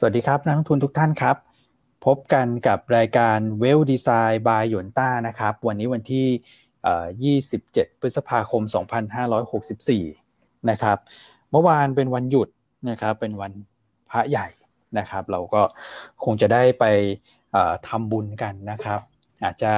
[0.00, 1.36] สวัสดีครับนักลงทุนทุกท่านครับ
[2.06, 8.62] พบกันกับรายการเวลดีไซน์บายหยวนต้านะครับ วันนี้วันที่ 27 พฤษภาคม
[9.86, 10.98] 2564 นะครับ
[11.50, 12.48] เมื่อวานเป็นวันหยุด
[12.90, 13.52] นะครับ เป็นวัน
[14.10, 14.48] พระใหญ่
[14.98, 15.62] นะครับ เราก็
[16.24, 16.84] คงจะได้ไป
[17.88, 19.00] ทำบุญกันนะครับ
[19.44, 19.72] อาจจะ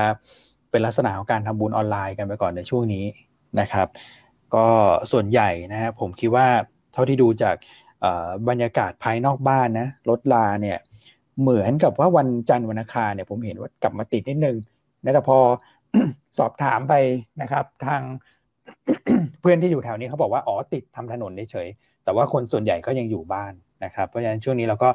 [0.70, 3.04] เป็นลักษณะของการทำบุญออนไลน์กันไปก่อนในช่วงนี้
[3.60, 3.88] นะครับ
[4.54, 4.66] ก็
[5.12, 6.48] ส่วนใหญ่นะครับผมคิดว่า
[6.92, 7.56] เท่าที่ดูจาก
[8.48, 10.78] บรรยากาศภายนอกบ้านนะรถลาเนี่ย
[11.40, 14.56] เหมือนกับว่าวันจันทร์วันอังคารเนี่ยผมเห็นว่ากลับมาติดนิดนึง
[15.04, 15.38] นะแต่พอ
[16.38, 16.94] สอบถามไป
[17.42, 18.02] นะครับ ทาง
[19.40, 21.68] เพื่อนที่อยู่แถวนี้เขาบอกว่าอ๋อติดทำถนนเฉย
[22.04, 23.52] แต่ว่าคนส่วนใหญ่ก็ยังอยู่บ้าน
[23.84, 24.88] นะครับ เพราะฉะนั้นช่วงนี้เราก็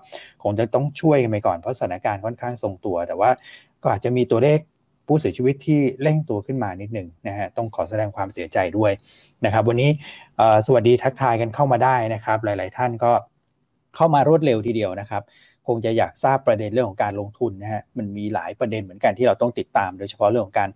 [0.44, 3.30] คงจะต้องช่วยกันไปก่อนเพราะสถานการณ์ค่อนข้างทรงตัว แต่ว่า
[3.84, 4.60] ก็อาจจะมีตัวเลข
[5.08, 8.92] ผู้เสียชีวิตที่เร่งตัวขึ้นมานิดหนึ่งนะฮะต้องขอแสดงความเสียใจด้วย
[9.46, 9.90] นะครับ วันนี้
[10.66, 13.12] สวัสดีทักทายกันเข้ามาได้นะครับ หลาย ๆ ท่านก็
[13.96, 15.24] เข้ามารวดเร็วทีเดียวนะครับ
[15.68, 20.70] คงจะอยากทราบประเด็นเรื่องของการลงทุนนะฮะมันมีหลายประเด็นเหมือนกันที่เราต้องติดตาม โดยเฉพาะเรื่องของการ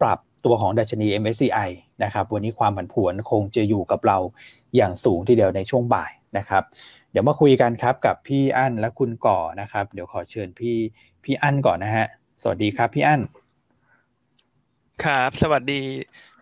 [0.00, 1.70] ปรับตัวของดัชนี MSCI
[2.04, 4.18] นะครับ วันนี้ความผันผวนคงจะอยู่กับเรา
[4.76, 6.62] อย่างสูงทีเดียวในช่วงบ่ายนะครับ
[7.10, 10.76] เดี๋ยวมาคุยกันครับกับพี่อั้นและคุณก่อนะครับ เดี๋ยวขอเชิญพี่
[11.24, 12.06] พี่อั้นก่อนนะฮะ
[12.42, 13.20] สวัสดีครับพี่อั้น
[15.04, 15.82] ครับ สวัสดี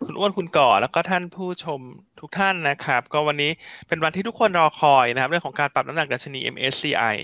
[0.05, 1.81] คุณอ้วนคุณก่อแล้วก็ท่านผู้ชม
[2.21, 3.51] ทุกท่านนะครับ ก็วันนี้
[3.89, 7.17] เป็นวันที่ทุกคนรอคอยนะครับ เรื่องของการปรับน้ำหนักดัชนี MSCI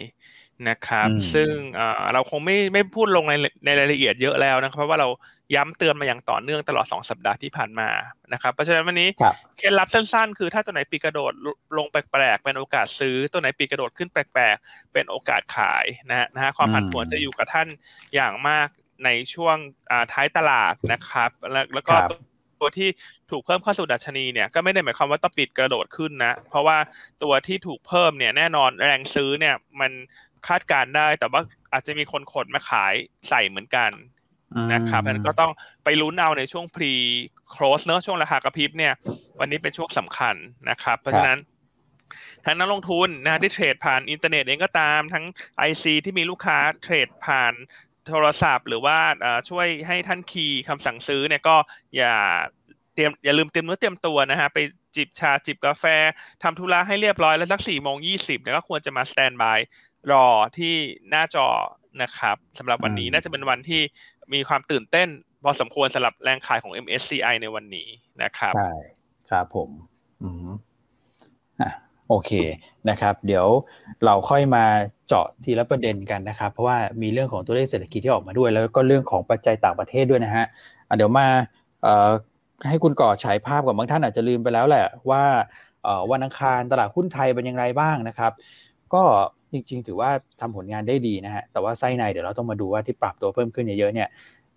[0.68, 1.50] นะครับ ซึ่ง
[2.12, 5.08] เราคงไม่ไม่พูดลงในในรายละเอียดเยอะแล้วนะครับเพราะว่าเรา
[5.54, 7.88] ย้ำเตือนมาอย่างต่อเนื่องตลอด 2 สัปดาห์ที่ผ่านมา
[8.32, 9.08] นะครับเพราะฉะนั้นวันนี้
[9.58, 11.32] เคล็ดลับสั้นๆ คือถ้าตัวไหนปีกระโดด
[11.76, 17.68] ลงแปลกๆเป็นโอกาสซื้อตัวไหนปีกระโดดขึ้นแปลกๆ เป็นโอกาสขายนะฮะนะฮะความผันผวนจะอยู่กับท่าน
[18.14, 18.68] อย่างมาก
[19.04, 19.56] ในช่วง
[20.12, 21.30] ท้ายตลาดนะครับ
[21.74, 21.94] แล้วก็
[22.60, 22.88] ตัวที่
[23.30, 26.78] ถูกเพิ่มเข้าสู่ดัชนีเนี่ยก็ไม่ได้หมายความว่าต้องปิดกระโดดขึ้นนะ เพราะว่า
[27.22, 29.92] ตัวที่ถูกเพิ่มเนี่ยแน่นอนแรงซื้อเนี่ยมัน
[30.48, 31.40] คาดการได้ แต่ว่า
[31.72, 32.94] อาจจะมีคนขนมาขาย
[33.28, 33.90] ใส่เหมือนกัน
[34.72, 35.52] นะครับเพราะนั้นก็ต้อง
[35.84, 36.92] ไปลุ้นเอาในช่วง pre
[37.54, 38.92] close เนอะช่วงราคากระพริบเนี่ย
[39.40, 40.34] วันนี้เป็นช่วงสำคัญ
[40.70, 41.38] นะครับ เพราะฉะนั้น
[42.44, 45.24] ทั้งนักลงทุนนะที่เทรดผ่านอินเทอร์เน็ตเองก็ตามทั้ง
[45.68, 47.54] IC ที่มีลูกค้าเทรดผ่าน
[48.08, 48.98] โทรศัพท์ หรือว่า
[49.50, 51.56] ช่วยให้ท่านคีย์คำสั่งซื้อเนี่ยก็
[51.96, 52.14] อย่า
[52.94, 54.58] เตรียมอย่าลืมเตรียมเนื้อเตรียมตัวนะฮะไป
[54.96, 55.84] จิบชาจิบกาแฟ
[56.42, 59.58] ทำธุระให้เรียบร้อยแล้วสักสี่โมงยี่สิบเนี่ยก็ควรจะมาสแตนบาย
[60.12, 60.26] รอ
[60.58, 60.74] ที่
[61.10, 61.46] หน้าจอ
[62.02, 63.82] นะครับสำหรับวันนี้น่าจะเป็นวันที่
[64.34, 65.08] มีความตื่นเต้น
[65.44, 67.88] พอสมควรสำหรับแรงขายของ MSCI ในวันนี้
[68.22, 68.72] นะครับ ใช่
[69.30, 69.70] ครับผม
[70.22, 70.48] อืม
[71.60, 71.70] อะ
[72.08, 72.30] โอเค
[72.90, 73.46] นะครับ เดี๋ยว
[74.04, 74.64] เราค่อยมา
[75.08, 80.44] เจาะทีละประเด็นกันนะครับ เพราะว่ามีเรื่องของตัวเลขเศรษฐกิจที่ออกมาด้วย แล้วก็เรื่องของปัจจัยต่างประเทศด้วยนะฮะ
[80.96, 81.26] เดี๋ยวมา
[82.68, 85.22] ให้คุณก่อฉายภาพกับบางท่านอาจจะลืมไปแล้วแหละว่า
[86.10, 88.32] วันอังคารตลาดหุ้นไทยเป็นยังไงบ้างนะครับ
[88.94, 89.02] ก็
[89.52, 90.10] จริงๆ ถือว่า
[90.40, 94.08] ทำผลงานได้ดีนะฮะ แต่ว่าไส้ในเดี๋ยวเราต้องมาดูว่าที่ปรับตัวเพิ่มขึ้นเยอะๆเนี่ย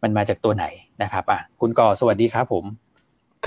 [0.04, 0.66] มันมาจากตัวไหน
[1.04, 2.66] นะครับอะคุณก่อสวัสดีครับผม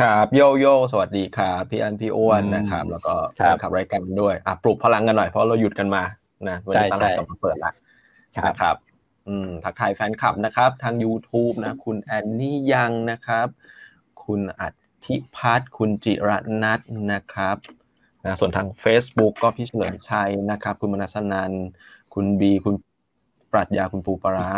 [0.00, 3.14] ครับโยโย่สวัสดีครับพี่อันพี่อ้วนนะครับ แล้วก็
[3.62, 6.02] ขับรายการด้วยอะปลุกพลังกันหน่อยเพราะเราหยุดกันมา
[6.48, 7.74] นะวันนี้ตลาดกลับมาเปิดแล้ว
[8.46, 8.76] นะครับ
[9.28, 13.46] อืมทักทายแฟนคลับนะครับ ทาง YouTube นะ คุณแอนนี่ยังนะครับ
[14.24, 14.68] คุณอั
[15.06, 16.30] ธิพัฒน์คุณจิร
[16.62, 16.80] นัท
[17.12, 17.56] นะครับ
[18.25, 21.53] นะส่วนทาง Facebook ก็พี่เฉลิมชัยนะครับ คุณมนัสนัน
[22.14, 22.75] คุณบีคุณ
[23.53, 24.50] ปรัชญาคุณปูปรา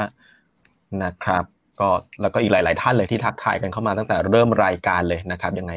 [1.04, 1.44] นะครับ
[1.80, 1.88] ก็
[2.20, 5.72] แล้วก็อีกหลาย ๆ ท่านเลยที่ทักทายกันเข้ามาตั้งแต่เริ่มรายการเลยนะครับยังไง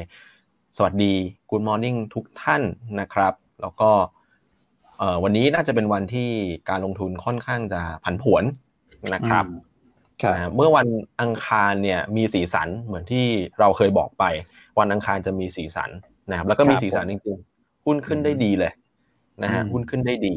[0.78, 1.14] สวัสดี
[1.50, 2.62] Good Morning ทุกท่าน
[3.00, 3.92] นะครับ แล้วก็
[5.24, 6.30] วันนี้น่าจะเป็นวันที่
[6.70, 8.44] การลงทุนค่อนข้างจะผันผวน
[9.14, 9.46] นะครับ
[10.56, 10.88] เมื่อวัน
[11.22, 13.26] อังคารเนี่ยมีสีสันเหมือนที่
[13.60, 14.24] เราเคยบอกไป
[14.80, 15.90] วันอังคารจะมีสีสัน
[16.30, 17.55] นะครับ แล้วก็มีสีสันจริงๆ
[17.86, 18.72] หุ้นขึ้นได้ดีเลย
[19.44, 20.36] นะฮะหุ้นขึ้นได้ดี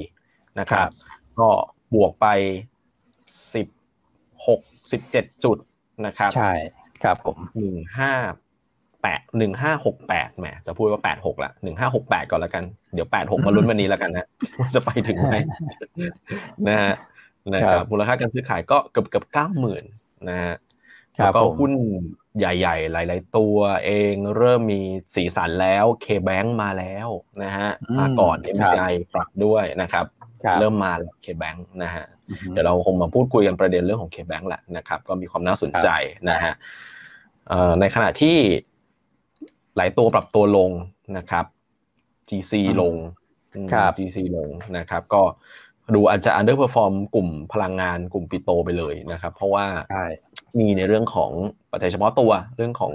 [0.58, 0.90] นะครับ
[1.38, 1.48] ก็
[1.94, 2.26] บวกไป
[3.54, 3.66] สิบ
[4.46, 4.60] หก
[4.92, 5.58] สิบเจ็ดจุด
[6.06, 6.52] นะครับ ใช่
[7.02, 8.12] ครับผมหนึ่งห้า
[9.02, 12.64] แปดหนึ่งห้าหกแปดแหมจะพูดว่าแปดหกละหนึ่งห้าหกแปดก่อนแล้วกัน
[12.94, 14.26] เดี๋ยวแปดหกมาลุ้นวันนี้แล้วกันนะ
[14.74, 15.36] จะไปถึงไหม
[16.68, 16.94] นะฮะ
[17.54, 19.84] นะครับมูลค่าการซื้อขายก็เกือบเกือบเก้าหมื่น
[20.28, 20.54] นะฮะ
[21.16, 21.72] แล้วก็หุ้น
[22.38, 24.80] ใหญ่ ๆ หลาย ๆ ตัวเองเริ่มมี
[25.14, 27.08] สีสันแล้วเคแบงมาแล้ว
[27.42, 27.68] นะฮะ
[27.98, 30.06] มาก่อน MCI ปรับด้วยนะครับ
[30.60, 30.92] เริ่มมา
[31.22, 32.04] เคแบงนะฮะ
[32.50, 35.88] เดี๋ยวเราคงมาพูดคุยกันประเด็นเรื่องของเคแบงแหละนะครับ ก็มีความน่าสนใจ
[36.30, 36.52] นะฮะ
[37.80, 38.36] ในขณะที่
[39.76, 40.70] หลายตัวปรับตัวลง
[41.16, 41.44] นะครับ
[42.28, 42.94] GC ลง
[43.98, 45.22] GC ลงนะครับ ก็
[45.94, 49.66] ดูอาจจะ underperform กลุ่มพลังงานกลุ่มปิโตไปเลยนะครับ เพราะว่า
[50.58, 51.30] มีในเรื่องของ
[51.70, 52.92] ปัจจัยเฉพาะตัวเรื่องของ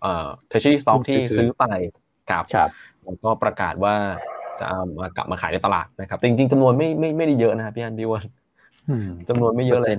[0.00, 1.64] เอ่อ treasury stock ที่ซื้อไป
[2.30, 2.44] กับ
[3.04, 3.94] แล้วก็ประกาศว่า
[4.58, 8.24] จะเอามากลับมาขายในตลาดนะครับจริงๆจำนวนไม่ไม่ไม่ได้เยอะนะครับพี่อันพี่วัน
[9.28, 9.96] จำนวนไม่เยอะเลย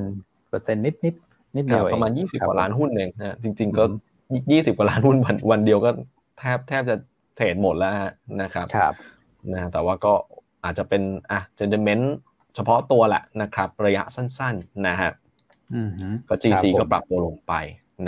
[0.50, 1.15] เปอร์เซ็นต์นิดนิด
[1.56, 3.83] นิดเดียวประมาณยี่สิบกว่าล้านหุ้นเองนะจริง ๆ ก็
[4.51, 5.89] ยี่สิบกว่าล้านหุ้นวันวันเดียวก็
[6.39, 6.95] แทบแทบจะ
[7.36, 7.94] เทรดหมดแล้ว
[8.42, 8.94] นะครับครับ
[9.53, 10.13] นะแต่ว่าก็
[10.67, 12.15] อาจจะเป็นอะเจนเดเมนต์
[12.55, 15.11] เฉพาะตัวแหละนะครับ ระยะสั้นๆนะฮะ
[16.29, 17.53] ก็ GC ก็ปรับตัวลงไป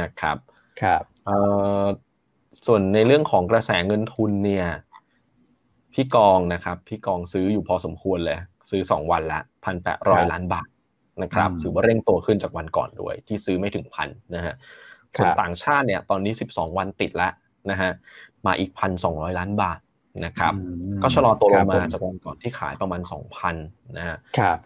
[0.02, 0.38] นะครับ
[0.82, 1.04] ครับ
[2.68, 4.68] ส่วนในเรื่องของกระแสเงินทุนเนี่ย
[5.94, 8.38] พี่กองนะครับ พี่กองซื้ออยู่พอสมควรเลย
[8.70, 10.68] ซื้อสองวันละพันแปดร้อยล้านบาท
[11.24, 14.54] นะครับถือว่าเร่งตัวขึ้นจากวันก่อนด้วย ที่ซื้อไม่ถึงพันนะฮะ
[15.18, 17.32] ส่วนต่างชาติเนี่ย ตอนนี้สิบสองวันติดแล้ว
[17.72, 17.92] นะฮะ
[18.46, 19.80] มาอีกพันสองร้อยล้านบาท
[20.26, 20.54] นะครับ
[21.02, 23.56] ก็ชะลอตัวลงมาจากวันก่อนที่ขายประมาณสองพัน
[23.98, 24.18] นะฮะ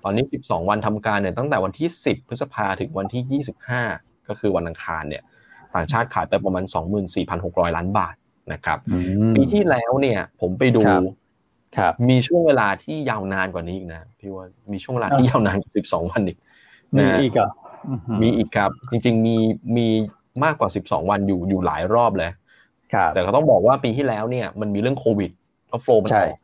[0.03, 3.81] ตอนนี้สิบสองวันทำการเนี่ยตั้งแต่วันที่สิบพฤษภาถึงวันที่ยี่สิบห้า
[4.27, 5.23] ก็คือวันอังคารเนี่ย
[5.73, 6.63] ต่างชาติขายไปประมาณ
[7.19, 8.15] 24,600 ล้านบาท
[8.53, 8.79] นะครับ
[9.35, 10.81] ปีที่แล้วเนี่ยผมไปดู
[11.77, 16.37] ครับมีช่วงเวลาที่ยาวนานกว่านี้อีกนะพี่ว่ามีช่วงเวลาที่ยาวนานกว่า12 วันอีก
[16.97, 17.49] มีอีกอะ
[18.21, 19.37] มีอีกครับ จริง ๆ มี
[19.77, 19.87] มี
[20.43, 22.31] มากกว่า 12 วันอยู่อยู่หลายรอบเลย
[23.13, 25.31] แต่เขาต้องบอกว่าปีที่แล้วเนี่ยมันมีเรื่องโควิด
[25.71, 26.37] ก็โฟล์มันออก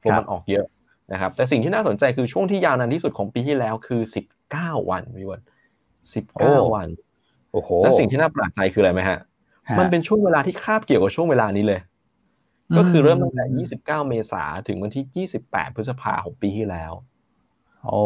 [0.00, 0.66] โฟล์มันออกเยอะ
[1.12, 4.00] นะครับ แต่สิ่งที่น่าสนใจคือช่วงที่ยาวนานที่สุดของปีที่แล้วคือ
[4.46, 5.40] 19วันพี่วัน
[6.06, 6.88] 19วัน
[7.52, 9.18] โอ้โหและสิ่งที่น่าประหลาดใจคืออะไรไหมฮะ
[9.78, 11.80] มันเป็นช่วงเวลาที่คาบเกี่ยวกับช่วงเวลานี้เลย
[12.76, 13.44] ก็คือเริ่มตั้งแต่
[13.84, 16.92] 29 เมษาถึงวันที่ 28 พฤษภาของปีที่แล้ว
[17.84, 18.00] โอ้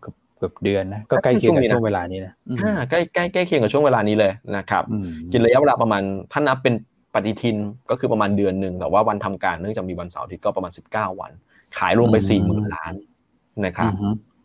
[0.00, 4.84] เกือบ เกือบเดือนนะ ก็ใกล้เคียงกับช่วงเวลานี้นะอ่าใกล้ใกล้ใกล้เคียงกับช่วงเวลานี้เลยนะครับ
[5.32, 6.02] กินระยะเวลาประมาณ
[6.32, 6.74] ถ้านับเป็น
[7.14, 7.56] ปฏิทิน
[7.90, 11.30] ก็คือประมาณเดือนหนึ่งแต่ว่าวันทำการเนื่องจากมีวันเสาร์อาทิตย์ก็ประมาณ 19 วัน
[11.78, 12.16] ขายรวมไป
[12.46, 12.92] 40,000ล้าน
[13.66, 13.92] นะครับ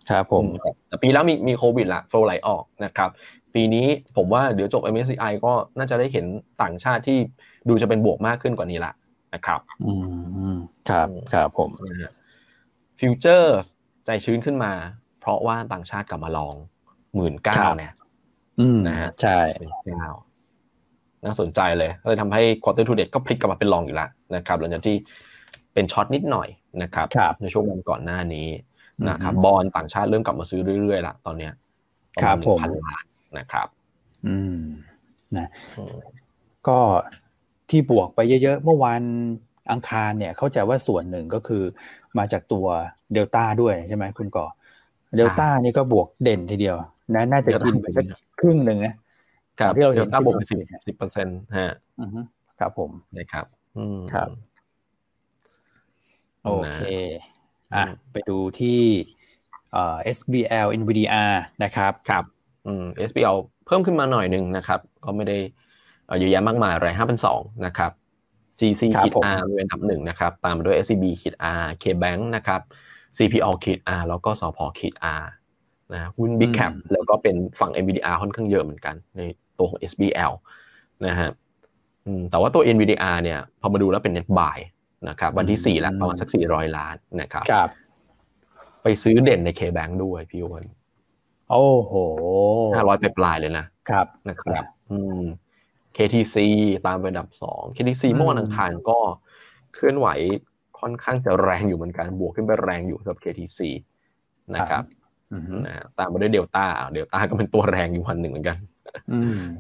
[0.10, 0.44] ครับผม
[0.88, 3.10] แต่ปีแล้วมีมีโควิดละโฟลไหลออกนะครับ
[3.54, 3.86] ปีนี้
[4.18, 6.26] ผมว่าเดี๋ยวจบ MSCI ก็น่าจะได้เห็น
[6.62, 7.18] ต่างชาติที่
[7.70, 8.94] ดูจะเป็นบวกมากขึ้นกว่านี้ละ
[9.34, 9.94] นะครับอื
[10.56, 10.58] ม
[10.90, 11.70] ครับครับผม
[13.00, 13.58] ฟิวเจอร์
[14.06, 14.72] ใจชื้นขึ้นมา
[15.07, 16.54] เพ ราะว่าต่างชาติกลับมาลอง
[17.16, 17.94] หมื่นเก้าเนี่ย
[18.88, 19.40] นะฮะใช่
[19.86, 20.08] เก้า
[21.26, 24.96] น่าสนใจเลยเลยทำให้ quarter to date ก็พลิกกลับมาเป็น long อยู่แล้วนะครับหลังจากที่
[25.74, 26.48] เป็น short นิดหน่อย
[26.82, 28.48] นะครับลบในช่วงวันก่อนหน้านี้
[29.10, 31.54] นะครับบอลต่างชาติเริ่มกลับมาซื้อเรื่อยๆละตอนเนี้ย
[32.22, 33.06] ครับผมพันล้าน
[33.38, 33.68] นะครับ
[34.28, 34.60] อืม
[35.38, 35.48] นะ
[36.68, 36.80] ก็
[37.70, 39.02] ที่บวกไปเยอะๆ เมื่อวัน
[39.72, 41.64] อังคารเนี่ยเข้าใจว่าส่วนหนึ่งก็คือ
[42.18, 42.66] มาจากตัว
[43.14, 44.46] เดลต้าด้วยใช่ไหมคุณก่อ
[45.16, 46.76] เดลต้านี่ก็บวกเด่นทีเดียว
[47.16, 48.06] นะน่าจะกินไปสัก
[48.40, 48.96] ครึ่งหนึ่งนะ
[49.76, 51.74] ที่เราเห็นบวกสิบสิบเปอร์เซ็นต์ฮะ
[52.60, 53.46] ครับผมนะครับ
[53.78, 54.30] อืมครับ
[56.44, 56.80] โอเค
[57.76, 58.82] อะไปดูที่
[59.72, 61.34] เอ่อ SBL NVDR
[61.64, 62.24] นะครับครับ
[62.66, 65.38] อืม SBL เพิ่มขึ้นมาหน่อยหนึ่งนะครับ ก็ไม่ได้
[66.20, 67.92] เยอะแยะมากมายอะไรห้าพันสองนะครับ
[68.60, 72.62] GC ขีด R เป็นอันดับหนึ่งนะครับ ตามมาด้วย SCB ขีด R KBank นะครับ
[73.18, 75.24] CPO ขีด R แล้วก็สพขีด R
[75.94, 79.22] นะหุ้น Big Cap แล้วก็เป็นฝั่ง NVDR ค่อนข้างเยอะเหมือนกัน ใน
[79.58, 80.32] ตัวของ SBL
[81.08, 81.30] นะฮะ
[82.32, 84.58] แต่ว่าตัว NVDR เนี่ยพอมาดูแล้วเป็น Net Buy
[85.10, 87.70] นะครับวันที่สี่แล้วประมาณสักสี่ร้อยล้านนะครับครับ
[88.84, 90.66] ไปซื้อเด่นใน KBank ด้วยพี่วัน
[91.52, 91.94] โอ้โห
[92.76, 95.22] ห้าร้อยปลายเลยนะครับนะครับ อืม
[95.96, 96.36] KTC
[96.86, 99.00] ตามเป็นอันดับสอง KTC เมื่อวันอังคารก็
[99.74, 100.08] เคลื่อนไหว
[100.80, 103.60] ค่อนข้างจะแรงอยู่เหมือนกันบวกขึ้นไปแรงอยู่สำหรับ KTC
[104.56, 104.84] นะครับ
[105.66, 108.58] นะตามมาด้วยเดลต้าเดลต้าก็เป็นตัวแรงอยู่วันหนึ่งเหมือนกัน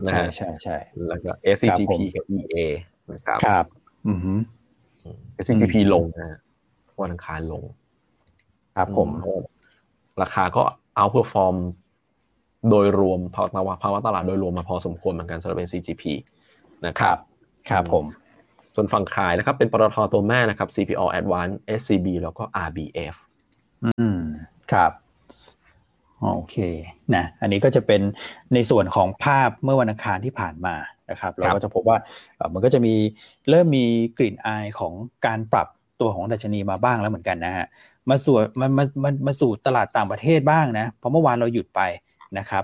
[0.09, 0.77] ใช่ใช่ใช่
[1.07, 2.55] แล้วก็ SCGP กับ EA
[3.13, 3.65] นะครับครับ
[4.07, 4.19] อือ
[5.43, 6.39] SCGP ลงนะ
[7.01, 7.63] วันอังคารลง
[8.75, 9.09] ครับผม
[10.21, 10.63] ราคาก็
[10.95, 11.55] outperform
[12.69, 16.03] โดยรวมภาวะภาวะตลาดโดยรวมมาพอสมควรเหมือนกันสำหรับ CGP
[16.85, 17.17] นะครับ
[17.69, 18.05] ครับผม
[18.77, 23.15] ส่วนฝั่งขายนะครับ เป็นปตทตัวแม่นะครับ CPO Advance SCB แล้วก็ RBF
[23.83, 24.19] อืม
[24.71, 24.91] ครับ
[26.21, 26.55] โอเค
[27.15, 28.01] นะ อันนี้ก็จะเป็น
[28.53, 30.75] ในส่วนของภาพเมื่อวันอังคารที่ผ่านมา
[31.11, 31.97] นะครับ เราก็จะพบว่า
[32.53, 32.95] มันก็จะมี
[33.49, 33.85] เริ่มมี
[34.17, 34.93] กลิ่นอายของ
[35.25, 35.67] การปรับ
[35.99, 37.67] ตัวของดัชนีมาบ้างแล้วเหมือนกันนะฮะ
[38.09, 41.81] มาสู่มันมามามาสู่ตลาดต่างประเทศบ้างนะ เพราะเมื่อวานเราหยุดไป
[42.37, 42.63] นะครับ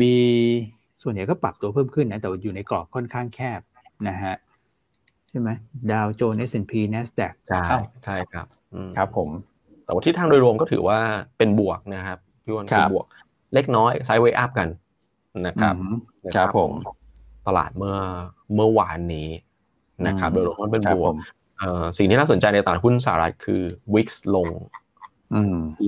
[0.00, 0.14] มี
[1.02, 3.60] ส่วนใหญ่ก็ปรับตัวเพิ่มขึ้นนะ แต่อยู่ในกรอบค่อนข้างแคบ
[4.08, 4.34] นะฮะ
[5.30, 5.50] ใช่ไหม
[5.92, 8.46] ดาวโจนส์ S&P NASDAQ ใช่ใช่ครับ
[8.96, 9.28] ครับผม
[9.84, 10.98] แต่ว่าที่ทางโดยรวมก็ถือว่า
[11.38, 13.06] เป็นบวกนะครับพี่วันเป็นบวก
[13.54, 14.68] เล็กน้อยไซด์เวย์อัพกัน
[15.46, 15.74] นะครับ
[16.34, 16.72] ครับผม
[17.46, 17.96] ตลาดเมื่อ
[18.54, 19.28] เมื่อวานนี้
[20.06, 21.12] นะครับ โดยรวมมันเป็นบวก
[21.98, 23.62] สิ่งที่น่าสนใจในตลาดหุ้นสหรัฐคือ
[23.94, 24.48] วิกซ์ลง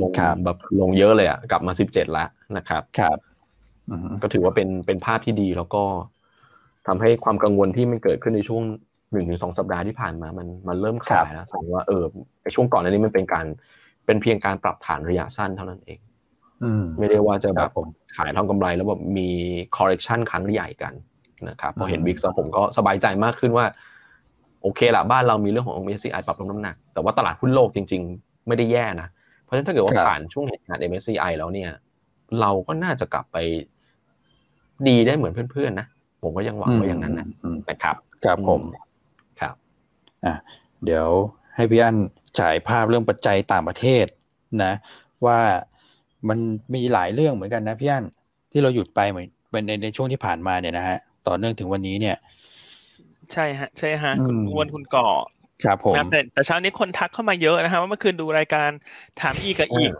[0.00, 0.10] ลง
[0.44, 3.18] แบบลงเยอะเลยอะกลับมาสิบเจ็ดแล้วนะครับ ครับ
[4.22, 5.82] ก็ถือว่าเป็นเป็นภาพที่ดีแล้วก็
[6.86, 8.62] ทำให้ความกังวลที่มันเกิดขึ้นในช่วง
[9.12, 12.04] หนึ่งถึงสองสัปดาห์ที่ผ่านมามันมันเริ่มขายแล้วแสดงว่าเออ
[12.42, 13.46] ในช่วงก่อนอันนี้มันเป็นการ
[14.06, 15.98] เป็นเพียงการปรับฐานระยะสั้นเท่านั้นเอง
[16.98, 17.70] ไม่ได้ว่าจะแบบ
[18.16, 19.28] ขายทำกำไรแล้วแบบมี
[19.76, 20.92] correction ครั้งใหญ่กัน
[21.48, 23.66] นะครับพอเห็นบิ๊กซผมก็สบายใจมากขึ้นว่า
[24.62, 29.08] โอเคละบ้านเรามีเรื่องของ MSCI ปรับลดน้ำหนัก แต่ว่าตลาดหุ้นโลกจริง ๆ ไม่ได้แย่นะ
[29.42, 31.70] เพราะฉะนั้นถ้าเกิดว่าผ่านช่วงเหตุการณ์ MSCI แล้วเนี่ย
[32.40, 33.36] เราก็น่าจะกลับไป
[34.88, 35.86] ดีได้เหมือนเพื่อนๆนะ
[36.24, 37.26] ผมก็ยังหวังว่าอย่างนั้นนะ
[37.70, 38.60] นะครับครับผม
[39.40, 39.54] ครับ
[40.24, 40.34] อะ
[40.84, 41.08] เดี๋ยว
[41.54, 41.96] ให้พี่อัน
[42.38, 44.06] ฉายภาพเรื่องปัจจัยต่างประเทศ
[44.64, 44.72] นะ
[45.26, 45.38] ว่า
[46.28, 46.38] มัน
[46.74, 48.04] มีหลายเรื่องเหมือนกันนะพี่อัน
[48.52, 49.20] ที่เราหยุดไปเหมื
[49.58, 52.16] อนในในช่วงที่ผ่านมาเนี่ยนะฮะต่อเนื่องถึงวันนี้เนี่ย
[53.32, 55.08] ใช่ฮะ ใช่ฮะ คุณอ้วนคุณก่อ
[55.64, 58.70] ครับผมแต่แต่เช้านี้คนทักเข้ามาเยอะนะฮะว่าเมื่อคืนดูรายการ
[59.20, 59.90] ถามอีกกับอีก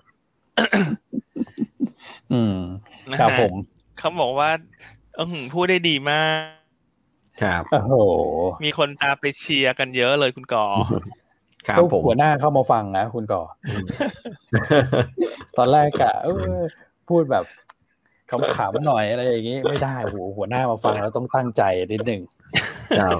[2.32, 2.56] อืม
[3.20, 3.54] ครับผม
[3.98, 4.50] เขาบอกว่า
[4.93, 6.42] เออพูดได้ดีมาก
[7.42, 7.94] ครับโอ้โห
[8.64, 10.66] มีคนตาไปเชียร์กันเยอะเลยคุณก่อ
[11.66, 13.42] ครับผมหัวหน้าเข้ามาฟังนะคุณก่อ
[15.58, 16.12] ตอนแรกกะ
[17.08, 17.44] พูดแบบ
[18.30, 22.22] ขำๆหน่อยอะไรอย่างนี้ ไม่ได้โหหัวหน้ามาฟังแล้วต้องตั้งใจนิดหนึ่ง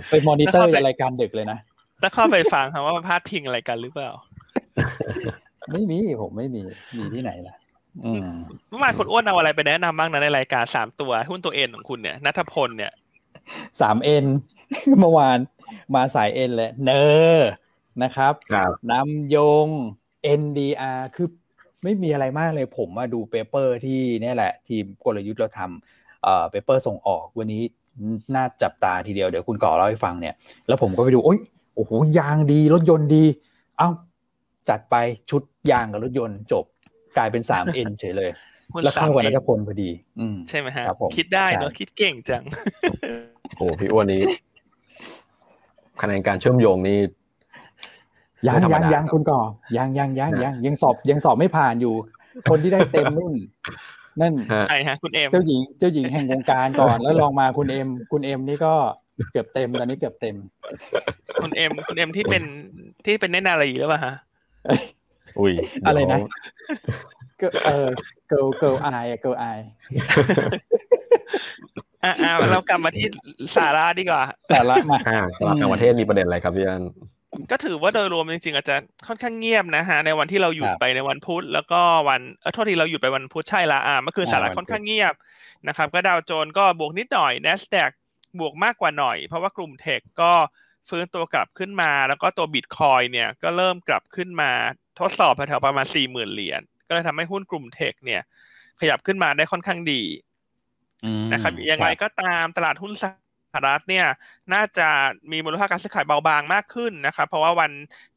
[0.08, 1.58] ไปมอนิเตอร์รายการดึกเลยนะ
[2.00, 4.10] แล้วเข้าไปฟังครับว่ามันพาดพิงอะไรกันหรือเปล่า
[5.72, 6.60] ไม่มีผมไม่มี
[6.96, 7.54] มีที่ไหนล่ะ
[8.68, 12.92] เมื่อวานคุณอ้วนเอาอะไรไปแนะนำบ้างนะในรายการสามตัวหุ้นตัวเอ็นของคุณเนี่ยนัทพลเนี่ย
[13.80, 14.25] สาม N
[15.00, 15.38] เมื่อวาน
[15.94, 16.92] มาสาม N เลยเน
[17.38, 17.40] อ
[18.02, 18.32] นะครับ
[18.92, 19.36] นำย
[19.66, 19.68] ง
[20.40, 21.28] NDR คือ
[21.82, 27.62] ไม่มีอะไรมากเลยผมมาดู paper ที่นี่แหละ ทีมกลยุทธ์เราทำเอ่อ paper ส่งออกวันนี้
[28.34, 30.34] น่าจับตาทีเดียวเดี๋ยวคุณก่อเล่าให้ฟังเนี่ย
[30.68, 31.38] แล้วผมก็ไปดูโอ้ย
[31.74, 33.24] โอ้โหยางดีรถยนต์ดี
[33.78, 33.88] เอ้า
[34.68, 34.96] จัดไป
[35.30, 36.64] ชุดยางกับรถยนต์จบ
[37.16, 38.30] กลายเป็นสาม N เฉยเลย
[38.83, 39.90] แล้วเข้ากับนัทพลพอดี
[40.21, 40.85] อืใช่ไหมฮะ
[41.16, 42.42] คิดได้เนอะคิดเก่งจัง
[43.56, 44.23] โอ้พี่อ้วนนี้
[46.00, 46.99] คะแนนการเชื่อมโยงนี่
[48.47, 49.40] ยังยังยังคุณก่อ
[49.76, 51.94] ยังยังยังยังยังสอบยังสอบไม่ผ่านอยู่
[52.50, 53.35] คนที่ได้เต็มนุ่น
[54.21, 54.35] นั่น
[54.68, 58.75] ใช่ฮะคุณเอ็มเจ้าหญิงเจ้าหญิงแห่งวงการก่อนแล้วลองมาคุณเอ็มคุณเอ็มนี่ก็
[59.30, 60.37] เกือบเต็มตอนนี้เกือบเต็ม
[61.42, 62.42] คุณเอ็มคุณเอ็มที่เป็น
[63.06, 64.14] ที่เป็นเนนารีหรือเปล่าฮะ
[65.38, 65.52] อุ้ย
[65.86, 66.18] อะไรนะ
[67.40, 67.88] ก็เออ
[68.28, 68.88] เกิลเกิลไอ
[69.22, 69.44] เกิลไอ
[72.04, 73.06] อ่าเรากลับมาที่
[73.56, 75.20] สาระดีกว่า สาระมาอ่า
[75.60, 76.84] ต่างประเทศมีประเด็นอะไรครับพี่อัน
[77.50, 78.76] ก็ถือว่าโดยรวมจริงๆ อาจจะ
[79.06, 85.14] ค่อนข้างเงียบนะฮะในวันที่เราหยุดไปในวันพุธแล้วก็วันเออโทษทีเราหยุดไปวันพุธใช่ละอ่าเมื่อคืนสาระค่อนข้างเงียบ
[85.68, 87.90] นะครับ ก็ดาวโจนส์ก็บวกนิดหน่อย NASDAQ
[88.40, 90.32] บวกมากกว่าหน่อย เพราะว่ากลุ่ม tech ก็
[90.88, 94.52] ฟื้นตัวกลับขึ้นมา แล้วก็ตัวบิตคอยเนี่ยก็เริ่มกลับขึ้นมา
[95.00, 98.22] ทดสอบแถวประมาณสี่หมื่นเหรียญก็เลยทำให้หุ้นกลุ่มเทคเนี่ย
[98.80, 100.02] ขยับขึ้นมาได้ค่อนข้างดี
[101.32, 103.04] นะครับยังไงก็ตามตลาดหุ้นส
[103.54, 104.06] หรัฐเนี่ย
[104.54, 104.88] น่าจะ
[105.32, 107.72] มีมูลค่าการซื้อขายเบาบางมากขึ้นนะครับ เพราะว่าวัน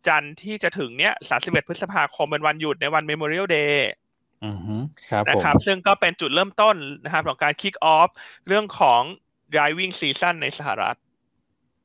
[0.07, 3.77] จันทร์ที่จะถึงเนี้ย 31 พฤษภาคมเป็นวันหยุดในวัน Memorial Day
[5.29, 8.10] นะครับ ซึ่งก็เป็นจุดเริ่มต้นนะครับของการ kick off
[8.48, 9.01] เรื่องของ
[9.53, 10.98] driving season ในสหรัฐ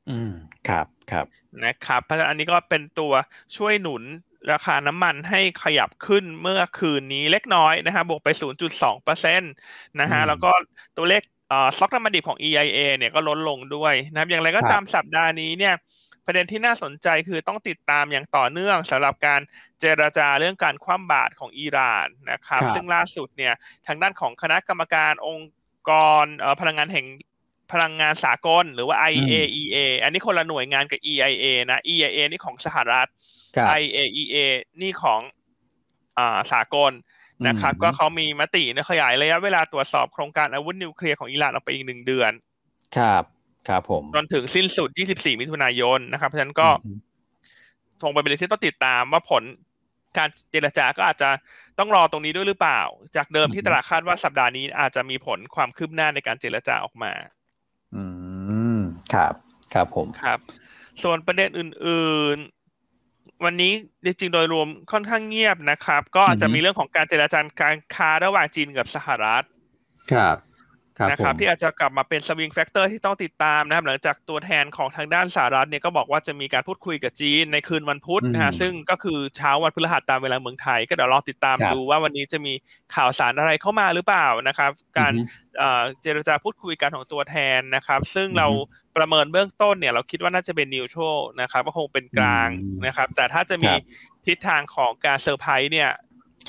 [0.09, 0.31] อืม
[0.69, 1.25] ครับ ครับ
[1.65, 3.13] นะครับ เพราะฉะนั้นอันนี้ก็เป็นตัว
[3.57, 4.03] ช่วยหนุน
[4.51, 8.29] ราคาน้ำมันให้ขยับขึ้นเมื่อคืนนี้เล็กน้อยนะฮะบวกไป
[8.79, 10.51] 0.2%นะฮะแล้วก็
[10.97, 11.23] ตัวเลข
[11.75, 15.75] สต็อกน้ำมันดิบของ EIA เนี่ยก็ลดลงด้วยนะครับอย่างไรก็ตามสัปดาห์นี้เนี่ย
[16.25, 19.41] ประเด็นที่น่าสนใจคือต้องติดตามอย่างต่อเนื่องสำหรับการ
[19.79, 23.53] เจรจาเรื่องการคว่ำบาตรของอิหร่านนะครับ ซึ่งล่าสุดเนี่ย
[23.87, 25.51] ทางด้านของคณะกรรมการองค์
[25.89, 25.91] ก
[26.23, 26.25] ร
[26.61, 27.05] พลังงานแห่ง
[27.73, 33.07] พลังงานสากลหรือว่า IAEA อันนี้คนละหน่วยงานกับ EIA นะ EIA นี่ของสหรัฐ
[33.79, 34.35] IAEA
[34.81, 35.21] นี่ของ
[36.17, 36.91] อ่าสากล
[37.47, 42.31] นะครับก็เขามีมตินะขยายระยะเวลาตรวจสอบโครงการอาวุธนิวเคลียร์ของอิหร่านออกไปอีกหนึ่งเดือน
[42.97, 43.23] ครับ
[43.67, 46.69] ครับผมจนถึงสิ้นสุด 24 มิถุนายนนะครับเพราะฉะนั้นก็
[48.01, 49.43] ทงไปเป็นที่ต้องติดตามว่าผล
[50.17, 51.29] การเจรจาก็อาจจะ
[51.79, 52.81] ต้องรอตรงนี้ด้วยหรือเปล่า
[53.15, 57.11] จากเดิมที่ตลาดคาดว่าสัปดาห์นี้อาจจะมีผลความคืบหน้าในการเจรจาออกมา
[57.95, 58.03] อื
[58.77, 58.79] ม
[59.13, 59.33] ครับ
[59.73, 60.39] ครับผมครับ
[61.03, 62.37] ส่วนประเด็นอื่น
[63.45, 63.73] วันนี้
[64.05, 69.45] จริงๆโดยรวมค่อนข้างเงียบนะครับ ก็อาจจะมีเรื่องของการเจรจาการค้าระหว่างจีนกับสหรัฐ
[70.11, 70.37] ครับ
[71.11, 82.53] นะครับที่อาจจะกลับมาเป็น swing factor ที่ต้องติดตามนะครับหลังจากตัวแทนของทางด้านสหรัฐเนี่ยก็บอกว่าจะมีการพูดคุยกับจีนในคืนวันพุธนะฮะซึ่งก็คือเช้าวันพฤหัสตามเวลาเมืองไทย ก็เดี๋ยวรอติดตามดูว่าวันนี้จะมี
[82.95, 85.13] ข่าวสารอะไรเข้ามาหรือเปล่านะครับ การ
[86.01, 88.47] เจรจาพูดคุยกันของตัวแทนนะครับ ซึ่งเรา
[88.97, 90.97] ประเมินเบื้องต้นเนี่ยเราคิดว่าน่าจะเป็นนิวโช
[91.41, 92.49] นะครับก็คงเป็นกลาง
[92.85, 93.71] นะครับ แต่ถ้าจะมี
[94.25, 95.91] ทิศทางของการเซอร์ไพรส์เนี่ย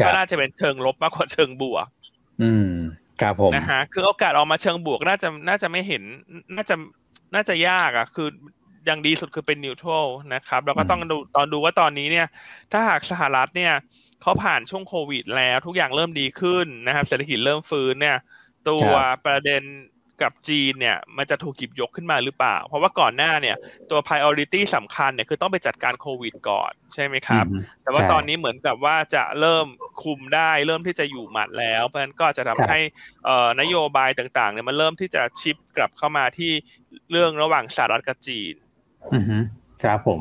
[0.04, 1.86] ก็น่าจะเป็นเชิงลบมากกว่าเชิงบวก
[2.42, 2.72] อืม
[3.20, 6.02] ครับผมนะฮะคือโอกาสออกมาเชิงบวกน่าจะน่าจะไม่เห็น
[6.56, 6.74] น่าจะ
[7.34, 8.28] น่าจะยากอะ คือ
[8.86, 12.26] อย่างดีสุดคือเป็นนิวทรัลนะครับ แล้วก็ต้องดูตอนดูว่าตอนนี้เนี่ย
[12.72, 13.72] ถ้าหากสหรัฐเนี่ย
[14.22, 18.16] เขาผ่านช่วงโควิดแล้วทุกอย่างเริ่มดีขึ้นนะครับ เศรษฐกิจเริ่มฟื้นเนี่ย
[18.68, 18.84] ตัว
[19.26, 19.62] ประเด็น
[20.22, 23.56] กับจีนเนี่ยมันจะถูกกิบยกขึ้นมาหรือเปล่า เพราะว่าก่อนหน้าเนี่ย
[23.90, 27.44] ตัว priority สำคัญเนี่ยคือต้องไปจัดการโควิดก่อนใช่ไหมครับ
[27.82, 29.66] แต่ว่าตอนนี้เหมือนกับว่าจะเริ่ม
[30.02, 32.78] คุมได้ เริ่มที่จะอยู่หมัดแล้ว เพราะฉะนั้นก็จะทำให้
[33.60, 36.52] นโยบายต่างๆเนี่ยมันเริ่มที่จะชิปกลับเข้ามาที่
[37.10, 38.54] เรื่องระหว่างสหรัฐกับจีน
[39.14, 39.24] อือ
[39.82, 40.20] ครับผม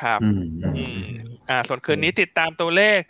[0.00, 1.04] ครับ อืม
[1.48, 3.00] อ่า ส่วนคืนนี้ติดตามตัวเลข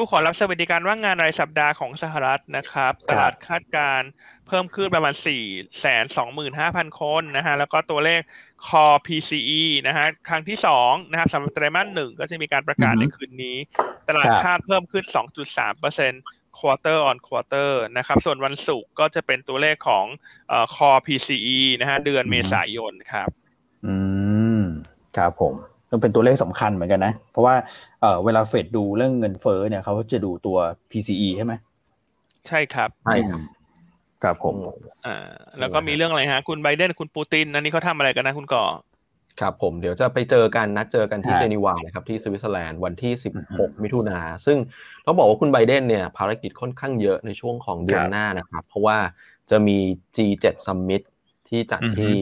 [0.00, 4.02] ผู้ขอรับสวัสดิการว่างงานรายสัปดาห์ของสหรัฐนะครับ ตลาดคาดการ
[4.46, 5.44] เพิ่มขึ้นประมาณสี่
[5.80, 8.20] แสนสองหมื่นห้าพันคนนะฮะ แล้วก็ตัวเลข
[8.66, 13.56] Core PCE นะฮะ ครั้งที่สองนะครับสำหรับไตรมาสหนึ่งก็จะมีการประกาศในคืนนี้
[14.08, 16.22] ตลาดคาดเพิ่มขึ้นสองจุดสามเปอร์เซ็นต์
[16.58, 20.06] quarter on quarter นะครับ ส่วนวันศุกร์ก็จะเป็นตัวเลขของ
[20.48, 23.28] เอ่อ core PCE นะฮะ เดือนเมษายนครับ
[23.86, 23.94] อื
[24.60, 24.62] ม
[25.16, 25.54] ครับผม
[25.92, 27.54] มันเป็นตัวเลขสำคัญเหมือนกันนะ เพราะว่า
[28.00, 30.56] เอ่อเวลาเฟดดูเรื่องเงินเฟ้อเนี่ยเขาจะดูตัว
[30.90, 31.52] PCE ใช่ไหม
[32.46, 33.40] ใช่ครับใช่ครับ
[34.22, 34.54] ครับผม
[35.06, 35.16] อ่า
[35.58, 38.64] แล้วก็มีเรื่องอะไรฮะ คุณไบเดนคุณปูตินอันนี้เขาทำอะไรกันนะคุณก่อ
[39.40, 43.12] ครับผมเดี๋ยวจะไปเจอกันนัดเจอกันที่เจนีวานะครับที่สวิตเซอร์แลนด์วันที่
[43.48, 44.58] 16 มิถุนาซึ่ง
[45.06, 48.98] ต้องบอกว่าคุณไบเดนเนี่ยภารกิจค่อนข้างเยอะในช่วงของเดือนหน้านะครับ เพราะว่า
[49.50, 49.78] จะมี
[50.16, 51.02] G7 Summit
[51.48, 52.14] ที่จัดที่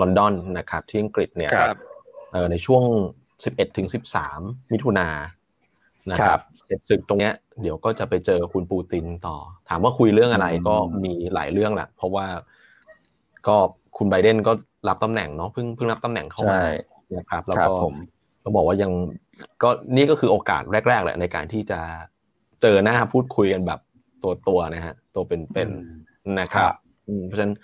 [0.00, 1.50] ลอนดอนนะครับที่อังกฤษเนี่ย
[2.52, 2.84] ในช่วง
[3.34, 3.88] 11ถึง
[4.28, 5.08] 13 มิถุนา
[6.10, 9.36] นะครับเสร็จศึกตรงเนี้ยเดี๋ยวก็จะไปเจอคุณปูตินต่อ
[9.68, 12.26] ถามว่าคุยเรื่องอะไรก็มีหลายเรื่องแหละเพราะว่า
[13.46, 13.56] ก็
[13.96, 14.52] คุณไบเดนก็
[14.88, 16.58] รับตำแหน่งเนาะเพิ่งเพิ่งรับตำแหน่งเข้ามา
[17.18, 17.72] นะครับแล้วก็
[18.42, 18.92] ต้องบอกว่ายัง
[19.62, 21.80] ก็นี่ก็คือโอกาสแรกๆแหละในการที่จะ
[22.62, 23.80] เจอหน้าพูดคุยกันแบบ
[24.22, 26.72] ตัวตัวนะฮะตัวเป็นๆนะครับ
[27.26, 27.54] เพราะฉะนั้น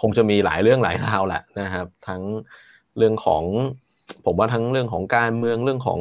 [0.00, 2.22] คงจะมีหลายเรื่องหลายราวแหละนะครับ ทั้ง
[2.96, 3.42] เรื่องของ
[4.24, 6.00] ผมว่าทั้งเรื่องของการเมืองเรื่องของ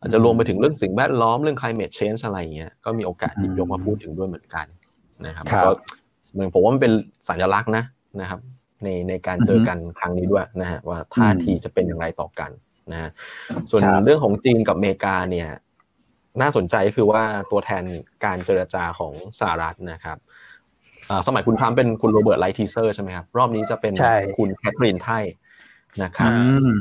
[0.00, 4.66] อาจจะรวมไปถึงเรื่องสิ่งแวดล้อมเรื่อง climate change อะไรเงี้ยก็มีโอกาสหยิบยกมาพูดถึงด้วยเหมือนกัน
[5.26, 5.70] นะครับก็
[6.32, 6.92] เหมือนผมว่ามันเป็น
[7.28, 7.84] สัญลักษณ์นะ
[8.20, 8.40] นะครับ
[8.84, 12.50] ในในการเจอกันครั้งนี้ด้วยนะฮะว่าท่าทีจะเป็นอย่างไรต่อกัน
[12.92, 13.10] นะฮะ
[13.70, 15.48] ส่วนเรื่องของจีนกับอเมริกาเนี่ย
[16.40, 17.84] น่าสนใจคือว่าตัวแทน
[18.24, 20.18] การเจรจาของสหรัฐนะครับ
[21.26, 23.92] สมัยคุณทรัมป์เป็นคุณโรเบิร์ตไลท์ทีเซอร์ใช่ไหมครับ รอบนี้จะเป็น
[24.36, 25.10] คุณแคทรีนไท
[26.02, 26.30] นะครับ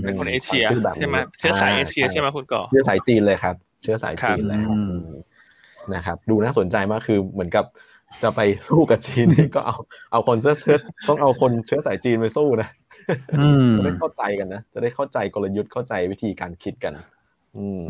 [0.04, 4.60] เป็นคนเอเชียใช่ไหมเชื้อสายเอเชียใช่ไหมคุณก่อเชื้อสายจีนเลยครับ เชื้อสายจีนเลย
[5.94, 7.66] นะครับ ดูน่าสนใจมากคือเหมือนกับ
[8.24, 9.78] จะไปสู้กับจีนนี่ก็เอา
[10.12, 12.70] เอาคนเชื้อเชื้อต้องเอาคนเชื้อสายจีนไปสู้นะ
[13.78, 16.94] จะได้เข้าใจกันนะจะได้เข้าใจกลยุทธ์เข้าใจวิธีการคิดกัน
[17.58, 17.82] อืม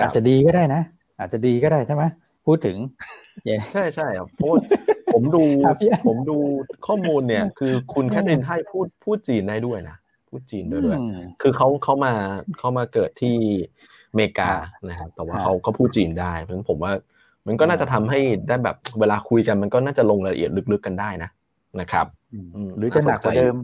[0.00, 0.82] อาจจะดีก็ได้นะ
[1.18, 2.04] อาจจะดีก็ได้ใช่ไหม
[2.46, 2.76] พูดถึง
[3.72, 4.48] ใช่ใช่ครับเพราะ
[5.14, 5.44] ผมดู
[6.08, 6.38] ผมดู
[6.86, 9.96] ข้อมูลเนี่ย คือคุณแคทรินไทพูดพูดจีนได้ด้วยนะ
[10.34, 10.98] พูดจีนด้วยด้วย
[11.42, 12.12] คือเขาเขามา
[12.58, 13.36] เขามาเกิดที่
[14.14, 14.50] เมกา
[14.88, 16.92] นะครับ แต่ว่าเขาก็พูดจีนได้ เพราะฉะนั้นผมว่า
[17.46, 21.30] มันก็น่าจะทำให้ได้แบบเวลาคุยกันมันก็น่าจะลงรายละเอียดลึกๆกันได้นะ
[21.80, 22.06] นะครับ
[22.78, 23.56] หรือจะหนักกว่าเดิม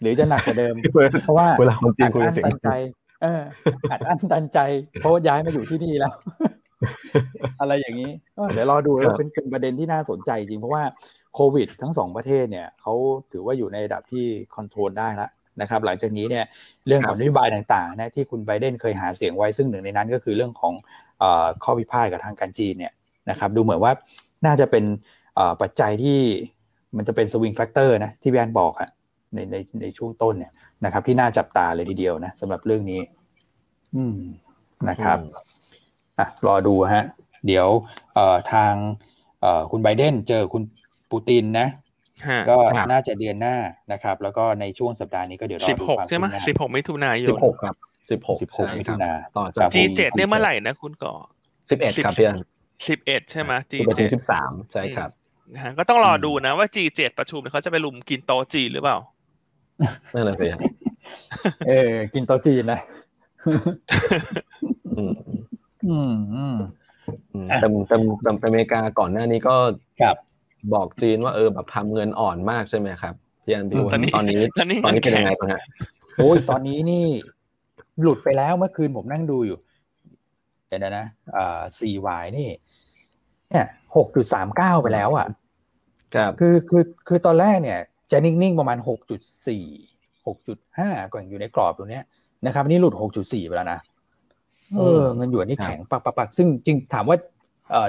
[0.00, 0.74] หรือจะหนักกว่าเดิม
[1.24, 2.68] เพราะว่าเวลาคนจีนคุยเสียงใจ
[3.22, 3.42] เออ
[3.90, 4.58] อัดอั้นตันใจ
[5.00, 6.12] เพราะย้ายมาอยู่ที่นี่แล้ว
[7.60, 8.10] อะไรอย่างนี้
[8.54, 10.82] เดี๋ยวรอดูแล้วเป็นเป็นประเด็นที่น่าสนใจจริงเพราะว่า
[11.34, 12.94] โควิด ทั้งสองประเทศเนี่ยเขา
[13.32, 16.44] ถือว่าอยู่ในระดับที่คอนโทรลได้แล้ว นะครับหลังจากนี้เนี่ย
[16.86, 20.74] เรื่องของนโยบายต่างๆนะที่คุณไบเดนเคยหาเสียงไว้ซึ่งหนึ่งในนั้นก็คือเรื่องของ
[21.62, 22.92] ข้อพิพาทกับทางการจีนเนี่ย
[23.30, 23.92] นะครับดูเหมือนว่า
[24.46, 24.84] น่าจะเป็น
[25.62, 26.18] ปัจจัยที่
[26.96, 28.90] มันจะเป็น swing factor นะที่พี่อันบอกอะ
[29.34, 30.52] ในในในช่วงต้นเนี่ย
[30.84, 33.00] นะครับ ที่น่าจับตาเลยทีเดียวนะสำหรับเรื่องนี้
[33.96, 34.18] อืม
[34.88, 35.18] นะครับ
[36.18, 37.04] อะรอดูฮะ
[37.46, 37.68] เดี๋ยว
[38.14, 38.72] เอ่อทาง
[39.40, 40.62] เอ่อคุณไบเดนเจอคุณ
[41.10, 41.66] ปูตินนะ
[42.50, 42.56] ก็
[42.92, 43.56] น่าจะเดือนหน้า
[43.92, 47.74] นะครับ แล้วก็ในช่วงสัปดาห์นี้ก็เดี๋ยวรอดูความใช่ไหมสิบหกมิถุนายนสิบหกครับ
[48.10, 51.14] สิบหกสิบหกมิถุนาต่อจากจีเจ็ดเนี่ยเมื่อไหร่นะคุณก่อ
[51.70, 52.34] สิบเอ็ดครับเพื่อน
[52.88, 55.10] สิบเอ็ดใช่ไหม G เจ็ดสิบสามใช่ครับ
[55.78, 58.98] ก็ต้องรอดูนะว่า G เจ็ดประชุมเขาจะไปลุมกินโตจีหรือเปล่า
[60.14, 60.46] นั่นแหละสิ
[61.68, 62.80] เออ กินโตจีนนะ
[64.96, 66.56] อืมอืม
[67.60, 69.56] แต่แต่แต่อเมริกาก่อนหน้านี้ก็
[70.14, 70.16] บ
[70.80, 75.62] อกจีนว่าเออแบบทำเงินอ่อนมากใช่ไหมครับพี่อันพี่วันตอนนี้ตอนนี้ตอนนี้เป็นยังไงบ้างฮะ
[76.16, 77.06] โอ้ยตอนนี้นี่
[78.02, 79.58] หลุดไปแล้วเมื่อคืนผมนั่งดูอยู่
[80.68, 82.48] เดี๋ยวนะอ่า 4y นี่
[83.50, 85.26] เนี่ยหกจุดสามเก้าไปแล้วอะ
[86.14, 87.78] ครับคือคือคือตอนแรกเนี่ย
[88.10, 89.64] จะนิ่งๆประมาณหกจุดสี่
[90.26, 92.00] หกจุดห้าก่อนอยู่ในกรอบตรงนี้
[92.46, 93.80] นะครับนี่หลุดหกจุดสี่ไปแล้วนะ
[94.76, 97.38] เออเงินหยวนนี่แข็งปักปักปักซึ่งจริงถามว่าเอ่อ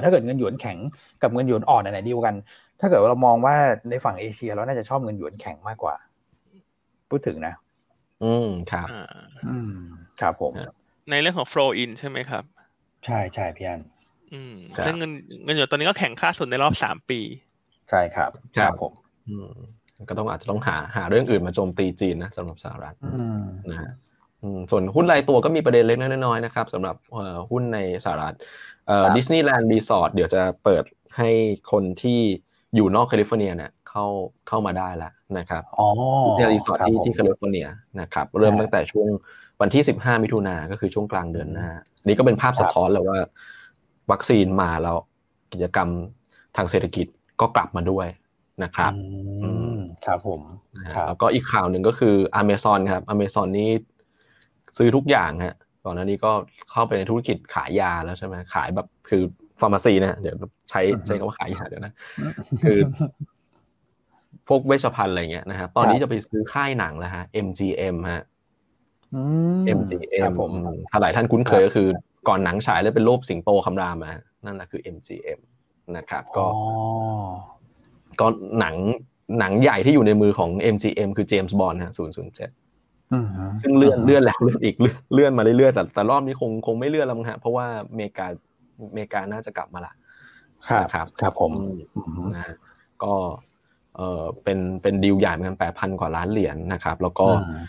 [0.02, 0.78] ถ้าเกิดเงินหยวนแข็ง
[1.22, 2.36] กับเงินหยวนอ่อนไหนดีกว่ากัน
[2.80, 3.54] ถ้าเกิดเรามองว่า
[3.90, 5.94] ในฝั่งเอเชียเราน่าจะชอบเงินหยวนแข็งมากกว่า
[7.10, 7.54] พูดถึงนะ
[8.24, 9.04] อืมครับอ่า
[9.46, 9.74] อืม
[10.20, 10.52] ครับผม
[11.10, 12.44] ในเรื่องของ flow in ใช่ไหมครับ
[13.04, 13.80] ใช่ใช่พี่อัน
[14.32, 15.10] อืมครับซึ่งเงิน
[15.44, 17.20] เงินหยดตัวนี้ก็แข่งค่าสุดในรอบสามปี
[17.90, 18.92] ใช่ครับครับผม
[19.28, 19.50] อืม
[20.08, 23.92] ก็ต้องอาจจะต้องหาหาเรื่องอื่นมาโจมตีจีนนะสำหรับสหรัฐอืมนะฮะ
[24.42, 28.71] อืมส่วนหุ้นรายตัวก็มีประเด็นเล็กน้อยๆนะครับสำหรับเอ่อหุ้นในสหรัฐเอ่อครับ
[29.16, 30.84] ดิสนีย์แลนด์รีสอร์ทเดี๋ยวจะเปิด
[31.16, 31.30] ให้
[31.72, 32.20] คนที่
[32.74, 34.06] อยู่นอกแคลิฟอร์เนียเนี่ยเข้า
[34.48, 35.88] เข้ามาได้แล้วนะครับอ๋อ
[36.26, 37.66] ดิสนีย์รีสอร์ทครับที่ผมที่แคลิฟอร์เนีย
[38.00, 39.08] นะครับเริ่มอ่าตั้งแต่ช่วง
[39.60, 41.68] วันที่ 15 มิถุนาก็คือช่วงกลางเดือนหน้า
[42.06, 43.18] นี่ก็เป็นภาพครับสะท้อนเลยว่า
[44.10, 44.96] วัคซีนมาแล้ว
[45.52, 45.88] กิจกรรม
[46.56, 47.06] ทางเศรษฐกิจ
[47.40, 48.06] ก็กลับมาด้วย
[48.64, 48.92] นะครับ
[49.42, 50.40] อืมครับผม
[50.76, 53.70] นะฮะครับแล้วก็อีกข่าวหนึ่งก็คือ Amazon ครับ Amazon นี่
[54.76, 56.32] ซื้อทุกอย่างฮะ ก่อนหน้านี้ก็
[56.70, 59.22] เข้าไปในธุรกิจขายยาแล้วใช่ไหมขายแบบคือ
[59.60, 60.36] ฟาร์มาซีนะเดี๋ยว
[60.70, 61.92] ใช้อือฮึใช้คำว่าขายยาเดี๋ยวนะ
[62.62, 62.78] คือ
[64.48, 68.22] พวกเวชภัณฑ์อะไรเงี้ยนะครับตอนนี้ครับจะไปซื้อค่ายหนังแล้วฮะ MGM ฮะ
[69.14, 69.22] อื
[69.78, 71.88] MGM ครับผมอืมถ้าหลายท่านคุ้นเคยครับก็คือ
[72.28, 74.12] ก่อนหนังฉายแล้วเป็นรูปสิงโตคำรามมา
[74.44, 75.40] นั่นแหละคือ MGM
[75.96, 76.62] นะครับ ก็อ๋อ
[78.20, 78.26] ก็
[78.60, 78.74] หนัง
[79.38, 82.28] หนังใหญ่ที่อยู่ในมือของ MGM คือ James Bond ฮะ007อืม
[83.60, 88.26] ซึ่งเลื่อนเลื่อนแล้วเลื่อนอีกเลื่อนเลื่อนมาเรื่อยๆแต่แต่รอบนี้คงคงไม่เลื่อนแล้วมั้งฮะเพราะว่าอเมริกา
[88.90, 89.92] อเมริกาน่าจะกลับมาละ
[90.68, 92.56] ครับนะครับครับผมอืมอืมนะฮะ
[93.02, 93.12] ก็
[93.96, 97.62] เออเป็นเป็นดีลใหญ่เหมือนกันแปดพันกว่าล้านเหรียญนะครับ แล้วก็อืม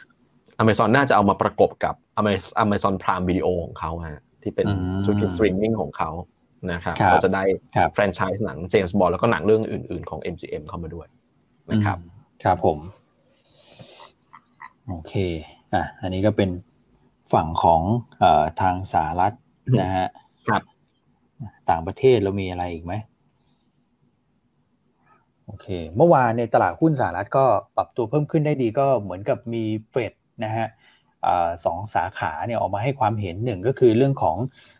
[0.61, 6.09] Amazon น่าจะเอามาประกบกับ Amaz- Amazon Prime Video ของเขาฮะที่เป็นอืมธุรกิจสตรีมมิ่งของเขา
[6.71, 7.43] นะครับครับก็จะได้
[7.75, 11.07] ครับแฟรนไชส์หนังเจมส์บอนด์แล้วก็หนังเรื่องอื่น ๆของ MGM เข้ามาด้วย
[11.71, 12.77] นะครับอืมครับผม
[14.87, 15.13] โอเค
[15.73, 16.49] อะอันนี้ก็เป็น
[17.33, 17.81] ฝั่งของ
[18.19, 19.33] เอ่อทางสหรัฐ
[19.81, 20.07] นะฮะ
[20.47, 20.61] ครับ
[21.69, 22.93] ต่างประเทศเรามีอะไรอีกไหม
[25.45, 30.67] โอเค เมื่อวานในยตลาดหุ้นสหรัฐก็ปรับตัวเพิ่มขึ้นได้ดีก็เหมือนกับมีเฟดนะฮะ
[31.25, 34.37] อ่าสองสาขาเนี่ยออกมาให้ความเห็นหนึ่งก็คือเรื่องของ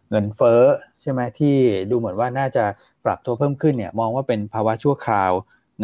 [0.09, 0.61] เงินเฟ้อ
[1.01, 1.55] ใช่ไหมที่
[1.89, 2.63] ดูเหมือนว่าน่าจะ
[3.05, 5.31] ปรับตัวเพิ่มขึ้นเนี่ยมองว่าเป็นภาวะชั่วคราว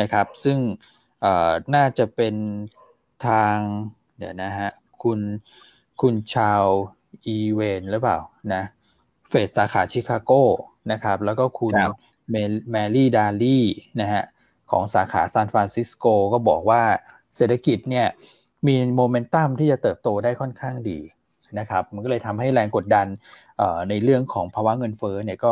[0.01, 0.57] นะครับ ซึ่ง
[1.21, 2.35] เอ่อน่าจะเป็น
[3.27, 3.55] ทาง
[4.19, 4.69] เดี๋ยวนะฮะ
[5.03, 5.19] คุณ
[6.01, 6.63] คุณชาว
[7.27, 8.17] อีเวนหรือเปล่า
[8.53, 8.63] นะ
[9.29, 10.31] เฟดสาขาชิคาโก
[10.91, 11.93] นะครับแล้วก็คุณครับ
[12.31, 12.35] เม
[12.71, 13.59] แมรี่ดาลี
[14.01, 14.23] นะฮะ
[14.71, 16.81] ของสาขาซานฟรานซิสโกก็บอกว่า
[17.35, 18.07] เศรษฐกิจเนี่ย
[18.67, 20.99] มีโมเมนตัมที่จะเติบโตได้ค่อนข้างดี
[21.59, 23.07] นะครับมันก็เลยทำให้แรงกดดัน
[23.57, 25.51] เอ่อในเรื่องของภาวะเงินเฟ้อเนี่ยก็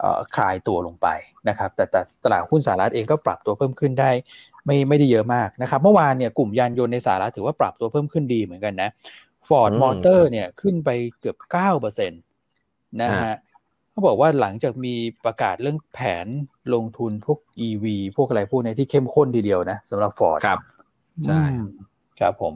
[0.00, 1.08] เอ่อคลายตัวลงไป
[1.48, 4.10] นะครับแต่แต่ตลาดหุ้นสหรัฐเองก็ปรับตัวเพิ่มขึ้นได้
[4.66, 8.90] ไม่ไม่ได้เยอะมากนะครับ เมื่อวานเนี่ยกลุ่มยานยนต์ในสหรัฐถือว่าปรับตัวเพิ่มขึ้นดีเหมือนกันนะ
[9.48, 11.36] Ford อืม Motor เนี่ยขึ้นไปเกือบ
[11.94, 13.34] 9%นะฮะ
[13.90, 16.26] เขาบอกว่าหลังจากมีประกาศเรื่องแผน
[16.74, 17.84] ลงทุนพวก EV
[18.16, 20.60] พวกอะไรพวกนี้ที่เข้มข้นทีเดียวนะสำหรับ Ford ครับ
[21.26, 21.66] ใช่อืม
[22.20, 22.54] ครับผม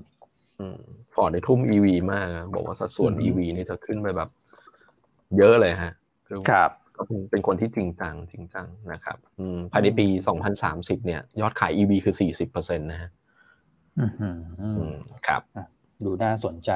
[1.15, 4.29] ฟอร์ดในทุ่ม EV มากอะบอกว่าสัดส่วนอืม EV นี่จะขึ้นไปแบบ
[5.37, 5.93] เยอะเลยฮะ
[6.27, 10.07] คือครับ ก็เป็นเป็นคนที่จริงจังจริงจังนะครับอืมภายในปี
[10.57, 12.15] 2030 เนี่ย ยอดขาย EV คือ
[12.47, 13.11] 40%นะฮะ
[13.99, 15.43] อื้อหืออืมครับ
[16.05, 16.71] ดูน่าสนใจ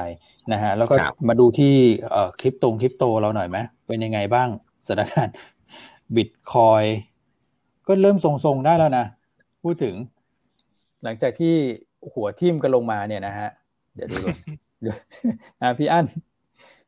[0.51, 1.73] นะฮะ แล้วก็ครับมาดูที่
[2.11, 3.57] เอ่อคริปโตคริปโตเราหน่อยไหม
[3.87, 4.49] เป็นยังไงบ้าง
[4.87, 5.35] สถานการณ์
[6.15, 6.83] บิตคอย
[7.87, 9.05] ก็เริ่มทรงๆได้แล้วนะ
[9.63, 9.95] พูดถึง
[11.03, 11.55] หลังจากที่
[12.13, 13.49] หัวทิ่มกันลงมาเนี่ยนะฮะ
[13.95, 14.37] เดี๋ยวดูก่อน
[14.81, 14.95] เดี๋ยว
[15.61, 16.05] อะพี่อั้น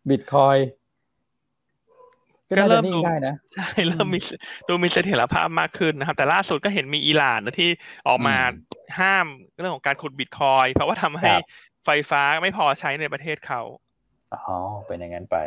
[0.10, 0.56] บิตคอย
[2.50, 4.20] ก็น่าจะนิ่งได้นะใช่เริ่มมี
[4.68, 7.70] ดูมีเสถียรภาพมากขึ้นนะครับ แต่ล่าสุดก็เห็นมีอิหร่านนะที่
[8.08, 9.26] ออกมาอืมห้าม
[9.60, 11.42] เรื่องของการขุดบิตคอยน์เพราะว่าทำให้ครับ
[11.86, 13.62] ไฟฟ้าไม่พอใช้ในประเทศเขา
[14.34, 14.58] อ๋อ
[14.88, 15.38] เป็นอย่างนั้นไป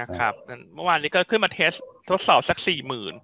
[0.00, 0.32] นะครับ
[0.74, 1.72] เมื่อวานนี้ก็ขึ้นมาเทส
[2.10, 3.14] ทดสอบสักสี่หมื่น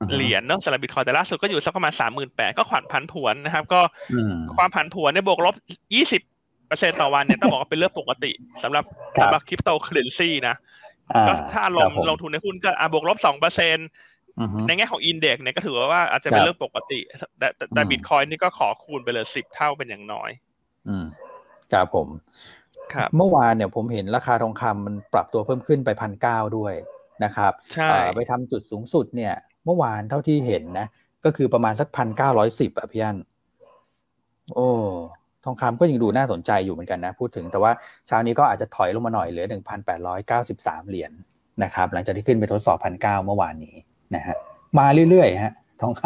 [0.00, 3.80] อือฮึเหรียญเนอะสำหรับบิตคอยน์แต่ล่าสุดก็อยู่สักประมาณสามหมื่นแปดก็ขวัญผันผวนนะครับ ก็
[4.12, 5.54] อืมความผันผวนในบวกลบ
[5.94, 6.22] ยี่สิบ
[6.68, 8.84] เปอร์เซ็นต่อวันเนี่ยต้องบอกว่าเป็นเรื่องปกติสำหรับ
[9.16, 10.91] ครับสำหรับคริปโตเคอเรนซีนะอ่า
[11.28, 13.78] ก็ถ้าลครังบผมลงทุนในหุ้นก็อะบวกลบสองเปอร์เซ็น
[14.40, 17.00] อือฮึในแง่ของ index เนี่ยก็ถือว่าอาจจะเป็คนรับเรื่องปกติ
[17.38, 20.30] แต่แต่แต่อืมบิตคอยน์นี่ก็ขอคูณไปเลยสิบเท่าเป็นอย่างน้อย
[20.88, 21.04] อืม
[21.72, 22.08] ครับผม
[22.94, 26.74] ครับเมื่อวานเนี่ยผมเห็นราคาทองคำมันปรับตัวเพิ่มขึ้นไปพันเก้าด้วย
[27.24, 30.86] นะครับใช่เอ่อไปทำจุดสูงสุดเนี่ย เมื่อวานเท่าที่เห็นนะ
[31.24, 33.16] ก็คือประมาณสักพันเก้าร้อยสิบอะพี่อัน
[34.54, 34.68] โอ้
[35.44, 37.72] ทองคำก็ยังดูน่าสนใจอยู่เหมือนกันนะพูดถึงแต่ว่า
[38.06, 41.12] เช้านี้ก็อาจจะถอยลงมาหน่อยเหลือหนึ่งพันแปดร้อยเก้าสิบสามเหรียญ
[41.64, 43.74] นะครับหลังจากที่ขึ้นไปทดสอบพันเก้าเมื่อวานนี้
[44.14, 44.36] นะฮะ
[44.78, 46.02] มาเรื่อยๆฮะทองค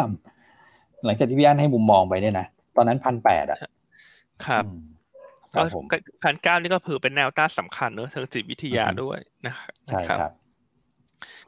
[0.51, 3.59] ำหลังจากที่พี่อันให้มุมมองไปเนี่ยนะตอนนั้นพันแปดอะ
[4.45, 4.81] ครับอืม
[5.53, 5.85] คก็รับผม
[6.23, 10.31] พันเก้านี่ก็ถือเป็นแนวต้านสำคัญเนอะทางจิตวิทยาอือฮึด้วยนะครับใช่ครับ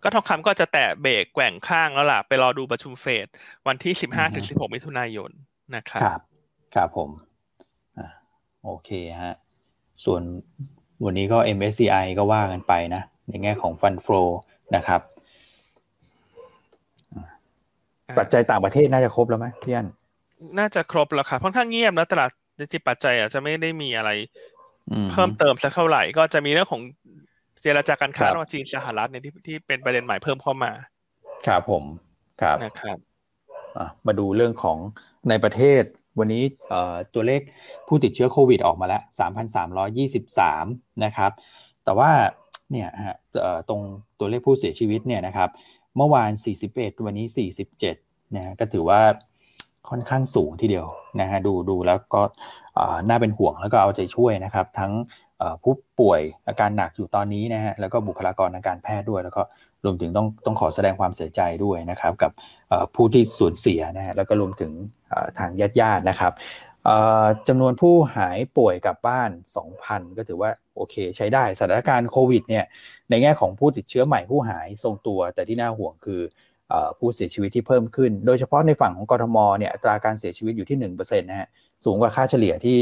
[0.04, 3.28] ก็ทองคำก็จะแตะเบรกแกว่งข้างแล้วล่ะ ไปรอดูประชุมเฟด
[3.68, 5.32] วันที่สิบห้าอือฮึถึงสิบหกมิถุนายน
[5.76, 6.20] นะครับ ครับ
[6.76, 7.29] ครับผมอ่า
[8.66, 8.90] โอเค
[9.24, 9.36] ฮะ
[10.06, 10.22] ส่วน
[11.06, 14.24] วันนี้ก็ MSCI ก็ว่ากันไปนะ ในแง่ของฟันฟลอ
[14.76, 15.02] นะครับ
[18.20, 19.88] ปัจจัยต่างประเทศน่าจะครบแล้วไหมพี่อัน
[20.60, 24.12] น่าจะครบแล้วครับค่อนข้างเงียบแล้วตลาดดิจิปัจจัยอาจจะไม่ได้มีอะไร
[25.12, 26.82] เพิ่มเติมสักเท่าไหร่ก็จะมีเรื่องของ
[27.62, 30.72] เจรจาการค้าระหว่างจีนสหรัฐเนี่ยที่ที่เป็นประเด็นใหม่เพิ่มเข้ามา
[31.48, 31.84] ครับผม
[32.42, 32.98] ครับนะครับ
[34.08, 34.78] มาดูเรื่องของ
[35.30, 35.84] ในประเทศ
[36.20, 36.44] วันนี้
[37.14, 37.42] ตัวเลข
[37.88, 39.02] ผู้ติดเชื้อโควิดออกมาแล้ว
[40.24, 41.32] 3,323 นะครับ
[41.84, 42.12] แต่ว่า
[42.72, 43.18] เนี่ยฮะ
[43.70, 43.82] ตรง
[44.20, 45.50] ตัวเลขผู้เสียชีวิตเนี่ยนะครับ
[45.98, 46.32] เมื่อวาน
[46.68, 47.28] 41 วันนี้
[47.82, 49.02] 47 นะก็ถือว่า
[49.90, 50.88] ค่อนข้างสูงทีเดียว
[51.22, 52.22] นะฮะดูดูแล้วก็
[53.10, 54.92] น่าเป็นห่วงแล้วก็เอาใจช่วยนะครับ ทั้ง
[55.64, 59.42] ผู้ป่วยอาการหนักอยู่ตอนนี้นะฮะแล้วก็บุคลากรทางการแพทย์ด้วยแล้วก็
[59.86, 62.32] รวมถึงต้องต้องขอแสดงความเสียใจด้วยนะครับ กับ
[62.96, 64.72] ผู้ที่สูญเสียนะฮะแล้วก็รวมถึง
[65.40, 66.34] ทางญาติญาตินะครับ
[67.48, 69.30] จำนวนผู้หายป่วยกลับบ้าน
[69.74, 72.66] 2,000 ก็ถือว่าโอเคใช้ได้สถานการณ์โควิดเนี่ย
[73.10, 76.22] ในแง่ของผู้ติดเชื้อใหม่ผู้หายทรงตัว แต่ที่น่าห่วงคือ
[77.00, 81.48] ผู้เสียชีวิตที่เพิ่มขึ้น โดยเฉพาะในฝั่งของกรทมเนี่ยอัตราการเสียชีวิตอยู่ที่1%นะฮะ
[81.86, 82.78] สูงกว่าค่าเฉลี่ยที่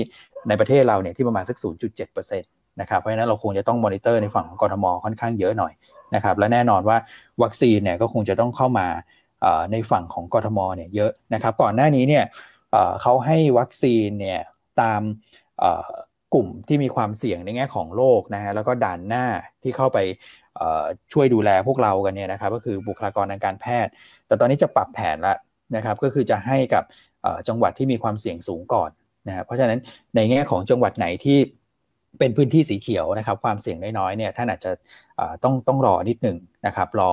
[0.50, 1.58] ในประเทศเราเนี่ยที่ประมาณสัก
[1.98, 5.74] 0.7%นะครับเพราะฉะนั้นเราคงจะต้องมอนิเตอร์ในฝั่งของกรทมค่อนข้างเยอะหน่อย
[6.16, 6.98] นะครับและแน่นอนว่า
[7.44, 8.88] วัคซีนเนี่ยก็คงจะต้องเข้ามา
[9.72, 12.26] ในฝั่งของกรทมเนี่ยเยอะนะครับก่อนหน้านี้เนี่ย
[13.02, 14.40] เขาให้วัคซีนเนี่ย
[14.82, 15.02] ตาม
[16.34, 19.26] กลุ่มที่มีความเสี่ยงในแง่ของโรคนะฮะแล้วก็ด่านหน้า
[19.64, 19.98] ที่เข้าไป
[21.14, 23.92] ช่วยดูแลพวกเรากันเนี่ยนะครับก็คือบุคลากรทางการแพทย์
[24.28, 25.38] แต่ตอนนี้จะปรับแผนแล้ว
[25.76, 26.84] นะครับก็คือจะให้กับ
[27.48, 28.90] จังหวัดที่มีความเสี่ยงสูงก่อน
[29.28, 29.80] นะเพราะฉะนั้น
[30.16, 31.38] ในแง่ของจังหวัดไหนที่
[32.20, 34.72] เป็นพื้นที่สีเขียวนะครับ ความเสี่ยงน้อยๆเนี่ยท่านอาจจะ
[35.44, 37.12] ต้องต้องรอนิดหนึ่งนะครับรอ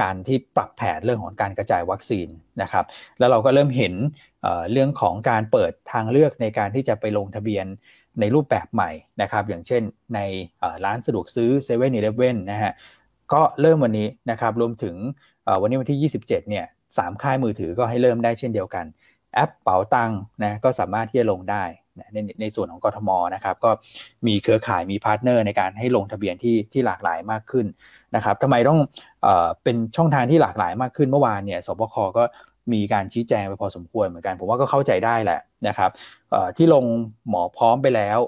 [0.00, 2.28] การที่ปรับแผนเรื่องของการกระจายวัคซีน
[2.62, 2.84] นะครับ
[3.18, 3.94] แล้วเราก็เริ่มเห็น
[4.72, 7.66] เรื่องของการเปิดทางเลือกในการที่จะไปลงทะเบียน
[8.20, 8.90] ในรูปแบบใหม่
[9.22, 9.82] นะครับ อย่างเช่น
[10.14, 10.20] ใน
[10.84, 12.72] ร้านสะดวกซื้อ7 e เ e ่ e อนะฮะ
[13.32, 14.96] ก็เริ่มวันนี้นะครับรวมถึง
[15.62, 16.66] วันนี้วันที่ 27เนี่ย
[16.98, 18.84] สามค่ายมือถือก็ให้เริ่มได้เช่นเดียวกัน
[19.34, 20.10] แอปเป๋าตัง
[20.44, 21.64] นะก็สามารถที่จะลงได้
[22.12, 23.70] ในในส่วนของกทมนะครับก็
[24.26, 27.66] มีเครือข่ายมี partner ในการให้ลงทะเบียนที่ที่หลากหลายมากขึ้น
[28.14, 28.80] นะครับทำไมต้อง
[29.22, 32.24] เอ่อเป็นช่องทางที่หลากหลายมากขึ้นเมื่อวานเนี่ยศบคก็
[32.72, 35.90] มีการชี้แจงไปพอสมควรเหมือนกัน ผมว่าก็เข้าใจได้แหละนะครับ
[36.56, 36.84] ที่ลง
[37.28, 38.18] หมอพร้อมไปแล้ว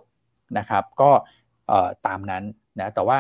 [0.58, 1.10] นะครับก็
[2.06, 2.44] ตามนั้น
[2.80, 3.16] นะแต่ว่า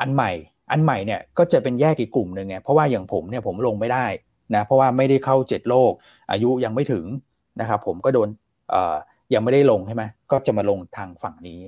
[0.00, 0.30] อันใหม่
[0.70, 4.06] อันใหม่เนี่ยก็จะเป็นแยกอีกกลุ่มหนึ่งไงเพราะว่าอย่างผมเนี่ยผมลงไม่ได้
[4.54, 5.92] นะเพราะว่าไม่ได้เข้า 7 โลก
[6.30, 7.04] อายุยังไม่ถึง
[7.60, 8.28] นะครับผมก็โดน
[9.34, 11.60] ยังไม่ได้ลงใช่ไหมก็จะมาลงทางฝั่งนี้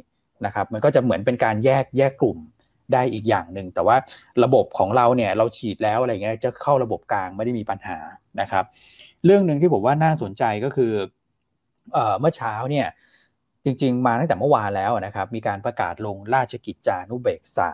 [0.47, 2.39] นะครับมันก็จะเหมือนเป็นการแยกแยกกลุ่ม
[2.93, 3.97] ได้อีกอย่างหนึ่งแต่ว่า
[4.45, 7.99] ระบบของเราเนี่ยเราฉีดแล้วอะไรเงี้ยจะเข้าระบบกลางไม่ได้มีปัญหา
[8.41, 8.65] นะครับ
[9.25, 10.93] เรื่องหนึ่งที่ผมว่าน่าสนใจก็คือ
[12.21, 12.87] เมื่อเช้าเนี่ย
[13.65, 17.71] จริงๆ มาตั้งแต่เมื่อวานแล้วนะครับมีการประกาศลงราชกิจจานุเบกษา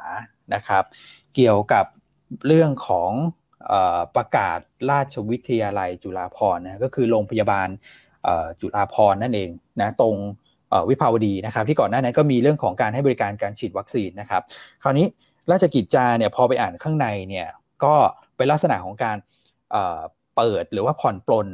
[0.54, 0.84] นะครับ
[1.34, 1.86] เกี่ยวกับ
[2.46, 3.12] เรื่องของ
[4.16, 4.58] ประกาศ
[4.90, 7.68] ราชวิทยาลัยจุฬาภรณ์นะก็คือโรงพยาบาล
[8.60, 10.16] จุฬาภรณ์นั่นเองนะตรง
[10.88, 14.42] วิภาวดีนะครับที่ก่อนหน้านั้นก็มีเรื่องของการให้บริการการฉีดวัคซีนนะครับ
[14.82, 15.06] คราวนี้
[15.50, 17.46] ราชกิจจาเนี่ยพอไปอ่านข้างในเนี่ย
[17.84, 17.94] ก็
[18.36, 19.16] เป็นลักษณะของการ
[20.36, 21.48] เปิดหรือว่าผ่อนปลน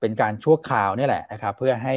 [0.00, 1.94] เป็นการชั่วคราวนี่แหละนะครับเพื่อให้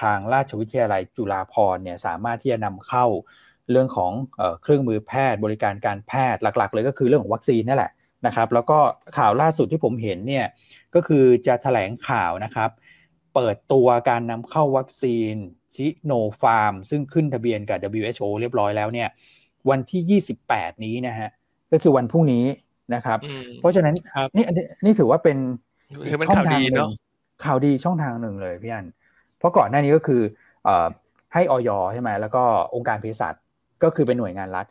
[0.00, 3.06] ทางราชวิทยาลัยจุฬาภรณ์เนี่ยสามารถที่จะนำเข้า
[3.70, 4.12] เรื่องของ
[4.62, 7.92] เครื่องมือแพทย์บริการการแพทย์หลัก ๆ เลยก็คือเรื่องของวัคซีนนี่แหละ
[8.26, 8.78] นะครับ แล้วก็
[9.18, 10.46] ข่าวล่าสุดที่ผมเห็นเนี่ย
[10.94, 12.70] ก็คือจะแถลงข่าวนะครับ
[13.34, 15.34] เปิดตัวการนำเข้าวัคซีน
[15.76, 19.08] ชิโนฟาร์ม ซึ่งขึ้นทะเบียนกับ WHO เรียบร้อยแล้วเนี่ย
[19.70, 21.30] วันที่ 28 นี้นะฮะ
[21.72, 22.44] ก็คือวันพรุ่งนี้
[22.94, 23.18] นะครับ
[23.58, 23.94] เพราะฉะนั้น
[24.36, 24.44] นี่
[24.84, 25.38] นี่ถือว่าเป็น
[26.28, 26.90] ช่องทางหนึ่ง
[27.44, 28.86] ข่าวดีช่องทางหนึ่งเลยพี่อัน
[29.38, 30.22] เพราะก่อนหน้านี้ก็คือ
[31.32, 32.42] ให้ออยใช่ไหมแล้วก็
[32.74, 33.34] องค์การเภสัช
[33.82, 34.66] ก็คือเป็นหน่วยงานรัฐ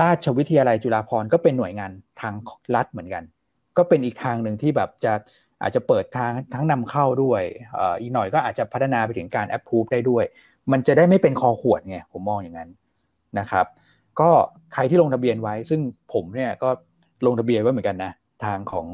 [0.00, 2.34] ราชวิทยาลัยจุฬาภรณ์ก็เป็นหน่วยงานทาง
[2.74, 3.22] รัฐเหมือนกัน
[3.76, 5.12] ก็เป็นอีกทางหนึ่งที่แบบจะ
[5.62, 7.42] อาจจะเปิดทางทั้งนำเข้าด้วย
[8.00, 10.24] อีกหน่อยก็อาจจะพัฒนาไปถึงการแอปพูฟได้ด้วย
[10.72, 12.70] มันจะได้ไม่เป็นคอขวดไงผมมองอย่างนั้น
[13.38, 13.66] นะครับ
[14.20, 14.30] ก็
[14.74, 15.80] ใครที่ลงทะเบียนไว้ ซึ่ง
[16.12, 16.68] ผมเนี่ยก็
[17.26, 18.12] ลงทะเบียนไว้เหมือนกันนะ
[18.44, 18.86] ทางของ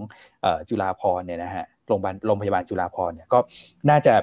[0.68, 3.38] จุฬาภรณ์เนี่ยนะฮะโรงพยาบาลโรงพยาบาลจุฬาภรณ์เนี่ยก็
[3.90, 4.14] น่าจะ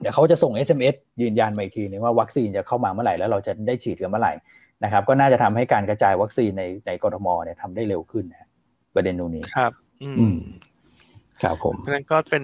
[0.00, 4.32] เดี๋ยวเขาจะส่ง SMS ยืนยันมาอีกทีนึงว่าวัคซีนจะเข้ามาเมื่อไหร่แล้วเราจะได้ฉีดกันเมื่อไหร่
[4.84, 8.48] นะครับก็น่าจะทำให้การกระจายวัคซีนในในกรทมเนี่ยทำได้เร็วขึ้นนะ
[8.94, 10.36] ประเด็นตรงนี้ครับ อืม
[11.42, 12.42] ครับผมเพราะนั้นก็เป็น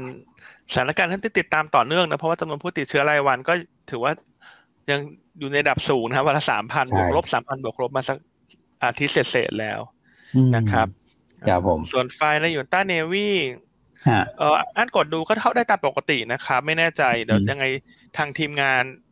[0.72, 3.52] สถานการณ์ที่ติดตามต่อเนื่องนะเพราะว่าจำนวนผู้ติดเชื้อรายวันก็
[3.90, 4.12] ถือว่า
[4.90, 5.00] ยัง
[5.38, 8.18] อยู่ในระดับสูงนะครับวันละสามพันบวกลบสามพันบวกลบมาสัก
[8.82, 9.80] อาทิตย์เศษแล้ว
[10.56, 10.88] นะครับ
[11.48, 13.28] ครับผมส่วนไฟในยูนต้าเนวี
[14.38, 17.64] เอออันกดดูก็เท่าได้ตามปกตินะครับ ไม่แน่ใจเดี๋ยวยังไง
[18.16, 19.05] ทางทีมงานเอ่อ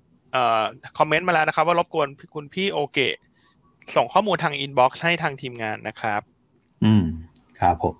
[0.98, 3.14] คอมเมนต์มาแล้วนะครับว่ารบกวนคุณพี่โอเกะ
[3.96, 6.20] ส่งข้อมูลทางอินบ็อกซ์ให้ทางทีมงานนะครับ
[6.84, 7.04] อืม
[7.60, 7.94] ครับผม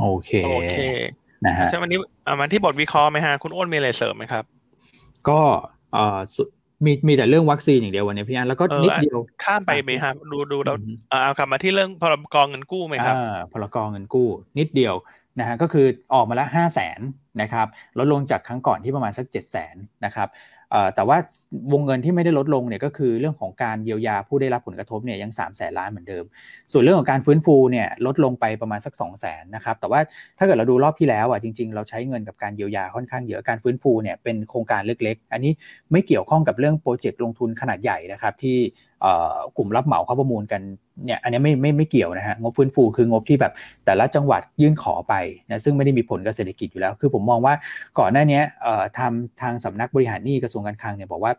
[0.00, 0.76] โอเคโอเค
[1.46, 4.44] นะฮะใช่วันนี้อ่ามาที่บทวิเคราะห์ไหมฮะ คุณอ้นมีอะไรเสริมไหมครับ
[5.28, 5.40] ก็
[5.92, 6.42] เอ่อสุ
[6.84, 14.28] มีมีแต่เรื่องวัคซีนอย่างเดียววันนี้พี่อันแล้วก็เออนิดเดียวข้ามไปไหมครับดูดูเราอืมอ่าเอากลับมาที่เรื่องพรบเงินกู้ไหมครับอ่าพลกรเงินกู้
[14.58, 14.94] นิดเดียว
[15.38, 17.00] นะฮะก็คือออกมาละห้าแสน
[17.42, 17.66] นะครับ
[17.98, 20.59] ลดลงจากครั้งก่อนที่ประมาณสักเจ็ดแสนนะครับเอ่อ
[20.94, 21.18] แต่ว่า
[21.72, 26.24] วงเงินที่ไม่ได้ลดลงเนี่ยก็คือเรื่องของการเยียวยาผู้ได้รับผลกระทบเนี่ยยัง3ามแสนล้านเหมือนเดิม
[26.72, 30.00] ส่วนเรื่องของการฟื้นฟูเนี่ยลดลงไปประมาณสัก2องแสนนะครับ แต่ว่า
[30.38, 35.52] ถ้าเกิดเราดูรอบที่แล้วอะจริงๆ เราใช้เงินกับการเยียวยาค่อนข้างเยอะ การฟื้นฟูเนี่ยเป็นโครงการเล็กๆ อันนี้
[35.92, 38.58] ไม่เกี่ยวข้องกับเรื่องโปรเจกต์ลงทุนขนาดใหญ่นะครับที่
[39.56, 40.60] กลุ่มรับเหมาเขาประมูลกัน
[41.04, 43.52] เนี่ยอันนี้ไม่ไม่ไม่เกี่ยวนะฮะงบฟื้นฟูคืองบที่แบบ
[43.84, 45.14] แต่ละจังหวัดยื่นขอไป
[45.48, 47.54] นะซึ่งไม่ได้มีผลกับเศรษฐกิจอยู่แล้ว คือผมมองว่า
[47.98, 48.40] ก่อนหน้านี้
[48.98, 51.32] ทำทางสำนักบริหารหนี้กระทรวงการคลังเนี่ยบอกว่า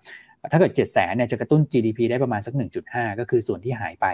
[0.52, 2.54] ถ้าเกิด 7 0 0แสนเนี่ยจะกระตุ้น GDP ได้ประมาณสัก
[2.88, 4.06] 1.5 ก็คือส่วนที่หายไป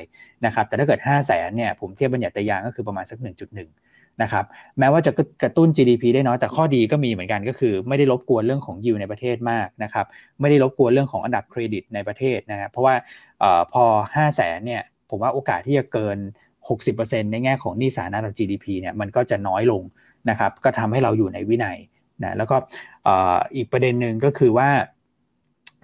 [0.46, 4.46] นะครับแต่ถ้าเกิด 5 0 0แสนเนี่ยผมเทียบบัญญัติยางก็คือประมาณสัก 1.1 นะครับ
[4.80, 5.12] แม้ว่าจะ
[5.44, 10.06] กระตุ้น GDP ได้น้อยแต่ข้อดีก็มีเหมือนกันก็คือ ไม่ได้รบกวนเรื่องของยิวในประเทศมากนะครับ
[10.40, 12.96] ไม่ได้รบกวนเรื่องของอันดับเครดิตในประเทศนะครับเพราะว่า
[13.44, 16.18] ออพอ 5 0 0แสนเนี่ยผมว่าโอกาสที่จะเกิน
[16.76, 19.84] 60%ในแง่ของหนี้สาธารณะต่อ GDP เนี่ยมันก็จะน้อยลง
[20.30, 21.78] นะครับก็ทำให้เราอยู่ในวินัย
[22.24, 22.56] นะแล้วก็
[23.56, 24.70] อีกประเด็นหนึ่งก็คือว่า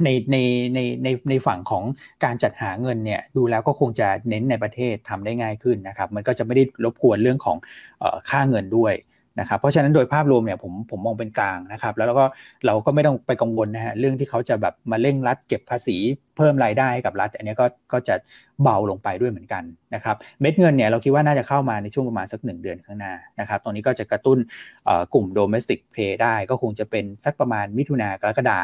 [0.04, 0.38] ในใน
[0.76, 1.84] ในในในฝั่งของ
[2.24, 7.58] การจัดหาเงินเนี่ยดูแล้วก็คงจะเน้นในประเทศทำได้ง่ายขึ้นนะครับ มันก็จะไม่ได้รบกวนเรื่องของ
[8.02, 8.96] ออค่าเงินด้วย
[9.40, 12.26] นะครับเพราะฉะนั้นโดยภาพรวมเนี่ยผมผมมองเป็นกลางนะครับ แล้วเราก็
[12.66, 15.98] เราก็ไม่ต้องไปกังวลนะฮะเรื่องที่เขาจะแบบมาเร่งรัดเก็บภาษี
[16.38, 18.16] เพิ่มรายได้ให้กับรัฐ อันนี้ก็ก็จะ
[18.64, 19.64] เบาลงไปด้วยเหมือนกัน
[19.96, 24.38] นะครับเม็ดเงินเนี่ยเราคิดว่าน่าจะเข้ามาในช่วงประมาณสักหนึ่งเดือนข้างหน้านะครับตรงนี้ก็จะกระตุ้น
[25.14, 28.60] กลุ่ม domestic play ได้ก็คงจะเป็นสักประมาณมิถุนากรกฎา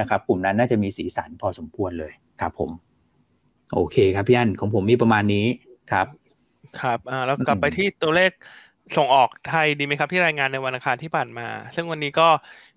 [0.00, 2.70] นะครับกลุ่มนั้นน่าจะมีสีสันพอสมควรเลยครับผม
[3.74, 5.46] โอเคครับพี่อันของผมมีประมาณนี้
[5.92, 6.06] ครับ
[6.80, 8.32] ครับอ่าแล้วกลับไปที่ตัวเลข
[8.96, 12.28] ส่งออกไทยดีไหมครับที่รายงานในวันอังคารที่ผ่านมา ซึ่งวันนี้ก็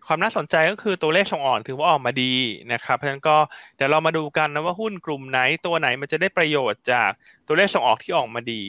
[0.08, 2.34] ความน่าสนใจก็คือตัวเลขส่งออกถือว่าออกมาดี
[2.74, 3.38] นะครับเพราะฉะนั้นก็
[3.76, 7.10] เดี๋ยวเรามาดูกันนะว่าหุ้นกลุ่มไหนตัวไหนมันจะได้ประโยชน์จาก
[7.48, 8.62] ตัวเลขส่งออกที่ออกมาดี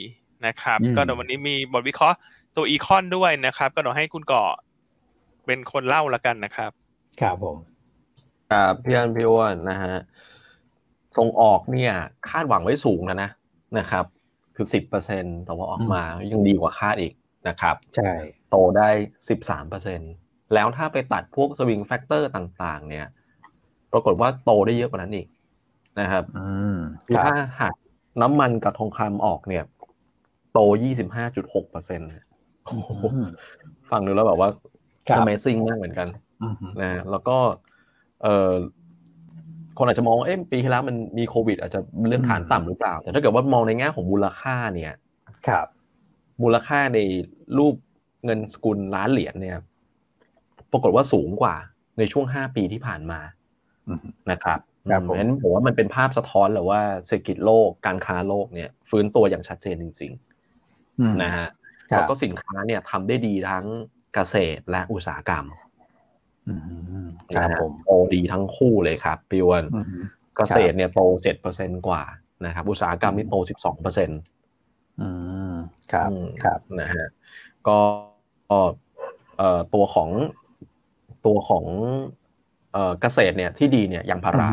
[0.46, 2.18] นะครับอืมก็เดี๋ยววันนี้มีบทวิเคราะห์
[2.56, 4.44] ตัวอีคอนด้วยนะครับ ก็เดี๋ยวให้คุณก่อ
[5.46, 6.70] เป็นคนเล่าละกันนะครับ
[7.20, 7.56] ครับผม
[8.50, 9.94] ครับพี่อันพี่อ้วนนะฮะ
[11.16, 11.92] ส่งออกเนี่ย
[12.28, 13.30] คาดหวังไว้สูงนะนะ
[13.78, 14.04] นะครับ
[14.56, 16.02] คือสิบเปอร์เซ็นแต่ว่าออกมา
[16.32, 17.12] ยังดีกว่าคาดอีก
[17.48, 18.10] นะครับ ใช่
[18.50, 18.88] โตได้
[19.28, 20.00] สิบสามเปอร์เซ็น
[20.54, 23.06] แล้วถ้าไปตัดพวก swing factor ต่าง ๆ เนี่ย
[23.92, 25.26] ปรากฏว่าโตได้เยอะกว่านั้นอีก
[26.00, 26.76] นะครับอืม
[27.06, 27.74] คือครับถ้าหัก
[28.22, 29.64] น้ำมันกับทองคำออกเนี่ย
[30.52, 32.08] โตยี่สิบห้าจุดหกเปอร์เซ็นต์
[32.68, 33.26] อืม
[33.90, 34.50] ฟังดูแล้วแบบว่า
[35.08, 36.08] ครับ amazing มากเหมือนกัน
[36.42, 37.36] อืมนะฮะแล้วก็
[38.24, 38.52] เออ
[39.78, 44.94] คนอาจจะมองว่าเอ๊ะปีที่แล้วมันมีโควิด อาจจะเรื่องฐานต่ำหรือเปล่า แต่ถ้าเกิดว่ามองในแง่ของมูลค่าเนี่ย
[45.48, 45.66] ครับ
[46.42, 46.98] มูลค่าใน
[47.58, 47.74] รูป
[48.24, 49.58] เงินสกุลล้านเหรียญเนี่ย
[50.72, 51.54] ปรากฏว่าสูงกว่า
[51.98, 53.20] ในช่วงห้าปีที่ผ่านมา
[53.88, 54.60] อืมนะครับ
[54.90, 60.12] ครับผมเพราะฉะนั้นผมว่ามันเป็นภาพสะท้อนเลยว่าเศรษฐกิจโลกการค้าโลกเนี่ย ฟื้นตัวอย่างชัดเจนจริง
[61.00, 61.48] อืมๆนะฮะ
[61.90, 63.64] ครัแล้วบก็สินค้าเนี่ยทำได้ดีทั้ง
[64.14, 65.63] เกษตรและอุตสาหกรรมอืม
[67.36, 69.86] ครับนะฮะผมโตดีทั้งคู่เลยครับพี่อ้วนอืม
[70.36, 72.02] เกษตรเนี่ยโตเจ็ดเปอร์เซ็นกว่า
[72.46, 74.20] นะครับอุตสาหกรรมนี่โตสิบสองเปอร์เซ็นต์
[75.00, 75.08] อื
[75.50, 75.52] ม
[75.92, 76.10] ครับ
[76.44, 77.06] ครับนะฮะ
[77.66, 77.78] ก็
[78.50, 78.58] ก็
[79.38, 80.10] เอ่อตัวของ
[81.26, 81.64] ตัวของ
[82.72, 84.48] เอ่อเกษตรเนี่ยที่ดีเนี่ยยางพารา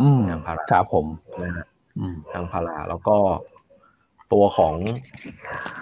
[0.00, 1.06] อืมยางพาราครับผม
[1.42, 1.66] นะฮะ
[1.98, 3.16] อืมยางพาราแล้วก็
[4.32, 4.74] ตัวของ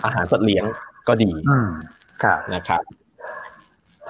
[0.04, 0.64] อาหารสัตว์เลี้ยง
[1.08, 1.68] ก็ดีอืม
[2.22, 2.82] ครับนะครับ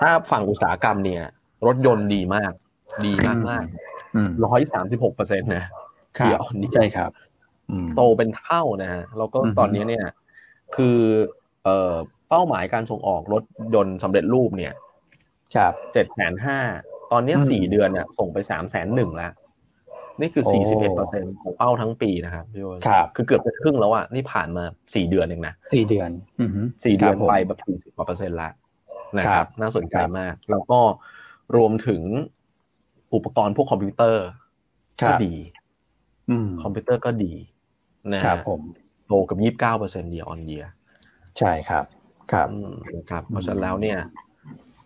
[0.00, 1.22] ถ้าฝั่งอุตสาหกรรมเนี่ย
[1.66, 2.52] รถยนต์ดีมาก
[3.06, 3.64] ดีมากมาก
[4.14, 5.64] อืมร้อยสามสิบหกเปอร์เซ็นต์นะ
[6.18, 7.10] ครัเดี๋บยวนี่ใช่ครับ
[7.70, 10.04] อืมโตเป็นเท่านะฮะแล้วก็อือฮึตอนนี้เนี่ย
[10.76, 10.98] คือ
[11.64, 11.94] เอ่อ
[12.28, 13.42] เป้าหมายการส่งออกรถ
[13.74, 14.74] ยนต์สำเร็จรูปเนี่ย
[15.56, 16.58] ครับเจ็ดแสนห้า
[17.12, 19.32] ตอนเนี้ยอืมสี่เดือนเนี่ยส่งไปสามแสนหนึ่งแล้ว
[20.20, 24.64] นี่คือโอ้สี่สิบเอ็ดเปอร์เซ็นของเป้าทั้งปีนะครับพี่โอ้นครับคือเกือบจะครึ่งแล้วอะนี่ผ่านมา
[24.94, 26.10] สี่เดือนเองนะสี่เดือน
[26.40, 26.50] อืม
[26.84, 28.50] สี่เดือนครับผมไปแบบสี่สิบกว่าเปอร์เซ็นต์ละ
[29.18, 30.80] นะคครัรับบน่าสนใจครับมาก แล้วก็
[31.56, 32.02] รวมถึง
[33.14, 34.24] อุปกรณ์พวกคอมพิวเตอร์
[35.02, 35.34] ครัก็บดี
[36.30, 37.32] อืมคอมพิวเตอร์ก็ดี
[38.14, 38.60] นะครัฮะบผม
[39.06, 40.64] โตกับยี่สิบเก้าเปอร์เซ็นต์เดียออนเดีย
[41.38, 41.84] ใช่ครับ
[42.32, 42.48] ครับ
[42.96, 43.98] นะครับ เพราะฉะนั้นแล้วเนี่ย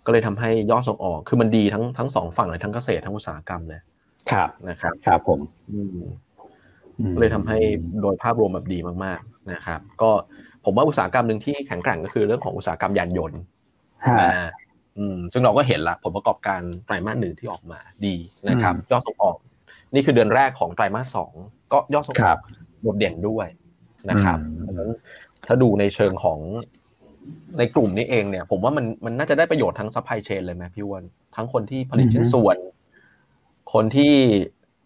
[0.06, 3.80] ก็เลยทำให้ยอดส่งออก คือมันดีทั้งทั้งสองฝั่งเลยทั้งเกษตรทั้งอุตสาหกรรมเลย
[4.30, 5.40] ครับนะครับ ครับผม
[5.72, 5.98] อืม
[7.00, 7.58] อืมเลยทำให้
[8.02, 10.10] โดยภาพรวมแบบดีมาก ๆ นะครับ ก็
[10.64, 13.53] ผมว่าอุตสาหกรรมหนึ่งที่แข็งแกร่งก็คือเรื่องของอุตสาหกรรมยานยนต์ฮะนะ
[14.98, 18.16] อืมซึ่งเราก็เห็นละผลประกอบการไตรมาสหนึ่งที่ออกมาดี
[18.48, 19.36] นะครับยอดส่งออก
[19.94, 21.32] นี่คือเดือนแรกของไตรมาสสอง
[21.72, 22.38] ก็ยอดส่งออก
[22.82, 23.46] โดดเด่นด้วย
[24.10, 24.38] นะครับ
[25.46, 26.38] ถ้าดูในเชิงของ
[27.58, 31.04] ในกลุ่มนี้เองเนี่ย ผมว่ามันมันน่าจะได้ประโยชน์ทั้ง supply chain เลยไหมพี่วัน
[31.36, 32.56] ทั้งคนที่ผลิตชิ้นส่วน
[33.72, 34.14] คนที่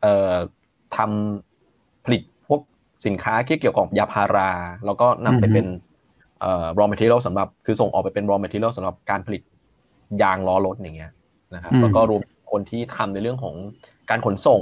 [0.02, 0.34] เอ่อ
[0.96, 2.60] ทำผลิตพวก
[3.06, 4.50] สินค้าที่เกี่ยวกับยาพารา
[4.86, 5.87] แล้วก็นำไปเป็นเอ่อ
[6.78, 9.42] raw material สำหรับคือส่งออกไปเป็น raw material สำหรับการผลิต
[10.22, 11.12] ยางล้อรถอย่างเงี้ย
[11.54, 12.22] นะครับแล้วก็รวม
[12.52, 13.54] คนที่ทำในเรื่องของ
[14.10, 14.60] การขนส่ง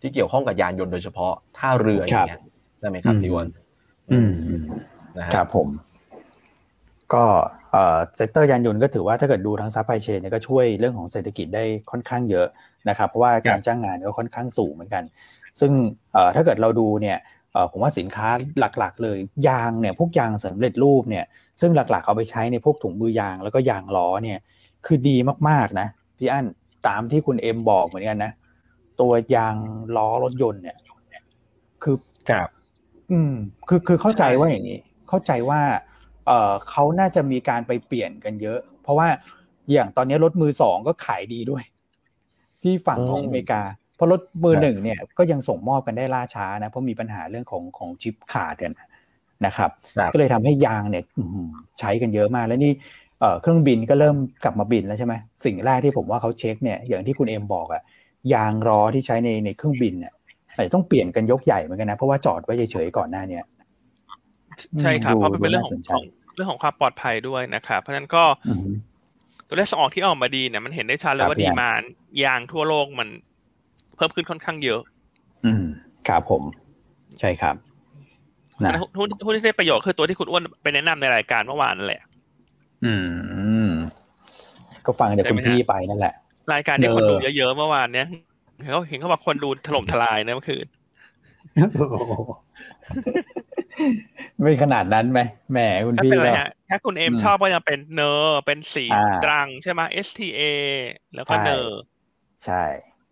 [0.00, 2.40] ที่เกี่ยวข้องกับยานยนต์โดยเฉพาะท่าเรืออย่างเงี้ย
[2.78, 3.48] ใช่ไหมครับพี่วัน
[4.10, 4.30] อืม
[5.34, 5.68] ครับผม
[7.14, 7.24] ก็
[7.72, 12.46] เอ่อ sector ยานยนต์ก็ถือว่าถ้าเกิดดูทั้ง supply chain เนี่ยก็ช่วยเรื่องของเศรษฐกิจได้ค่อนข้างเยอะ
[12.88, 15.04] นะครับเพราะว่าการจ้างงานก็ค่อนข้างสูงเหมือนกัน
[15.60, 15.72] ซึ่ง
[16.12, 17.35] เอ่อถ้าเกิดเราดูเนี่ยเอ่อ
[17.70, 18.28] ผมว่าสินค้า
[18.78, 21.24] หลักๆ เลยยางเนี่ยพวกยางสำเร็จรูปเนี่ย
[21.60, 24.38] ซึ่งหลักๆเอาไปใช้ในพวกถุงมือยางแล้วก็ยางล้อเนี่ย
[24.86, 25.16] คือดี
[25.48, 25.88] มากๆนะ
[26.18, 26.46] พี่อั้น
[26.86, 28.32] ตามที่คุณเอ็มบอกเหมือนกันนะ
[29.00, 29.54] ตัวยาง
[29.96, 30.76] ล้อรถยนต์เนี่ย
[31.82, 31.96] คือ
[32.30, 32.48] ครับ
[33.12, 33.34] อืม
[33.68, 34.78] คือคือเข้าใจว่าอย่างนี้
[35.08, 35.60] เข้าใจว่า
[36.26, 39.08] เอ่อเขาน่าจะมีการไปเปลี่ยนกันเยอะ เพราะว่า
[39.72, 41.64] อย่างตอนนี้รถมือสองก็ขายดีด้วย
[42.62, 43.62] ที่ฝั่งของอเมริกา
[43.96, 48.72] เพราะรถมือหนึ่งเนี่ยก็ยังส่งมอบกันได้ล่าช้านะ เพราะมีปัญหาเรื่องของของชิปขาดกัน
[49.46, 49.70] นะครับ
[50.12, 51.04] ก็เลยทำให้ยางเนี่ย
[51.80, 52.72] ใช้กันเยอะมากแล้วนี่
[53.40, 57.82] เครื่องบินก็เริ่มกลับมาบินแล้วใช่ไหมสิ่งแรกที่ผมว่าเขาเช็คเนี่ยอย่างที่คุณเอ็มบอกอะ
[58.34, 60.12] ยางล้อที่ใช้ในในเครื่องบินเนี่ย
[60.54, 63.44] อาจจะต้องเปลี่ยนกันยกใหญ่เหมือนกันนะเพราะว่าจอดไว้เฉยๆก่อนหน้าเนี้ย
[64.80, 68.24] ใช่ครับเพราะเป็นเรื่องของของเรื่องของความปลอดภัยด้วยนะครับเพราะฉะนั้นก็
[69.48, 71.82] ตัวเลขส่งออกที่ออกมาดีเนี่ยมันเห็นได้ชัดเลยว่าดีมาน
[72.24, 73.08] ยางทั่วโลกมัน
[73.96, 74.80] เพิ่มขึ้นค่อนข้างเยอะ
[75.44, 75.64] อืม
[76.08, 76.42] ครับผม
[77.20, 77.56] ใช่ครับ
[78.64, 82.02] นะหุ้นหุ้นที่ได้ประโยชน์คือตัวที่คุณอ้วนไปแนะนำในรายการเมื่อวานนั่นแหละ
[82.84, 82.92] อื
[83.66, 83.68] ม
[84.86, 86.14] ก็ฟังจากคุณพี่ไปนั่นแหละ
[86.52, 88.06] รายการที่คนดูเยอะๆเมื่อวานเนี้ย
[88.72, 90.66] เขาเห็นเขาบอกคนดูถล่มทลายนะเมื่อคืน
[94.40, 95.20] ไม่ขนาดนั้นไหม
[95.52, 96.22] แหมคุณพี่ก็
[96.70, 98.84] ถ้าคุณเอ็มชอบก็ยังเป็นเนอร์เป็นสี
[99.24, 100.42] ตรังใช่ไหม STA
[101.14, 101.80] แล้วก็เนอร์
[102.44, 102.62] ใช่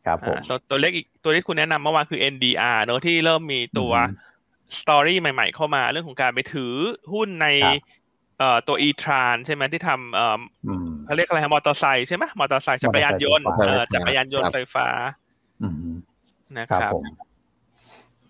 [0.07, 0.37] ครับผม
[0.71, 3.93] ตัวเลขอีกตัวที่คุณแนะนำเมื่อวานคือ NDR เนอะที่เริ่มมีตัว
[4.81, 6.73] story ใหม่ๆเข้ามาเรื่องของการไปถือ
[7.13, 7.49] หุ้นใน
[8.39, 10.41] เอ่อตัว ETRAN ใช่ไหมที่ทำเอ่อ
[11.05, 14.87] เขาเรียกอะไรมอเตอร์ไซค์ใช่ไหมมอเตอร์ไซค์จักรยานยนต์เออจักรยานยนต์ไฟฟ้า
[16.59, 17.05] นะครับผม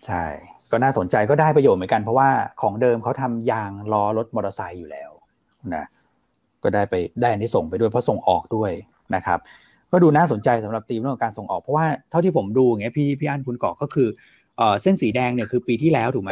[0.05, 0.25] ใช่
[0.71, 2.29] ก็น่าสนใจก็ได้ประโยชน์เหมือนกันเพราะว่า
[2.61, 5.11] ของเดิมเขาทำยางล้อรถมอเตอร์ไซค์อยู่แล้ว
[5.75, 5.85] นะ
[6.63, 8.71] ก็ได้ไปได้ที่ส่งไปด้วยเพราะส่งออกด้วย
[9.15, 9.39] นะครับ
[9.91, 14.07] ก็ดูน่าสนใจสำหรับทีมเรื่องการส่งออกเพราะว่าเท่าที่ผมดูอย่างเงี้ยพี่พี่อันคุณกาะก็คือ
[14.57, 16.31] เออเส้นสีแดงเนี่ยคือปีที่แล้วถูกไหม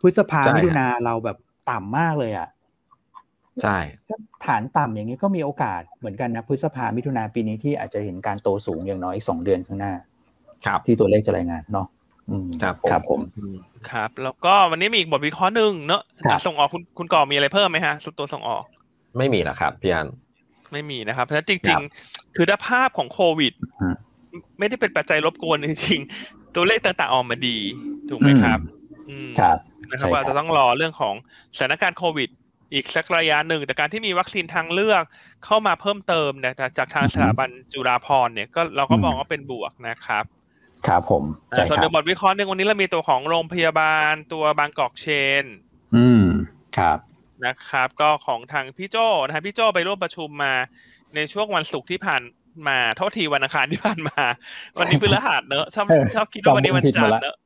[0.00, 1.36] พฤษภามิถุนาเราแบบ
[1.70, 2.48] ต่ำมากเลยอะ
[3.62, 3.78] ใช่
[4.44, 9.92] ฐานต่ำอย่างนี้ก็มีโอกาสเหมือนกันนะพฤษภามิถุนาปีนี้ที่อาจจะเห็นการโตสูงอย่างน้อยอีกสองเดือนข้างหน้า
[10.66, 11.86] ครับ ที่ตัวเลขจะรายงานเนาะ
[12.62, 13.20] ครับครับผม
[13.90, 16.02] ครับ แล้วก็วันนี้มีอีกบทวิเคราะห์หนึ่งเนอะ
[16.46, 18.64] ส่งออกคุณคุณก่อมีอะไรเพิ่มไหมฮะสุดตัวส่งออก
[19.18, 20.08] ไม่มีแล้วครับพี่อัน
[20.72, 23.52] ไม่มีนะครับเพราะจริง ๆ คือถ้าภาพของโควิด
[24.58, 27.58] ไม่ได้เป็นปัจจัยรบกวนจริงๆ ตัวเลขต่างๆออกมาดี
[28.08, 28.58] ถูกไหมครับ
[29.40, 29.58] ครับ
[29.90, 31.14] นะครับว่าจะต้องรอเรื่องของ
[31.56, 32.28] สถานการณ์โควิด
[32.72, 35.02] อีกสักระยะหนึ่ง แต่การที่มีวัคซีนทางเลือก
[35.44, 40.24] เข้ามาเพิ่มเติมนะจากทางสถาบันจุฬาภรณ์เนี่ยก็เราก็มองว่าเป็นบวกนะครับ
[40.86, 41.24] ครับผม
[41.56, 45.06] ส่วนในบทวิเคราะห์หนึ่งวันนี้เรามีตัวของโรงพยาบาลตัวบางกอกเช
[45.42, 45.44] น
[45.96, 46.24] อืม
[46.78, 46.98] ครับ
[47.46, 50.54] นะครับ ก็ของทางพี่โจนะฮะพี่โจไปร่วมประชุมมา
[51.16, 52.22] ในช่วงวันศุกร์ที่ผ่าน
[52.68, 54.22] มาโทษทีวันอังคารที่ผ่านมา
[54.78, 57.36] วันนี้พฤหัสเนอะชอบชอบคิดว่าวันนี้วันจันทร์เนอะ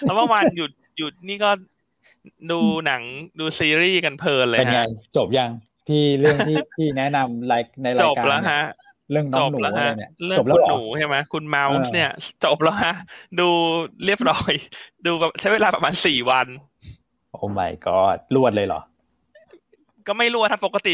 [0.00, 1.50] เพราะเมื่อวานหยุดหยุดนี่ก็
[2.50, 3.02] ดูหนัง
[3.38, 4.86] ดูซีรีส์กันเพลินเลยฮะ
[5.16, 5.50] จบยัง
[5.88, 8.62] ที่เรื่องที่ที่แนะนำไลฟ์ในรายการจบแล้วฮะ
[9.10, 9.58] เรื่องน้องหนู
[9.98, 12.10] เนี่ยเรื่องคุณหนูใช่ไหมคุณเมาส์เนี่ย
[12.44, 12.94] จบแล้วฮะ
[13.40, 13.48] ดู
[14.04, 14.52] เรียบร้อย
[15.06, 16.46] ดูใช้เวลาประมาณสี่วัน
[17.30, 18.80] โอ้ my god รวดเลยเหรอ
[20.06, 20.92] ก็ไม่รวดถ้าปกติ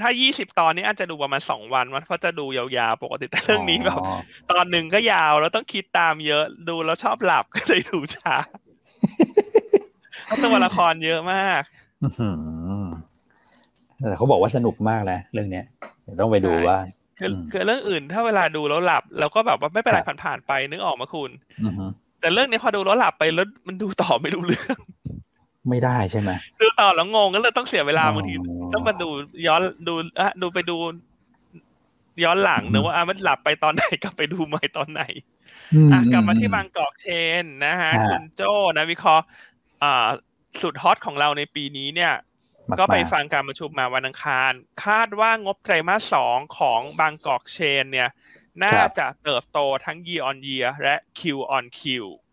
[0.00, 3.98] ถ้ายี่สิบตอนนี้อาจจะดูประมาณสองวันเพราะจะดูยาวๆ ปกติแต่เรื่องนี้แบบ
[4.52, 8.36] ตอนหนึ่งก็ยาวแล้วต้องคิดตามเยอะ ดูแล้วชอบหลับก็เลยดูช้า
[10.24, 11.62] เพราะตัวละครเยอะมาก
[14.08, 15.64] แต่เขาบอกว่าสนุกมากนะเรื่องเนี้ย
[16.20, 16.78] ต้องไปดูว่า
[17.18, 21.30] คือคือเรื่องอื่นถ้าเวลาดูแล้วหลับเราก็แบบว่าไม่เป็นไรผ่านๆไปนึกออกมาคุณ
[22.20, 24.78] แต่เรื่องนี้พอดูแล้วหลับไปแล้วมันดูต่อไม่รู้เรื่อง
[25.68, 28.34] ไม่ได้ใช่ไหมดูต่อแล้วงงก็เลยต้องเสียเวลาบางที
[28.74, 29.08] ต้องมาดู
[29.46, 30.76] ย้อนดูอะดูไปดู
[32.24, 35.02] ย้อนหลังเนอะว่าอะมันหลับไปตอนไหนกลับไปดูใหม่ตอนไหน
[35.92, 37.06] อะกลับมาที่บางกอกเช
[37.42, 38.42] นนะฮะคุณโจ
[38.76, 39.24] นะวิเคราะห์
[39.82, 40.06] อ่า
[40.62, 42.12] สุดฮอตของเราในปีนี้เนี่ย
[42.78, 44.52] ก็ไปฟังการประชุมมาวันอังคาร
[44.84, 48.08] คาดว่างบไตรมาสสองของบางกอกเชน เนี่ย
[48.64, 51.20] น่าจะเติบโตทั้ง year on year และ Q
[51.56, 52.25] on Q อืม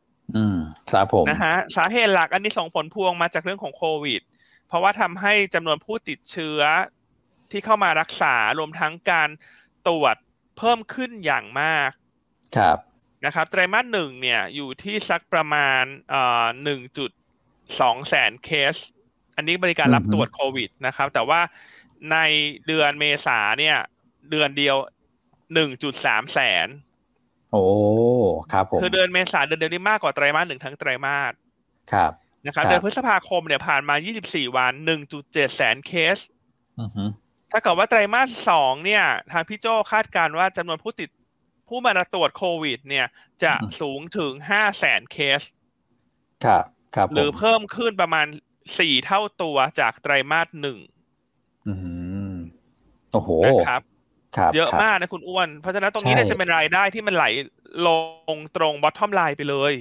[0.93, 4.21] ครับผมนะฮะสาเหตุหลักอันนี้ส่งผลพวงมาจากเรื่องของโควิด
[4.67, 6.61] เพราะว่าทำให้จำนวนผู้ติดเชื้อ
[7.51, 9.29] ที่เข้ามารักษารวมทั้งการ
[9.87, 10.15] ตรวจ
[10.57, 11.89] เพิ่มขึ้นอย่างมาก
[12.57, 12.77] ครับ
[13.25, 17.11] นะครับไตรมาสหนึ่งเนี่ยอยู่ที่สักประมาณเอ่อหนึ่งจุด
[17.79, 18.75] สองแสนเคส
[19.35, 21.41] อันนี้บริการรับตรวจโควิดนะครับ แต่ว่า
[22.11, 22.17] ใน
[22.67, 23.77] เดือนเมษาเนี่ย
[24.31, 24.77] เดือนเดียว
[25.53, 26.67] หนึ่งจุดสามแสน
[27.53, 27.65] โอ้
[28.51, 31.33] ครับผมคือเดือนเมษาเดือนเดียวนี่มากกว่าไตรมาสหนึ่งทั้งไตรมาส
[31.93, 32.11] ครับ
[32.45, 36.17] นะครับเดือนพฤษภาคมเนี่ยผ่านมายี่สิบสี่วันหนึ่งจุดเจ็ดแสนเคส
[37.51, 41.09] ถ้าเกิดว่าไตรมาสสองเนี่ย ทางพี่โจคาดการว่าจำนวนผู้ติด
[41.67, 43.07] ผู้มาตรวจโควิด เนี่ย
[43.43, 45.41] จะสูงถึงห้าแสนเคส
[46.45, 46.63] ครับ
[46.95, 48.27] ครับ หรือเพิ่มขึ้นประมาณ
[48.79, 50.77] สี่เท่าตัวจากไตรมาสหนึ่ง
[51.67, 51.73] อื
[52.31, 52.33] ม
[53.13, 53.81] โอ้โหนะครับ
[54.55, 57.25] เยอะมากนะคุณอ้วน เพราะฉะนั้นตรงนี้เนี่ยจะเป็นรายได้ที่มันไหล
[57.87, 57.89] ล
[58.35, 59.73] งตรงบอททอมไลน์ไปเลย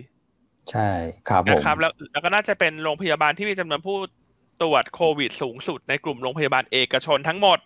[0.70, 0.90] ใช่
[1.28, 3.96] ครับนะครับแล้วแล้วก็น่าจะเป็นโรงพยาบาลที่มีจำนวนผู้
[4.62, 7.58] ตรวจโควิดสูงสุดในกลุ่มโรงพยาบาลเอกชนทั้งหมด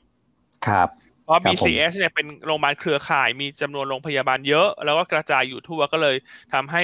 [0.66, 0.88] ครับ
[1.26, 6.16] เพราะ BCS เนี่ยเป็นโรงพยาบาลเครือข่าย มีจำนวนโรงพยาบาลเยอะ แล้วก็กระจายอยู่ทั่วก็เลย
[6.54, 6.82] ทำให้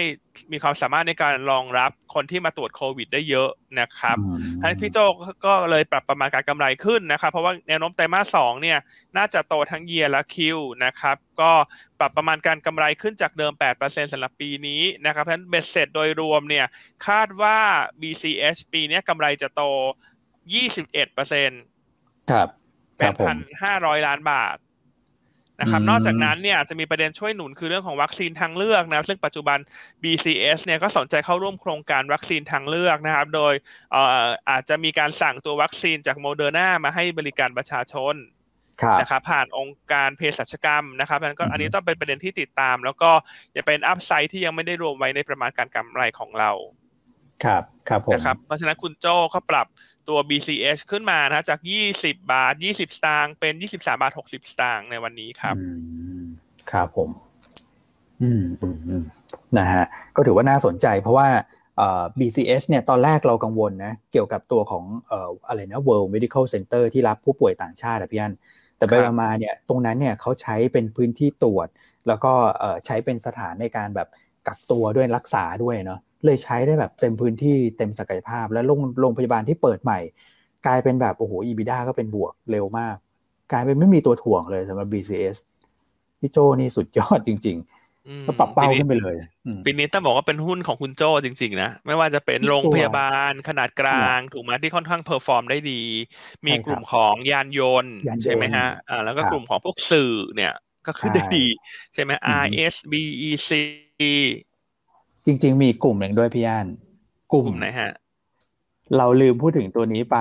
[0.52, 4.16] มีความสามารถในการรองรับคนที่มาตรวจโควิด ได้เยอะนะครับ
[4.62, 4.98] ท่านพี่โจ
[5.46, 8.78] ก็เลยปรับประมาณการกำไรขึ้นนะครับ เพราะว่าแนวโน้มไตรมาสสองเนี่ย
[9.16, 11.52] น่าจะโตทั้งเยียและคิวนะครับ ก็
[11.98, 16.66] ปรับประมาณการกำไรขึ้นจากเดิม 8%สำหรับปีนี้นะครับเพราะฉะนั้นเบ็ดเสร็จโดยรวมเนี่ย
[17.06, 17.58] คาดว่า
[18.00, 19.62] BCS ปีนี้กำไรจะโต
[20.56, 22.48] 21%ครับ
[22.96, 24.56] เป็นพันห้าร้อยล้านบาท
[25.60, 29.58] นะครับนอกจากนั้นเนี่ยจะมีประเด็นช่วยหนุนคือเรื่องของวัคซีนทางเลือกนะซึ่งปัจจุบัน
[30.02, 33.54] BCS เนี่ยก็สนใจเข้าร่วมโครงการวัคซีนทางเลือกนะครับ โดย
[34.50, 38.14] อาจจะมีการสั่งตัววัคซีนจากโมเดอร์นามาให้บริการประชาชน
[39.00, 43.10] นะครับผ่านองค์การเภสัชกรรมนะครับนั้นก็อันนี้ต้องเป็นประเด็นที่ติดตาม แล้วก็
[43.56, 46.50] จะเป็นอัพไซด์ที่ยังไม่ได้รวมไว้ในประมาณการกำไรของเรา
[47.44, 49.66] ครับครับผมนะครับเพราะฉะนั้นคุณโจ้เขาปรับ
[50.08, 51.60] ตัว BCH ขึ้นมานะจาก
[51.94, 55.56] 20 บาท 20 สตางค์เป็น 23 บาท 60 สตางค์ในวันนี้ครับ
[56.70, 57.10] ครับผม
[58.22, 59.04] อืมอืม
[59.58, 59.84] นะฮะ
[60.16, 61.28] ก็ถือว่าน่าสนใจเพราะว่า
[62.18, 68.34] BCH เนี่ยตอนแรกเรากังวลนะเกี่ยวกับตัวของเอ่ออะไรนะ World Medical Center ที่รับผู้ป่วยต่างชาติอะพี่อัน
[68.76, 71.68] แต่ไปมาเนี่ยตรงนั้นเนี่ยเขาใช้เป็นพื้นที่ตรวจ
[72.08, 72.32] แล้วก็
[72.86, 74.08] ใช้เป็นสถานที่ในการแบบ
[74.46, 79.98] กักตัวด้วยรักษาด้วยเนาะ เลยใช้ได้แบบเต็มพื้นที่เต็มศักยภาพ และโรงโรงพยาบาลที่เปิดใหม่
[80.66, 82.96] กลายเป็นแบบโอ้โห EBITDA ก็เป็นบวกเร็วมาก
[83.52, 85.36] กลายเป็นไม่มีตัวถ่วงเลยสำหรับ BCH
[86.20, 87.56] พี่โจนี่สุดยอดจริง
[87.92, 89.16] ๆ ก็ปรับเป้าขึ้นไปเลย
[89.64, 95.82] ปีนี้ต้องบอกว่าเป็นหุ้นของคุณโจจริง ๆ นะ ไม่ว่าจะเป็นโรงพยาบาลขนาดกลาง ถูกไหมที่ค่อนข้าง perform ได้ดี
[96.46, 100.54] มีกลุ่มของยานยนต์ใช่ไหมฮะอ่าแล้วก็กลุ่มของพวกสื่อเนี่ย
[100.86, 101.46] ก็ขึ้นได้ดี
[101.94, 102.10] ใช่ไหม
[102.42, 103.50] RSBEC
[105.26, 106.66] จริง ๆ มีกลุ่มหนึ่งด้วยพี่อัน
[107.32, 107.90] กลุ่มไหนฮะ
[108.96, 110.18] เราลืมพูดถึงตัวนี้ไป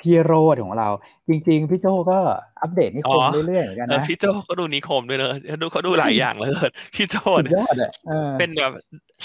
[0.00, 0.88] พี่โรดของเรา
[1.28, 2.18] จริง ๆ พี่โจก็
[2.60, 6.50] อัปเดตนิคมเรื่อยๆเหมือนกันนะพี่โจก็ดูนิคมด้วยเนอะดูเขาดูหลายอย่างเลย
[6.94, 7.16] พี่โจ
[7.56, 7.90] ยอดอะ
[8.38, 8.72] เป็นแบบ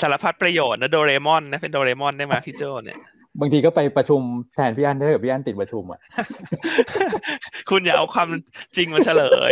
[0.01, 2.97] สารพัดประโยชน์นะโดเรมอนนะเป็นโดเรมอนได้ไหมพี่โจเนี่ย
[3.39, 4.22] บางทีก็ไปประชุม
[4.55, 5.99] แทนพี่อันได้แบบพี่อันติดประชุมอะ
[7.69, 8.30] คุณอย่าเอาความ
[8.76, 9.51] จริงมาเฉลย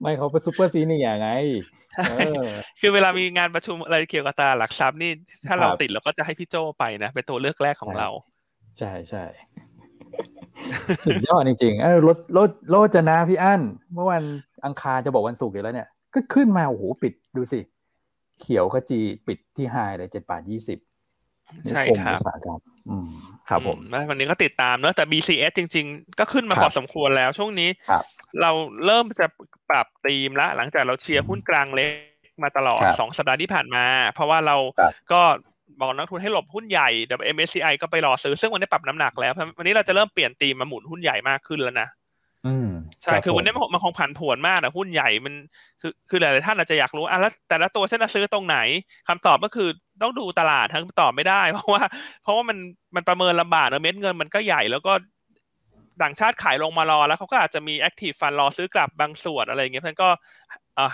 [0.00, 1.28] ไม่เขาเป็นซูเปอร์ซีนี่อย่างไง
[2.80, 5.10] คือเวลามีงานประชุมอะไรเกี่ยวกับตลาดหลักทรัพย์นี่
[5.46, 8.08] ถ้าเราติดเราก็จะให้พี่โจไปนะ เป็นตัวเลือกแรกของเรา
[8.78, 9.24] ใช่ใช่
[11.06, 13.60] สุดยอดจริงๆเออรถรถรถจะนะพี่อั้น
[13.94, 14.24] เมื่อวัน
[14.64, 17.60] อังคารจะบอกวันศุกร์อยู่แล้วเนี่ย ก็ขึ้นมา โอ้โห ปิดดูสิ
[18.40, 20.78] เขียวขจีปิดที่ไฮเลยเจ็ดบาทยี่สิบ
[21.68, 23.08] ใช่ครับอืม
[23.48, 23.78] ครับผม
[24.10, 28.04] วันนี้ก็ติดตามเนอะแต่ BCS จริง ๆ ก็ขึ้นมาพอสมควรแล้วช่วงนี้ครับ
[28.40, 28.50] เรา
[28.86, 29.26] เริ่มจะ
[29.70, 34.56] ปรับธีมละ หลังจากเราเชียร์หุ้นกลางเล็กมาตลอดสองสัปดาห์ที่ผ่านมา เพราะว่าเรา
[35.12, 35.20] ก็
[35.80, 41.88] บอกนักทุนให้หลบหุ้นใหญ่แต่ MSCI ก็ไปรอซื้อ ซึ่งวันนี้ปรับน้ำหนักแล้ว วันนี้เราจะเริ่มเปลี่ยนธีมมาหมุนหุ้นใหญ่มากขึ้นแล้วนะ
[43.02, 45.34] ใช่ คือวันนี้มันคงผันผวนมากนะหุ้นใหญ่มัน
[45.80, 48.58] คือคือหลายๆท่านอาจจะอยากรู้อะแล้วแต่ละตัวฉันจะซื้อตรงไหน
[49.08, 49.68] คำตอบก็คือ
[50.02, 51.82] ต้องดูตลาดทั้งตอบไม่ได้ เพราะว่า
[52.22, 52.58] เพราะว่ามัน
[52.94, 54.92] มันประเมินลำบากเนอะเม็ดเงินมันก็ใหญ่แล้วก็
[56.02, 60.08] ต่างชาติขายลงมารอแล้วเขาก็อาจจะมี active fund รอซื้อกลับบางส่วนอะไรอย่างเงี้ยเพราะงั้นก็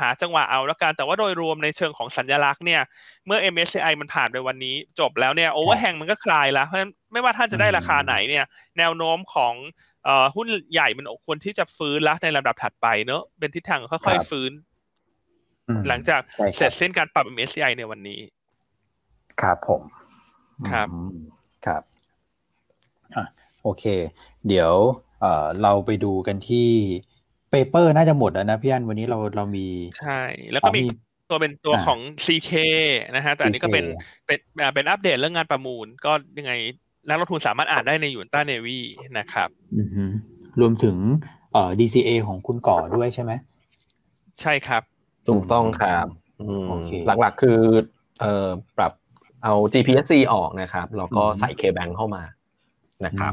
[0.01, 2.81] หาจังหวะเอาแล้วกันแต่ว่าโดยรวมในเชิงของสัญลักษณ์เนี่ย
[3.27, 8.45] เมื่อ MSCI มันผ่านไปวันนี้ จบแล้วเนี่ย overhang มันก็คลายแล้วเพราะฉะนั้นไม่ว่าท่านจะได้ราคาไหนเนี่ย
[8.79, 9.55] แนวโน้มของ
[10.37, 14.53] หุ้นใหญ่มันควรที่จะฟื้นแล้วในลำดับถัดไปเนอะเป็นทิศทางค่อยๆฟื้น
[15.89, 16.21] หลังจาก
[16.57, 18.21] เสร็จสิ้นการปรับ MSCI ในวันนี้
[19.43, 19.83] ครับผม
[20.71, 20.89] ครับ
[21.67, 21.83] ครับ
[23.69, 23.85] อะโอเค
[24.49, 24.73] เดี๋ยว
[25.21, 26.69] เอ่อเราไปดูกันที่
[27.51, 29.67] เปเปอร์น่าจะหมดแล้วนะพี่อันวันนี้เราเรามี
[30.01, 30.21] ใช่
[30.53, 30.83] แล้วก็มี
[31.31, 32.53] ตัวเป็นตัวของ CK
[33.17, 33.85] นะฮะแต่อันนี้ก็เป็น
[34.27, 34.39] เป็น
[34.75, 36.53] เป็นอัปเดตเรื่องงานประมูล ก็ยังไง
[37.09, 38.79] นักลงทุนสามารถอ่านได้ในยูนต้าเนวี
[39.19, 39.49] นะครับ
[40.61, 40.97] รวมถึง
[41.53, 43.33] เอ่อ DCA ของคุณก่อด้วยใช่ไหม
[44.41, 44.83] ใช่ครับ
[45.29, 46.07] ถูกต้องครับ
[47.21, 47.59] หลักๆคือ
[48.21, 48.49] เอ่อ
[48.79, 48.93] ปรับ
[49.45, 52.23] เอา GPSC ออกนะครับ แล้วก็ใส่ K-Bank เข้ามา
[53.07, 53.33] นะครับ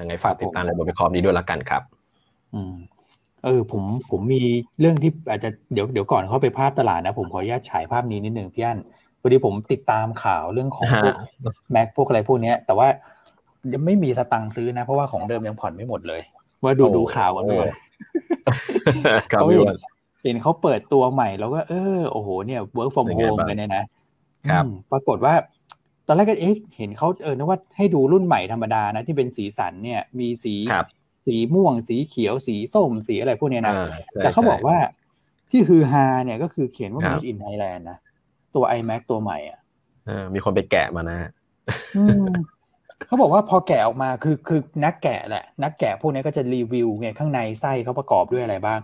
[0.00, 1.82] ยังไงฝากติดตามในบทวิเคราะห์นี้ด้วยละกันครับ
[2.54, 2.74] อืม
[3.44, 4.42] เออผมผมมี
[4.80, 8.78] เรื่องที่อาจจะเดี๋ยวเดี๋ยวก่อนเข้าไปภาพตลาดนะ ผมขออนุญาตฉายภาพนี้นิดหนึ่งพี่อัน
[9.20, 11.14] พอดีผมติดตามข่าวเรื่องของพวก
[11.70, 12.88] แม็กพวกอะไรพวกนี้แต่ว่า
[13.72, 16.20] ยังไม่มีสตังค์ซื้อนะ เพราะว่าของเดิมยังผ่อนไม่หมดเลย
[16.62, 17.70] ว่าดูดูข่าวกันเลย
[19.30, 19.76] เขาเห็น
[20.24, 23.84] เห็นเขาเปิดตัวใหม่แล้วก็เออโอ้โหเนี่ย work from home กันเนี่ยนะ
[24.50, 25.34] ครับปรากฏว่า
[26.10, 30.54] ตอนแรกก็เอ๊ะเห็นเขาเออนึกว่าให้ดูรุ่นใหม่ธรรมดานะที่เป็นสีสันเนี่ย มีสี
[31.26, 33.74] สีม่วง สีเขียว สีส้ม สีอะไรพวกนี้นะ
[34.18, 34.76] แต่เขาบอกว่า
[35.50, 37.98] ที่ฮือฮาเนี่ยก็คือเขียนว่า made in Thailand นะ
[38.54, 39.58] ตัว iMac ตัวใหม่อะ
[40.34, 41.18] มีคนไปแกะมานะ
[43.06, 48.78] เขาบอกว่าพอแกะออกมาคือคือนักแกะแหละ นักแกะพวกนี้ก็จะรีวิวเนี่ยข้างในไส้เขาประกอบด้วยอะไรบ้าง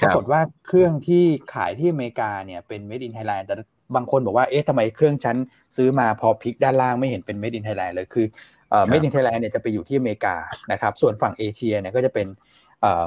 [0.00, 1.24] ปรากฏว่าเครื่องที่
[1.54, 3.54] ขายที่อเมริกาเนี่ยเป็น made in Thailand แต่
[3.94, 5.36] บางคนบอกว่าเอ๊ะทำไมเครื่องฉัน
[5.76, 8.26] ซื้อมาพอพลิกด้านล่างไม่เห็นเป็น made in Thailand เลยคือ
[8.88, 10.36] เมดินเทแลนด์เนี่ยจะไปอยู่ที่อเมริกา
[10.72, 12.26] นะครับส่วนฝั่งเอเชียเนี่ยก็จะเป็น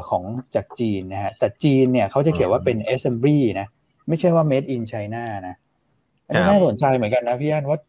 [0.10, 0.24] ของ
[0.56, 3.68] จากจีนนะฮะแต่จีนเนี่ยเขาจะเขียนว่าเป็น assembly นะ
[4.08, 5.56] ไม่ใช่ว่า made in China นะ
[6.26, 7.80] อันนี้น่าสนใจเหมือนกันนะพี่อันว่า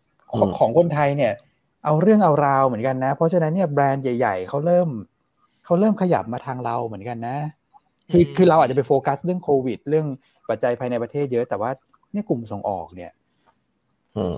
[0.58, 1.32] ของคนไทยเนี่ย
[1.84, 4.88] เอาเรื่องเอาราวเหมือนกันนะ เพราะฉะนั้นเนี่ยแบรนด์ใหญ่ ๆเขาเริ่ม
[5.64, 7.36] เขาเริ่มขยับมาทางเราเหมือนกันนะ
[8.12, 10.06] คือคือเราอาจจะไปโฟกัสเรื่องโควิด เรื่อง
[10.48, 11.70] ปัจจัยภายในประเทศเยอะแต่ว่า
[12.14, 13.12] เนี่ยกลุ่มส่งออกเนี่ย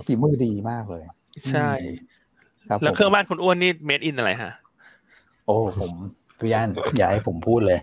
[0.06, 1.02] ฝีมือดีมากเลย
[1.50, 1.70] ใช่
[2.82, 4.52] แล้วเครื่องบ้านคุณอ้วนนี่เมดอินอะไรฮะ
[5.46, 5.92] โอ้ผม
[6.38, 7.78] พี่ย่านอย่าให้ผมพูดเลย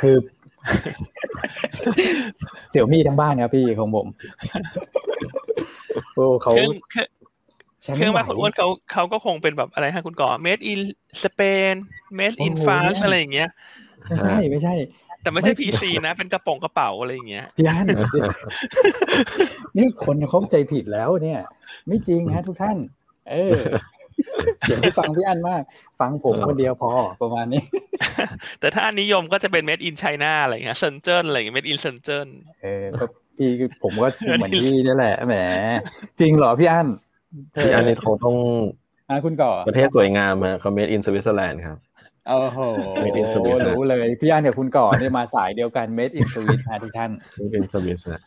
[0.00, 0.16] คือ
[2.70, 4.06] เสี่ยวมี่ทั้งบ้านครับพี่ของผม
[6.14, 6.52] โอ้เขา
[7.96, 10.80] เครื่องบ้านคุณอ้วนเขาเขาก็คงเป็นแบบอะไรฮะคุณก่อเมดอิน
[11.22, 11.40] สเป
[11.72, 11.74] น
[12.16, 13.48] เมดอินฟรานซ์อะไรอย่างเงี้ย
[14.08, 14.74] ไม่ใช่ไม่ใช่
[15.22, 17.84] แต่ไม่ใช่พีซีนะ เป็นกระป๋องกระเป๋าอะไรอย่างเงี้ยย่าน
[19.76, 21.40] นี่คนเข้าใจผิดแล้วเนี่ย
[21.86, 22.76] ไม่จริงฮะทุกท่าน
[23.30, 23.58] เออ
[24.60, 25.62] เสียงที่ฟังพี่อันมาก
[26.00, 26.90] ฟังผมคนเดียวพอ
[27.22, 27.62] ประมาณนี้
[28.60, 32.26] แต่ถ้าอันนิยมก็จะเป็น made in China อะไรเงี้ยเซนเจิ้นอะไรเงี้ย made in เซนเจิ้น
[32.62, 32.84] เออ
[33.36, 33.50] พี่
[33.82, 35.34] ผมก็เหมือนพี่นี่แหละแหม
[36.20, 36.88] จริงเหรอพี่อัน
[37.64, 38.36] พี่อันนี่เขาต้อง
[39.08, 41.78] อ่าคุณก่อประเทศสวยงามฮะเขา made in Switzerland ครับ
[42.28, 42.58] โอ้โห
[43.68, 48.22] รู้เลยพี่อันกับคุณก่อเนี่ยมาสายเดียวกัน made in Swiss นะทุกท่าน made in Swiss นะ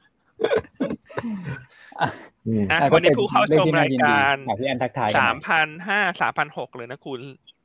[2.94, 4.36] วันนี้ผู้เข้าชมรายการ
[5.18, 7.20] สามพันห้าสามพันหกเลยนะคุณ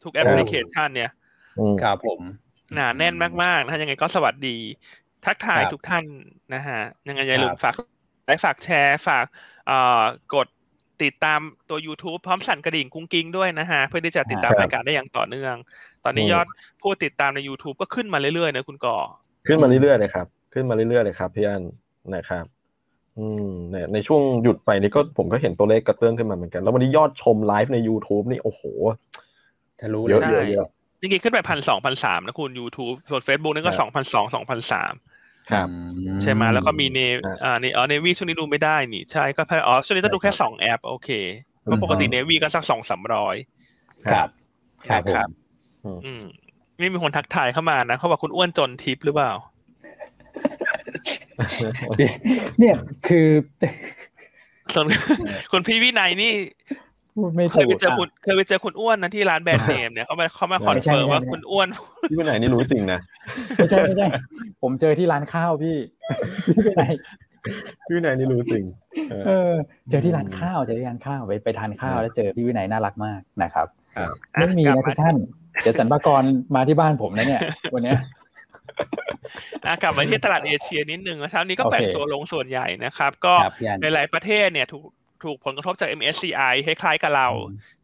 [0.04, 1.10] ทุกแอปพลิเคชันเนี่ย
[1.82, 2.20] ครับผม
[2.74, 4.56] หนาแน่นมากๆนะยังไงก็สวัสดี
[5.24, 6.04] ทักทายทุกท่าน
[6.54, 7.74] นะฮะ ยังไงอย่าลืมฝาก
[8.26, 9.26] ไลค์ฝากแชร์ฝาก
[9.66, 10.02] เอ่อ
[10.34, 10.48] กด
[11.02, 11.40] ติดตาม
[11.70, 15.54] ตัว YouTube พร้อมสั่นกระดิ่งกุ้งกิ้งด้วยนะฮะ เพื่อที่จะติดตามรายการได้อย่างต่อเนื่อง
[16.04, 16.46] ตอนนี้ยอด
[16.82, 18.96] ผู้ติดตามใน YouTube ก็ขึ้นมาเรื่อยๆนะคุณก่อ
[19.46, 21.62] ขึ้นมาเรื่อยๆเลยครับ ขึ้นมาเรื่อยๆเลยครับพี่อัน
[22.14, 22.44] นะครับ
[23.18, 28.62] อืมในในช่วงหยุดไปนี่ก็ผมก็เห็นตัวเลขกระเตื้องขึ้นมาเหมือนกัน แล้ววันนี้ยอดชมไลฟ์ใน YouTube นี่โอ้โห
[29.80, 30.68] ทะลุเยอะเยอะเยอะ
[31.00, 34.92] จริงๆขึ้นไปพันสองพันสามนะคุณ YouTube ส่วน Facebook นี่ก็สองพันสองสองพันสาม
[35.50, 35.68] ครับ
[36.22, 36.98] ใช่ไหมแล้วก็มีเน
[37.44, 41.08] อ่านี่อ๋อเนวีช่วงนี้ดูไม่ได้นี่ใช่ก็แค่อ๋อช่วงนี้ต้องดูแค่สองแอปโอเค
[41.62, 43.36] เพราะปกติเนวีก็สักสองสามร้อย
[44.12, 44.28] ครับ
[44.88, 45.28] ครับครับ
[46.04, 46.22] อืม
[46.80, 49.32] นี่มีคนทักทายเข้ามานะเขาบอกคุณอ้วนจนทิปหรือเปล่า
[52.58, 52.76] เนี่ย
[53.08, 53.28] คือ
[54.74, 54.86] ส่วน
[55.52, 56.32] คุณพี่วินัยนี่
[57.52, 61.68] เคยไปเจอคุณเคยไปเจอคุณอ้วนนะที่ร้านแบรนด์เนมเนี่ยเขามาเขามา confirm ว่าคุณอ้วน
[62.10, 63.00] พี่วินัยนี่รู้จริงนะ
[63.56, 64.06] ไม่ใช่ไม่ใช่
[64.62, 65.76] ผมเจอที่ร้านข้าวพี่
[66.46, 66.92] พี่วินัย
[67.86, 68.64] พี่วินัยนี่รู้จริง
[69.26, 69.52] เออ
[69.90, 73.66] เจอที่ร้านข้าวเจอที่ร้านข้าวไปไปทานข้าวแล้วเจอพี่วินัยน่ารักมากนะครับ
[74.32, 75.16] ไม่มีนะทุกท่าน
[75.62, 76.22] เดี๋ยวสันปากร
[76.54, 77.42] มาที่บ้านผมนะเนี่ย
[77.74, 77.94] วันนี้
[79.82, 83.34] กลับมาที่ตลาดเอเชียนิดนึงเช้านี้ก็แบ่งตัวลงส่วนใหญ่นะครับ ก็
[83.82, 84.84] ในหลายประเทศเนี่ยถูก
[85.24, 87.28] ถูกผลกระทบจาก MSCI คล้ายๆกับเรา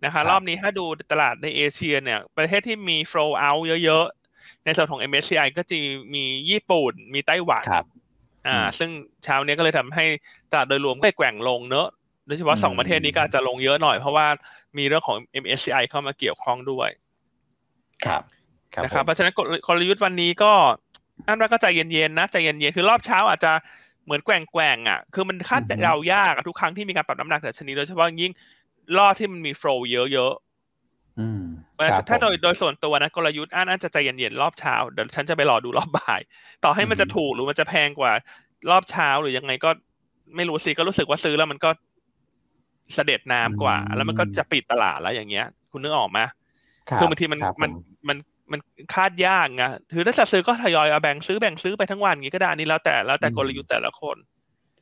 [0.05, 5.77] นะคะรอบนี้ถ้าดูตลาดในเอเชียเนี่ย ประเทศที่มี flow out เยอะๆ ในส่วนของ MSCI ก็จะ
[6.15, 7.65] มีญี่ปุ่น มีไต้หวัน
[8.49, 8.91] อ่า ซึ่ง
[9.25, 10.05] เช้านี้ก็เลยทำให้
[10.51, 11.89] ตลาดโดยรวมก็แกว่งลงเนอะ
[12.27, 14.27] โดยเฉพาะสองประเทศนี้ก็จะลงเยอะหน่อยเพราะว่า
[14.79, 16.89] มีเรื่องของ MSCI เข้ามาเกี่ยวข้องด้วย
[18.07, 18.23] ครับ
[18.85, 19.33] นะครับเพราะฉะนั้น
[19.69, 20.53] กลยุทธ์วันนี้ก็
[21.27, 23.53] อันว่าก็ใจเย็นๆนะใจเย็นๆคือรอบเช้าอาจจะ
[24.05, 28.33] เหมือนแกว่งๆอะ คือมันคาดเดายากทุกครั้งที่มีการปรับน้ำหนักแต่ชนิดโดยเฉพาะยิ่ง
[28.99, 36.21] รอบที่มันมีโฟล์เยอะๆเอถ้าโดยโดยส่วนตัวนะกลยุทธ์อันอันจะใจเย็นๆรอบเช้าเดี๋ยวฉันจะไปรอดูรอบบ่าย
[36.65, 38.13] ต่อให้มันจะถูกหรือมันจะแพงกว่า
[38.71, 39.71] รอบเช้าหรือยังไงก็
[40.37, 41.71] ไม่รู้สิก็รู้สึกว่าซื้อแล้วมันก็
[42.95, 46.21] เสด็จน้ำกว่า แล้วมันก็จะปิดตลาดแล้วอย่างเงี้ย คุณนึกออกไหม
[46.99, 47.71] คือบางทีมันมัน
[48.09, 48.17] มัน
[48.53, 48.61] มัน
[48.95, 54.17] คาดยากไงถือถ้าจะซื้อก็ทยอยเอาแบ่งซื้อแบ่งซื้อไปทั้งวันงี้ก็ได้นี่แล้วแต่แล้วแต่กลยุทธ์แต่ละคน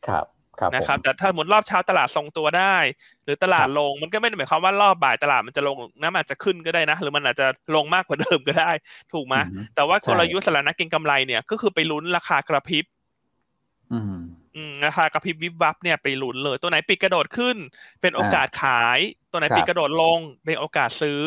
[0.09, 0.27] ครับ
[0.75, 2.77] นะครับ แต่ถ้าหมดรอบเช้าตลาดทรงตัวได้
[3.25, 7.47] หรือตลาดลงมันก็ไม่ได้หมายความว่ารอบบ่ายตลาดมันจะลงน้ำอาจจะขึ้นก็ได้นะ หรือมันอาจจะ
[7.77, 8.73] ลงมากกว่าเดิมก็ได้
[9.13, 9.35] ถูกไหม
[9.75, 12.85] แต่ว่ากลยุทธ์สารนักเก็งกำไรเนี่ยก็คือไปลุ้นราคากระพริบ
[13.93, 14.17] อืม
[14.87, 17.57] ราคากระพริบวิบวับเนี่ยไปลุ้นเลย ตัวไหนปิดกระโดดขึ้น
[18.01, 18.99] เป็นโอกาสขาย
[19.31, 21.23] ตัวไหนปิดกระโดดลง เป็นโอกาสซื้อ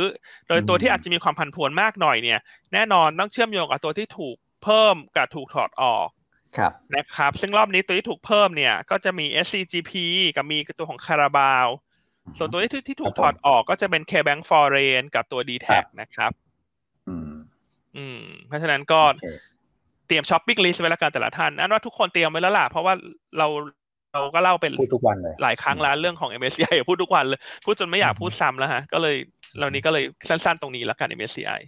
[0.48, 2.40] โดยตัวที่อาจจะมีความผันผวนมากหน่อยเนี่ย
[2.74, 6.08] แน่นอนต้องเชื่อมโยงกับตัวที่ถูกเพิ่มกับถูกถอดออก
[6.58, 9.92] ครับนะครับ ซึ่งรอบนี้ตัวที่ถูกเพิ่มเนี่ย ก็จะมี SCGP
[10.36, 11.68] กับมีตัวของคาราบาว
[12.38, 15.68] ส่วนตัวที่ที่ถูกถอดออกก็จะเป็น KBank Foreign กับตัว d t แท
[16.02, 16.32] นะครับ
[17.10, 17.34] อืม
[17.98, 19.02] อืม เพราะฉะนั้นก็
[20.14, 22.94] เตรียมช้อปปิ้งลิสต์ไว้แล้วกันแต่ละท่านอันว่าทุกคนเตรียมไว้แล้วล่ะ เพราะว่า
[23.38, 23.48] เรา
[24.14, 29.16] เราก็เล่าเป็นพูดทุกวันเลยหลายครั้งแล้วเรื่องของ MSCI พูดทุกวันเลย พูดจนไม่อยากพูดซ้ำแล้วฮะ ก็เลย
[29.60, 31.60] เรานี้ก็เลยสั้นๆตรงนี้แล้วกัน MSCI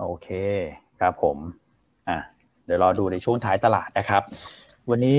[0.00, 0.28] โอเค
[1.00, 1.36] ครับผม
[2.08, 2.18] อะ
[2.66, 4.22] เดี๋ยวรอดูในช่วงท้ายตลาดนะครับ
[4.90, 5.16] วันนี้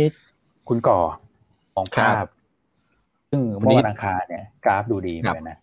[0.69, 0.99] คุณก่อ
[1.75, 2.25] ของภาพ
[3.29, 5.57] ซึ่งเมื่อวันอังคารเนี่ย กราฟดูดีเหมือนนะ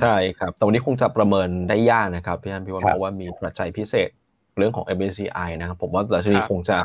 [0.00, 4.10] ใช่ครับแต่วันนี้คงจะประเมินได้ยากนะครับพี่อันพี่ว่าเพราะว่ามีปัจจัยพิเศษ
[4.58, 6.76] เรื่องของ MSCI นะครับผมว่าดัชนีคงจะ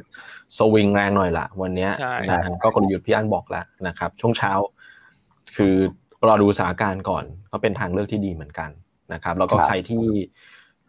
[0.57, 1.89] สวิงแรงหน่อยละวันนี้
[2.30, 4.51] นะฮะก็กลยุทธ์พี่อันบอกแล้วนะครับ ช่วงเช้า
[5.57, 5.76] คือ
[6.28, 8.70] รอดูสถานการณ์ก่อนก็เป็นทางเลือกที่ดีเหมือนกัน
[9.13, 10.03] นะครับ แล้วก็ใครที่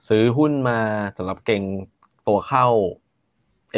[0.09, 0.79] ซื้อหุ้นมา
[1.16, 1.62] สำหรับเก่ง
[2.29, 2.66] ตัวเข้า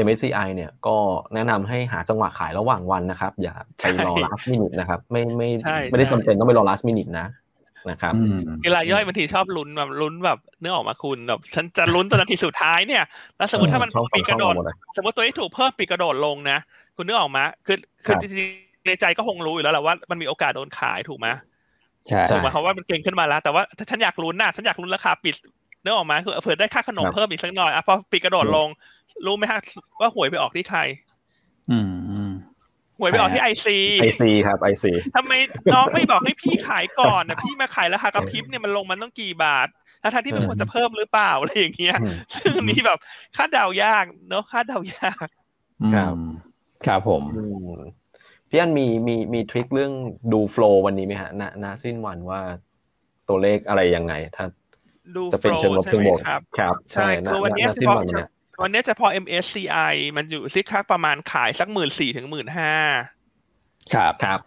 [0.05, 0.97] MSCI เนี่ยก็
[1.35, 5.49] แนะนำให้หาจังหวะขายระหว่างวันนะครับ อย่าไปรอ last minute นะครับ ไม่ไม่
[5.91, 7.27] ไม่ได้จำเป็นต้องไปรอ last minute นะ
[7.91, 8.13] นะครับ
[8.65, 13.03] เวลาย่อยบางทีชอบลุ้นแบบลุ้นแบบเนื้อออกมาคุณแบบฉันจะลุ้นตอนนาทีสุดท้ายเนี่ย
[13.39, 14.55] แล้วสมมติถ้ามันปีกระโดด
[14.97, 16.59] สมมติตัวที่ถูกเพิ่มปีกระโดดลงนะ
[16.97, 18.49] คุณเนื้อออกมาคือคือจริง
[18.87, 21.29] ในใจก็คงรู้อยู่แล้วแหละว่ามันมีโอกาสโดนขายถูกไหม
[22.09, 25.35] ใช่ถูกไหมเพราะว่ามันเก่งขึ้นมาแล้ว แต่ว่าถ้าฉันอยากลุ้นนะฉันอยากลุ้นราคาปิด
[25.83, 28.69] เนื้อออกมาคือเผื่อได้ค่าขนมเพิ่มอีกสักหน่อยอะพอปีกระโดดลง
[29.27, 29.61] รู้ไหมฮะ
[30.01, 30.81] ว่าหวยไปออกที่ใคร
[31.71, 31.98] อืม
[32.99, 35.33] หวยไปออกที่ไอซีไอซีครับไอซีทำไม
[35.73, 39.69] น้องไม่บอกให้พี่ขายก่อนนะพี่มาขายราคากระพริบเนี่ยมันลงมันต้องกี่บาท
[40.03, 41.97] ถ้าท่านที่เป็นคนจะเพิ่มหรือเปล่าอะไรอย่างเงี้ย
[42.35, 42.99] ซึ่งนี้แบบ
[43.37, 45.27] คาดเดายากเนาะคาดเดายาก
[45.95, 46.15] ครับ
[46.87, 47.23] ครับผม
[48.51, 49.93] พี่อันมีมีมีทริคเรื่อง
[50.33, 52.41] ดูโฟล์วันนี้ไหมฮะณณสิ้นวันว่า
[53.29, 54.45] ตัวเลขอะไรยังไงถ้า
[55.33, 56.19] จะเป็นเชิงลบเชิงบวก
[56.59, 57.99] ครับ ใช่คือวันนี้เฉพาะ
[58.63, 62.75] วันนี้เฉพาะ MSCI มันอยู่ซิคักประมาณขายสักหมื่นสี่ถึงหมื่นห้า
[63.95, 64.41] ครับครับ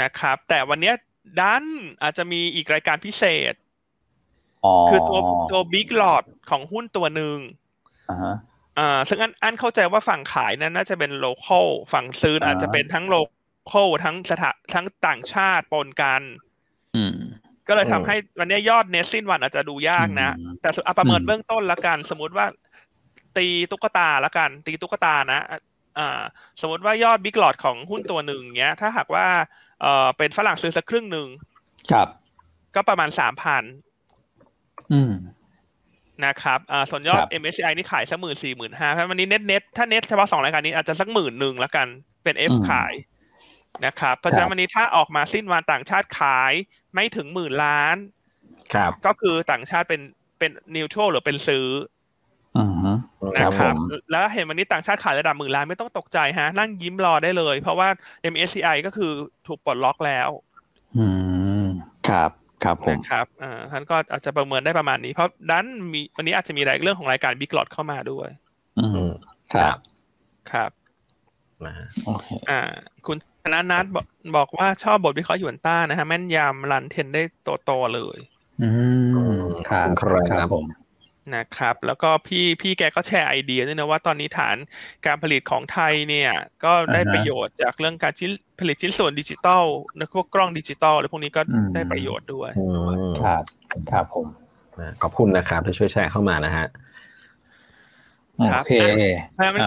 [0.00, 0.92] นะครับ แต่วันนี้
[1.40, 1.64] ดัน
[2.02, 3.54] อาจจะมีอีกรายการพิเศษ
[4.88, 5.20] คือตัว
[5.50, 7.36] ตัว big lot ของหุ้นตัวหนึ่ง
[8.78, 16.22] อ่าซึ่งอันอันเข้าใจว่าฝั่งขายนั้นน่าจะเป็น local ฝั่งซื้ออาจจะเป็นทั้ง local ทั้งสถาทั้งต่างชาติปนกัน
[16.96, 17.16] อืม
[17.68, 20.30] ก็เลยทำให้วันนี้ยอดเน สิ้นวันอาจจะดูยากนะ
[20.60, 22.46] แต่ประเมินเบื้องต้นละกัน สมมติว่า
[23.38, 25.40] ตีตุ๊กตาละกัน ตีตุ๊กตานะ
[25.98, 26.20] อ่า
[26.60, 29.26] สมมติว่ายอดบิ๊กหลอดของหุ้นตัวหนึ่งเนี้ย ถ้าหากว่า
[29.80, 31.28] เอ่อเป็นฝรั่งซื้อสักครึ่งหนึ่ง
[31.92, 32.08] ครับ
[32.74, 33.62] ก็ประมาณสามพัน
[34.92, 35.12] อืม
[36.24, 41.86] นะครับอ่าส่วนยอด MSCI นี่ขายสักหมื่นสี่หมื่นห้าเพราะวันนี้เน็ตเน็ตถ้าเน็ตเฉพาะสองรายการนี้อาจจะสักหมื่นหนึ่งละกัน
[42.24, 42.94] เป็น F ขาย
[43.86, 46.52] นะครับ เพราะฉะนั้นวันนี้ถ้าออกมาสิ้นวันต่างชาติขาย
[46.94, 47.96] ไม่ถึงหมื่นล้าน
[48.74, 50.00] ครับ ก็คือต่างชาติเป็น
[50.38, 51.66] เป็นนิวทรัลหรือเป็นซื้อ
[53.36, 53.74] นะครับ
[54.10, 57.88] แล้วเห็นวันนี้ต่างชาติขายระดับหมื่นล้านไม่ต้องตกใจฮะ นั่งยิ้มรอได้เลย เพราะว่า
[58.32, 59.12] MSCI ก็คือ
[59.46, 60.28] ถูกปลดล็อกแล้ว
[60.98, 61.06] อื
[61.62, 61.64] ม
[62.08, 62.30] ครับ
[62.64, 68.28] ครับผมนะครับอ่าท่านก็อาจจะประเมินได้ประมาณนี้ เพราะดันมีวันนี้อาจจะมีรายเรื่องของรายการบิ๊กหลอดเข้ามาด้วย
[68.78, 69.10] อืม
[69.54, 69.76] ครับ
[70.52, 70.70] ครับ
[72.04, 72.60] โอเคอ่า
[73.06, 77.22] คุณธนานัทบอกบอกว่าชอบบทวิเคราะห์หยวนต้านะฮะแม่นยำ run trend ได้
[77.64, 78.18] โตๆเลย
[78.62, 78.68] อื
[79.38, 79.88] มครับ
[80.30, 80.64] ครับผม
[81.36, 84.56] นะครับแล้วก็พี่พี่แกก็แชร์ไอเดียด้วยนะว่าตอนนี้ฐาน
[85.06, 86.30] การผลิตของไทยเนี่ย
[86.64, 89.64] ก็ได้ประโยชน์จากเรื่องการชิ้นผลิตชิ้นส่วนดิจิตอล
[89.98, 91.42] นะพวกกล้องดิจิตอลอะไรพวกนี้ก็
[91.74, 92.50] ได้ประโยชน์ด้วย
[93.20, 93.42] ครับ
[93.90, 94.26] ครับผม
[95.02, 96.66] ขอบคุณนะครับที่ช่วยแชร์เข้ามานะฮะ
[98.36, 98.72] โอเค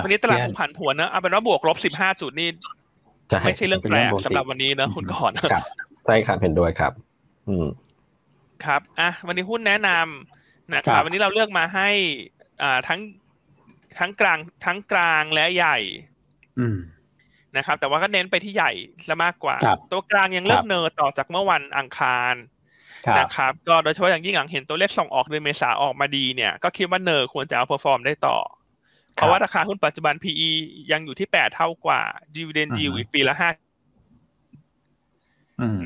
[0.03, 2.49] วันนี้ตลาดผันผวนนะเอาเป็นว่าบวกลบสิบห้าจุดนี่
[3.45, 5.63] ไม่ใช่เรื่องแปลกสำหรับวันนี้นะคุณก่อนครับ
[6.05, 6.91] ใช่ครับเห็นด้วยครับ
[7.47, 7.67] อืม
[8.65, 9.99] ครับอะวันนี้หุ้นแนะนำ
[10.75, 11.89] นะครับวันนี้เราเลือกมาให้
[12.61, 12.99] อ่าทั้ง
[13.99, 15.77] ทั้งกลางทั้งกลางและใหญ่
[16.59, 16.77] อืม
[17.57, 18.71] นะครับ แต่ว่าก็เน้นไปที่ใหญ่
[19.07, 19.55] ซะมากกว่า
[19.91, 22.35] ตัวกลางยังเลือก NER ต่อจากเมื่อวันอังคาร
[23.19, 28.37] นะครับ ก็โดยเฉพาะอย่างยิ่งหลังเห็นตัวเลขส่งออกเดือนเมษาออกมาดีเนี่ย ก็คิดว่า NER ควรจะ outperform ได้ต่อ
[29.13, 30.49] เพราะว่าราคาหุ้นปัจจุบัน PE
[30.91, 32.01] ยังอยู่ที่แปดเท่ากว่า
[32.35, 33.49] dividend yield อีกปีละห้า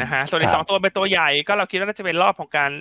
[0.02, 2.72] นะฮะส่วนอีกสองตัวเป็นตัวใหญ่ก็เราคิดว่าน่าจะเป็นรอบของการ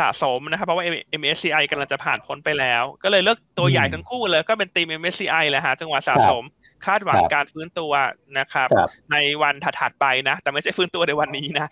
[0.00, 0.84] สะสมนะครับเพราะว่า
[1.20, 6.44] MSCI กำลังจะผ่านพ้นไปแล้ว ก็เลยเลือกตัวใหญ่ทั้งคู่เลยก็เป็นทีม MSCI แหละฮะจังหวะสะสม
[6.86, 7.92] คาดหวังการฟื้นตัว
[8.38, 8.68] นะครับ
[9.12, 11.66] ในวันถัดๆไปนะ แต่ไม่ใช่ฟื้นตัวในวันนี้นะ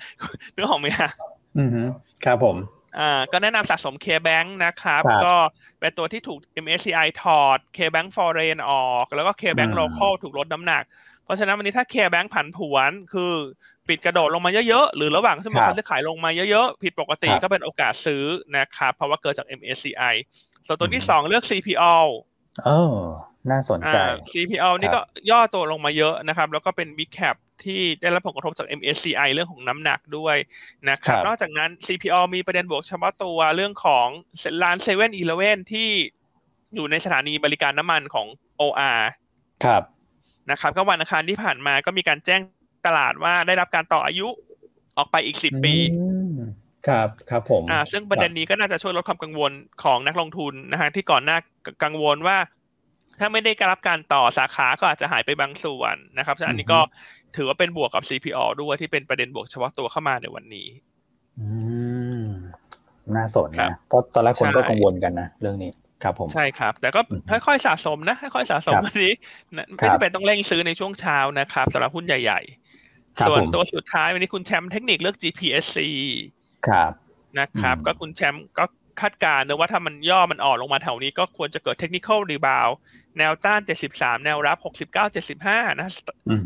[0.55, 0.97] เรื่องของเมีย
[1.59, 1.71] อืม
[2.25, 2.57] ครับผม
[2.99, 5.35] อ่าก็แนะนำสะสม K-Bank นะครับ ก็
[5.81, 10.85] เป็นตัวที่ถูก MSCI ถอด K-Bank Foreign ออก แล้วก็ K-Bank Local ถูกลดน้ำหนัก
[11.25, 13.33] เพราะฉะนั้นวันนี้ถ้า K-Bank ผันผวนคือ
[13.91, 18.25] ปิดกระโดดลงมาเยอะๆ หรือระหว่างที่มันจะขายลงมาเยอะๆ ผิดปกติก็เป็นโอกาสซื้อ
[18.57, 20.15] นะครับเพราะว่าเกิดจาก MSCI
[20.67, 21.95] ส่วนตัวที่สองเลือก CPO
[22.65, 22.99] เออ
[23.51, 23.97] น่าสนใจ
[24.33, 30.37] CPO นี่ก็ย่อตัวลงมาเยอะนะครับ แล้วก็เป็น Big Cap ที่ได้รับผลกระทบจาก MSCI เรื่องของน้ำหนักด้วย
[30.91, 34.07] นะครับ นอกจากนั้น CPO มีประเด็นบวกเฉพาะตัวเรื่องของ
[34.63, 35.89] ร้านเซเว่นอีเลเว่นที่
[36.75, 38.27] อยู่ในสถานีบริการน้ำมันของ
[38.61, 39.01] OR
[39.65, 39.83] ครับ
[40.51, 42.41] นะครับก็วันอังคารที่ผ่านมาก็มีการแจ้ง
[42.87, 44.29] ตลาดว่าได้รับการต่ออายุ
[44.97, 45.75] ออกไปอีกสิบปี
[46.89, 49.53] ครับครับผมอ่าซึ่งประเด็นนี้ก็น่าจะช่วยลดความกังวล
[49.85, 51.39] ของนักลงทุนนะฮะที่ก่อนหน้า
[51.85, 52.37] กังวลว่า
[53.21, 56.81] ถ้าไม่ได้รับการต่อสาขาก็อาจจะหายไปบางส่วนนะครับอันนี้ก็
[57.37, 60.69] ถือว่าเป็นบวกกับ CPO ด้วยที่เป็นประเด็นบวกเฉพาะตัวเข้ามาในวันนี้
[61.41, 61.49] อื
[62.23, 62.25] ม
[63.17, 65.71] น่าสนนะเพราะตอนแรกคนก็กังวลกันนะเรื่องนี้
[66.03, 69.13] ครับผมใช่ครับ แต่ก็ค่อยๆสะสมนะค่อยๆสะสมวันนี้
[69.77, 72.41] ไม่จำเป็นต้องเร่งซื้อในช่วงเช้านะครับสำหรับหุ้นใหญ่
[72.83, 75.79] ๆ ส่วนตัวสุดท้ายวันนี้คุณแชมป์เทคนิคเลือก GPSC
[76.67, 76.93] ครับ
[77.39, 78.65] นะครับ ก็คุณแชมป์ก็
[79.01, 82.69] คาดการณ์นะว่าถ้ามันย่อมันอ่อนลงมาแถวนี้ก็ควรจะเกิดเทคนิคอลรีบาว
[83.19, 83.61] แนวต้าน
[83.93, 84.59] 73 แนวรับ
[84.91, 85.05] 69
[85.37, 85.89] 75 นะ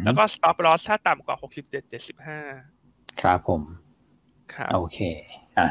[0.04, 1.92] แล้วก็ stop loss ถ้าต่ำกว่า 67
[2.42, 3.62] 75 ครับผม
[4.54, 4.98] ครับโอเค
[5.58, 5.68] อะ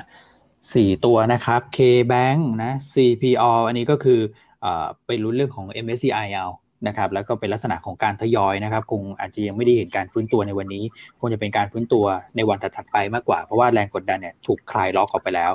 [0.73, 4.19] สี่ตัวนะครับ K-Bank นะ CPO อันนี้ก็คือ
[4.63, 4.67] อ
[5.05, 6.47] ไปรุ้นเรื่องของ MSCI เอา
[6.87, 10.83] นะครับแล้วก็เป็นลักษณะของการทยอยนะครับ คงอาจจะยังไม่ได้เห็นการฟื้นตัวในวันนี้
[11.19, 12.05] คงจะเป็นการฟื้นตัว
[12.35, 15.51] ในวันถัดไปมากกว่า เพราะว่าแรงกดดันเนี่ยถูกคลายล็อกออกไปแล้ว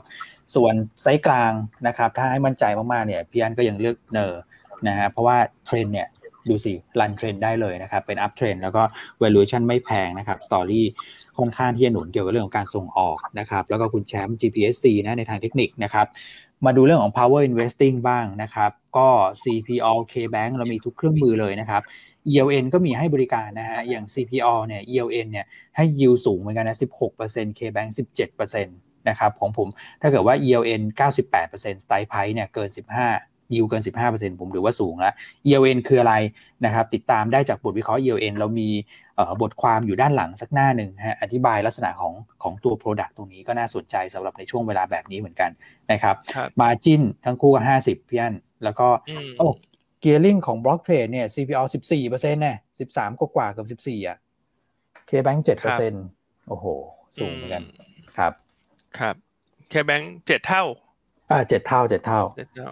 [0.54, 1.52] ส่วนไซส์กลาง
[1.86, 4.42] นะครับถ้าให้มั่นใจมากๆเนี่ยพี่อันก็ยังเลือก NER
[4.88, 5.36] นะฮะเพราะว่า
[5.66, 6.08] เทรนเนี่ย
[6.48, 8.82] ดูสิ run trend ได้เลยนะครับเป็น uptrend แล้วก็
[9.22, 10.86] valuation ไม่แพงนะครับ story
[11.38, 16.06] ค่อนข้างที่จะหนุนเกี่ยวกับเรื่องของการส่งออกนะครับแล้วก็คุณแชมป์ GPSC นะในทางเทคนิคนะครับ
[16.66, 19.08] มาดูเรื่องของ power investing บ้างนะครับก็
[19.42, 21.82] CPO KBank เรามีทุกเครื่องมือเลยนะครับ
[22.30, 26.78] ELN ก็มีให้บริการนะฮะอย่าง CPO เนี่ย ELN เนี่ยให้ยิวสูงเหมือนกันนะ
[27.18, 29.68] 16% KBank 17%นะครับของผม
[30.00, 30.82] ถ้าเกิดว่า ELN
[31.38, 35.14] 98% Strike p i เนี่ยเกิน 15 ยิวเกิน 15%ผมถือว่าสูงแล้ว
[35.46, 36.14] ELN คืออะไร
[36.64, 38.68] นะครับ ติดตามได้จากบทวิเคราะห์ ELN เรามี
[39.42, 45.50] บทความอยู่ด้านหลังสักหน้าหนึ่งฮะอธิบายลักษณะของของตัว Product ตรงนี้ก็น่าสนใจสำหรับในช่วงเวลาแบบนี้เหมือนกัน
[45.92, 46.16] นะครับ
[46.60, 48.34] มาจินทั้งคู่ก็ 50พี่อัน
[48.64, 48.88] แล้วก็
[49.38, 49.48] โอ้
[50.00, 52.56] เกียร์ลิงของบล็อกเทรดเนี่ย CPO 14%เนี่ย
[52.90, 54.16] 13 กว่ากว่าเกือบ14อะ
[55.10, 55.40] KBank
[55.94, 56.66] 7%โอ้โห
[57.18, 57.64] สูงเหมือนกัน
[58.16, 58.32] ครับ
[58.98, 59.14] ครับ
[59.72, 60.64] KBank 7เท่า
[61.30, 62.70] อ่าเจ็ดเท่าเจ็ดเท่าเจ็ดเท่า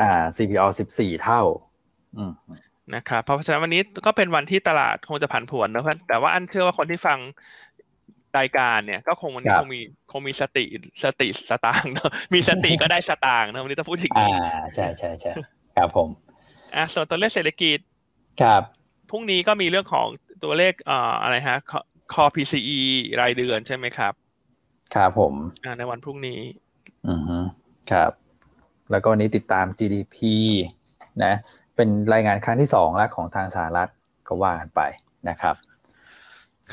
[0.00, 1.42] อ่า CPO สิบสี่เท่า
[2.16, 2.32] อืม
[2.94, 7.18] นะครับเพราะฉะนั้นวันนี้ก็เป็นวันที่ตลาดคงจะผันผวนนะเพื่อนแต่ว่าอันเชื่อว่าคนที่ฟัง
[8.38, 9.80] รายการเนี่ย ก็คงวันนี้คงมี
[10.12, 10.64] คงมีสติ
[11.04, 14.30] สติสตางค์เนาะมีสติก็ได้สตางค์นะวันนี้จะพูดถึงอ่า
[14.74, 15.32] ใช่ใช่ใช่
[15.76, 16.08] ครับผม
[16.74, 17.78] อ่าส่วนตัวเลขเศรษฐกิจ
[18.42, 18.62] ครับ
[19.10, 20.08] พรุ่งนี้ก็มีเรื่องของ
[20.44, 21.58] ตัวเลขอ่าอะไรฮะ
[22.12, 22.78] คอ PCE
[23.20, 24.12] รายเดือนใช่ไหมครับ
[24.94, 25.34] ครับผม
[25.64, 26.40] อ่าในวันพรุ่งนี้
[27.08, 27.38] อือฮึ
[27.92, 28.10] ครับ
[28.90, 30.16] แล้วก็นี้ติดตาม GDP
[31.24, 31.34] นะ
[31.76, 33.90] เป็นรายงานครั้งที่สองแล้วของทางสหรัฐ
[34.28, 34.80] ก็ว่ากันไป
[35.28, 35.56] นะครับ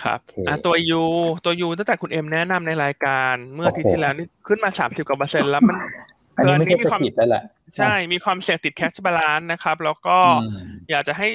[0.01, 0.19] ครับ
[0.65, 1.01] ตัวยู
[1.45, 5.77] ตัวยูตั้งแต่คุณเอ็มแนะนำในรายการเมื่อที่ที่แล้วนี่ขึ้นมาสามสิบกว่าเปอร์เซ็นต์แล้วมัน
[6.35, 7.43] เกินนี้มีความแล้วแหละ
[7.75, 10.17] ใช่ มีความเสี่ยงติดแคชบาลานนะครับ แล้วก็
[10.91, 11.27] อยากจะให้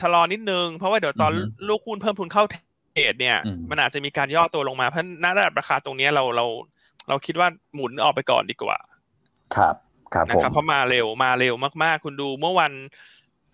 [0.00, 1.32] ชะลอนิดนึง เพราะว่าเดี๋ยวตอน
[1.68, 2.56] ลูกหุ้นเพิ่มทุนเข้าเท
[2.96, 3.38] รดเนี่ย
[3.70, 6.46] มันอาจจะมีการย่อตัวลงมา เพราะณระดับราคาตรงนี้เราเรา
[7.08, 8.78] เราคิดว่าหมุนออกไปก่อนดีกว่า
[9.56, 9.74] ครับ
[10.14, 12.72] ครับนะครับเพราะมาเร็วมาเร็วมาก ๆ คุณดูเมื่อวัน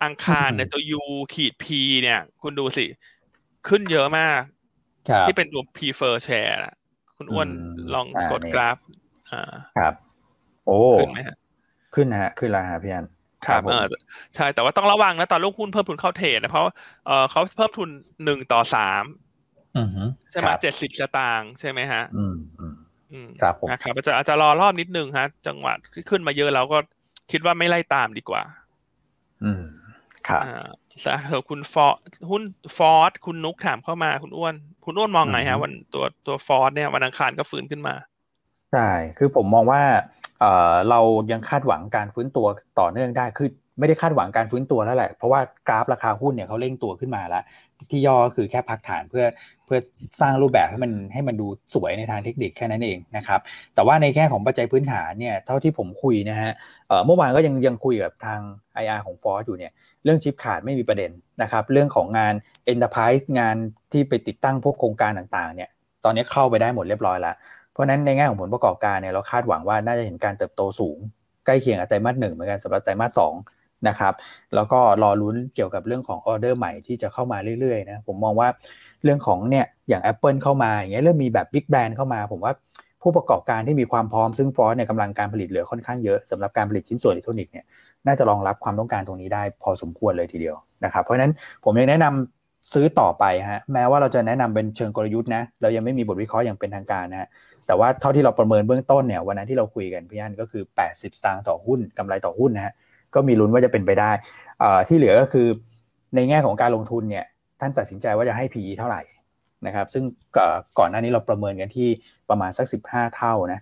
[0.04, 1.02] อังคารในตัว U
[1.34, 1.66] ขีด P
[2.02, 2.86] เนี่ย คุณดูสิ
[3.68, 4.40] ขึ้นเยอะมาก
[5.26, 6.56] ที่เป็นตัว P f e r share
[7.16, 7.48] คุณอ้วน
[7.94, 8.76] ลองกดกราฟ
[9.30, 9.94] อ่าครับ
[10.66, 11.36] โอ้ขึ้นไหมฮะ
[11.94, 13.06] ขึ้นฮะ ขึ้นแล้วฮะพี่อัน
[13.46, 13.84] ครับเออ
[14.34, 16.64] ใช่แต่ว่าต้องระวังนะตอนลูกหุ้นเพิ่มทุนเข้าเทรดนะเพราะ
[17.06, 17.88] เออเขาเพิ่มทุน
[18.24, 19.04] หนึ่งต่อสาม
[20.30, 22.34] ใช่ไหมเจ็ดสิบสตางค์ใช่ไหมฮะ อืม
[23.42, 26.78] ครับผมนะครับอาจจะอาจจะรอรอบนิดนึงฮะ จังหวะที่ขึ้นมาเยอะแล้วก็
[27.30, 28.42] คิดว่าไม่ไล่ตามดีกว่า
[29.44, 29.62] อืม
[30.28, 30.66] ครับอ่า
[31.04, 31.98] สาเหตุคุณฟอร์
[32.30, 32.42] หุ้น
[32.76, 34.54] ฟอร์ดคุณนุกถามเข้ามาคุณอ้วน
[34.84, 37.94] คุณอ้วนมองไงฮะ วันตัวตัวฟอร์ดเนี่ยวันอังคารก็ฟื้นขึ้นมา
[38.72, 38.88] ใช่
[39.18, 39.82] คือผมมองว่า
[40.90, 41.00] เรา
[41.32, 42.46] ยังคาดหวังการฟื้นตัว
[42.80, 43.48] ต่อเนื่องได้คือ
[43.78, 47.42] ไม่ได้คาดหวังการฟื้นตัวแล้วแหละ เพราะว่ากราฟราคาหุ้นเนี่ยเขาเร่งตัวขึ้นมาแล้ว
[47.90, 49.24] ที่ย่อคือแค่พักฐานเพื่อ
[49.66, 49.78] เพื่อ
[50.20, 53.40] สร้างรูปแบบให้มันให้มันดูสวยในทางเทคนิคแค่นั้นเองนะครับ
[53.74, 56.50] แต่ว่าในแง่ของปัจจัยพื้นฐานเนี่ยเท่าที่ผมคุยนะฮะ
[57.06, 58.40] เมื่อวานก็ยังยังคุยกับทาง
[58.82, 59.72] IR ของ FORTH อยู่เนี่ย
[60.04, 61.10] เรื่องชิปขาดไม่มีประเด็น
[61.42, 62.34] นะครับ เรื่องของงาน
[62.72, 63.56] Enterprise งาน
[63.92, 65.70] ที่ไปติดตั้งพวกโครงการต่างๆเนี่ย
[66.04, 67.34] ตอนนี้เข้าไปได้หมดเรียบร้อยแล้ว
[67.72, 70.98] เพราะนั้นในแง่ของผลประกอบการเนี่ยเราคาดหวังว่าน่าจะเห็นการเติบโตสูง
[71.46, 73.34] ใกล้เคียงกับไตรมาสหนึ่งเหมือนกันสำหรับไตรมาสสอง
[73.88, 74.14] นะครับ
[74.54, 78.48] แล้วก็รอลุ้นเกี่ยวกับเรื่องของออเดอร์ใหม่ที่จะเข้ามาเรื่อยๆนะผมมองว่า
[79.02, 82.52] เรื่องของเนี่ยอย่าง Apple เข้ามาอย่างเงี้ยเริ่มมีแบบ big brand เข้ามา ผมว่า
[83.02, 87.64] ผู้ประกอบการที่มีความพร้อมซึ่ง FORTH เนี่ยกำลังการผลิตเหลือค่อนข้างเยอะสำหรับการผลิตชิ้นส่วนอิเล็กทรอนิกส์เนี่ย
[88.06, 91.32] น่าจะรองรับความต้องการตรงนี้ได้พอสมควรเลยทีเดียวนะครับเพราะฉะนั้น
[91.64, 97.28] ผมยังแนะนำซื้อต่อไปฮะแม้ว่าเราจะแนะนำเป็นเชิงกลยุทธ์นะเรายังไม่มีบทวิเคราะห์อย่างเป็นทางการนะฮะ
[97.66, 102.72] แต่ว่าเท่าที่เราประเมินเบื้องต้นเนี่ยวันนั้นที่เราคุยกันพี่อันก็คือ 80 สตางค์ต่อหุ้นกำไรต่อหุ้นนะฮะ
[103.16, 104.10] ก็มีลุ้นว่าจะเป็นไปได้
[104.88, 105.46] ที่เหลือก็คือ
[106.14, 107.26] ในแง่ของการลงทุนเนี่ย
[107.60, 109.02] ท่านตัดสินใจว่าจะให้ PE เท่าไหร่
[109.66, 110.04] นะครับซึ่ง
[110.78, 111.88] ก่อนหน้านี้เราประเมินกันที่
[112.30, 113.60] ประมาณสัก 15 เท่านะ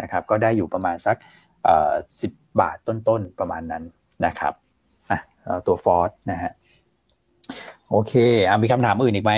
[0.00, 1.16] นะครับก็ได้อยู่ประมาณสัก
[2.20, 3.84] สิบบาทต้นๆ ประมาณนั้น
[4.26, 4.54] นะครับ
[5.10, 5.18] อะ
[5.66, 6.52] ตัวฟอร์ดนะฮะ
[7.90, 8.14] โอเค
[8.48, 9.32] อะมีคำถามอื่นอีกไหม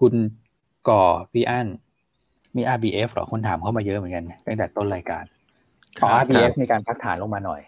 [0.00, 0.14] คุณ
[0.88, 1.02] ก่อ
[1.32, 1.66] พี่อั้น
[2.56, 5.24] มี RBF หรอคนถามเข้ามาเยอะเหมือนกันตั้งแต่ต้นรายการ
[6.02, 7.60] อ๋อ RBF มีการพักฐานลงมาหน่อย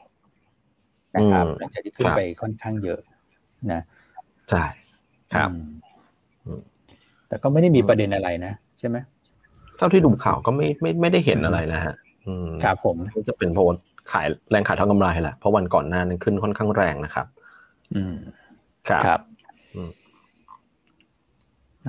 [1.17, 3.01] นะครับหลังจากที่ขึ้นไปค่อนข้างเยอะ
[3.73, 3.81] นะ
[4.51, 4.65] ใช่
[5.35, 5.51] ครับ
[7.29, 8.97] แต่ก็ไม่ได้มีประเด็นอะไรนะใช่ไหม
[9.77, 11.95] เท่าที่ดูข่าวก็ไม่ไม่ไม่ได้เห็นอะไรนะฮะ
[12.65, 12.97] ครับผม
[13.29, 13.67] จะเป็นเพราะ
[14.13, 17.27] ขายแรงขายทางกำไรแหละเพราะวันก่อนหน้านั้นขึ้นค่อนข้างแรงนะครับ
[17.95, 18.15] อืม
[18.89, 19.21] ครับครับ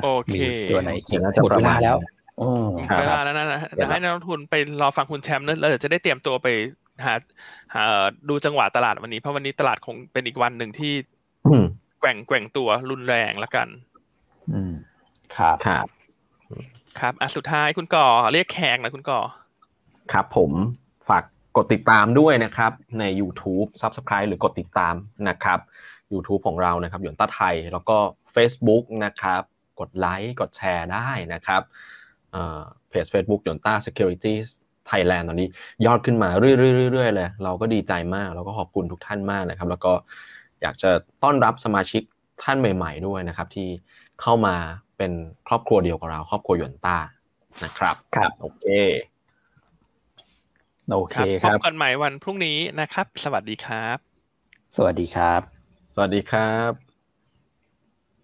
[0.03, 0.35] โอเค
[0.69, 0.89] ตัวไหน
[1.41, 1.97] หมดเวลาแล้ว
[2.99, 6.47] เวลาแล้วนะเดี๋ยวให้นักลงทุนไปรอฟังคุณแชมป์นั่นแล้วเดี๋ยวจะได้เตรียมตัวไป
[7.05, 7.13] หา
[7.73, 7.83] หา
[8.29, 10.93] ดูจังหวะตลาดวันนี้เพราะวันนี้ตลาดคงเป็นอีกวันหนึ่งที่
[11.99, 13.67] แกว่งแกว่งตัวรุนแรงแล้วกัน
[14.53, 14.73] อืม
[15.37, 15.85] ครับครับ
[16.99, 19.19] ครับอะสุดท้ายคุณก่อเรียกแขกนะคุณก่อ
[20.13, 20.51] ครับผม
[21.09, 21.23] ฝาก
[21.57, 24.95] กดติดตามด้วยนะครับใน YouTube Subscribe หรือกดติดตาม
[25.29, 25.59] นะครับ
[26.13, 27.97] YouTube ของเรานะครับหยวนต้าไทย แล้วก็
[28.35, 29.41] Facebook นะครับ
[29.79, 31.61] กดไลค์กดแชร์ได้นะครับ
[32.89, 34.33] เพจ Facebook หยวนต้า Security
[34.89, 35.49] Thailand ตอนนี้
[35.85, 39.93] ยอดขึ้นมาเรื่อยๆเลยเราก็ดีใจมากแล้วก็ขอบคุณทุกท่านมากนะครับ แล้วก็
[40.61, 40.89] อยากจะ
[41.23, 42.01] ต้อนรับสมาชิก
[42.43, 43.67] ท่านใหม่ ๆ ด้วยนะครับ ที่
[44.21, 44.55] เข้ามา
[44.97, 45.11] เป็น
[45.47, 46.97] ครอบครัวเดียวกับเรา ครอบครัวหยวนต้า
[47.63, 48.65] นะครับครับโอเค
[50.91, 53.97] โอเคครับพบกันใหม่วันพรุ่งนี้นะครับ สวัสดีครับ
[54.75, 55.41] สวัสดีครับ
[55.95, 56.88] สวัสดีครับ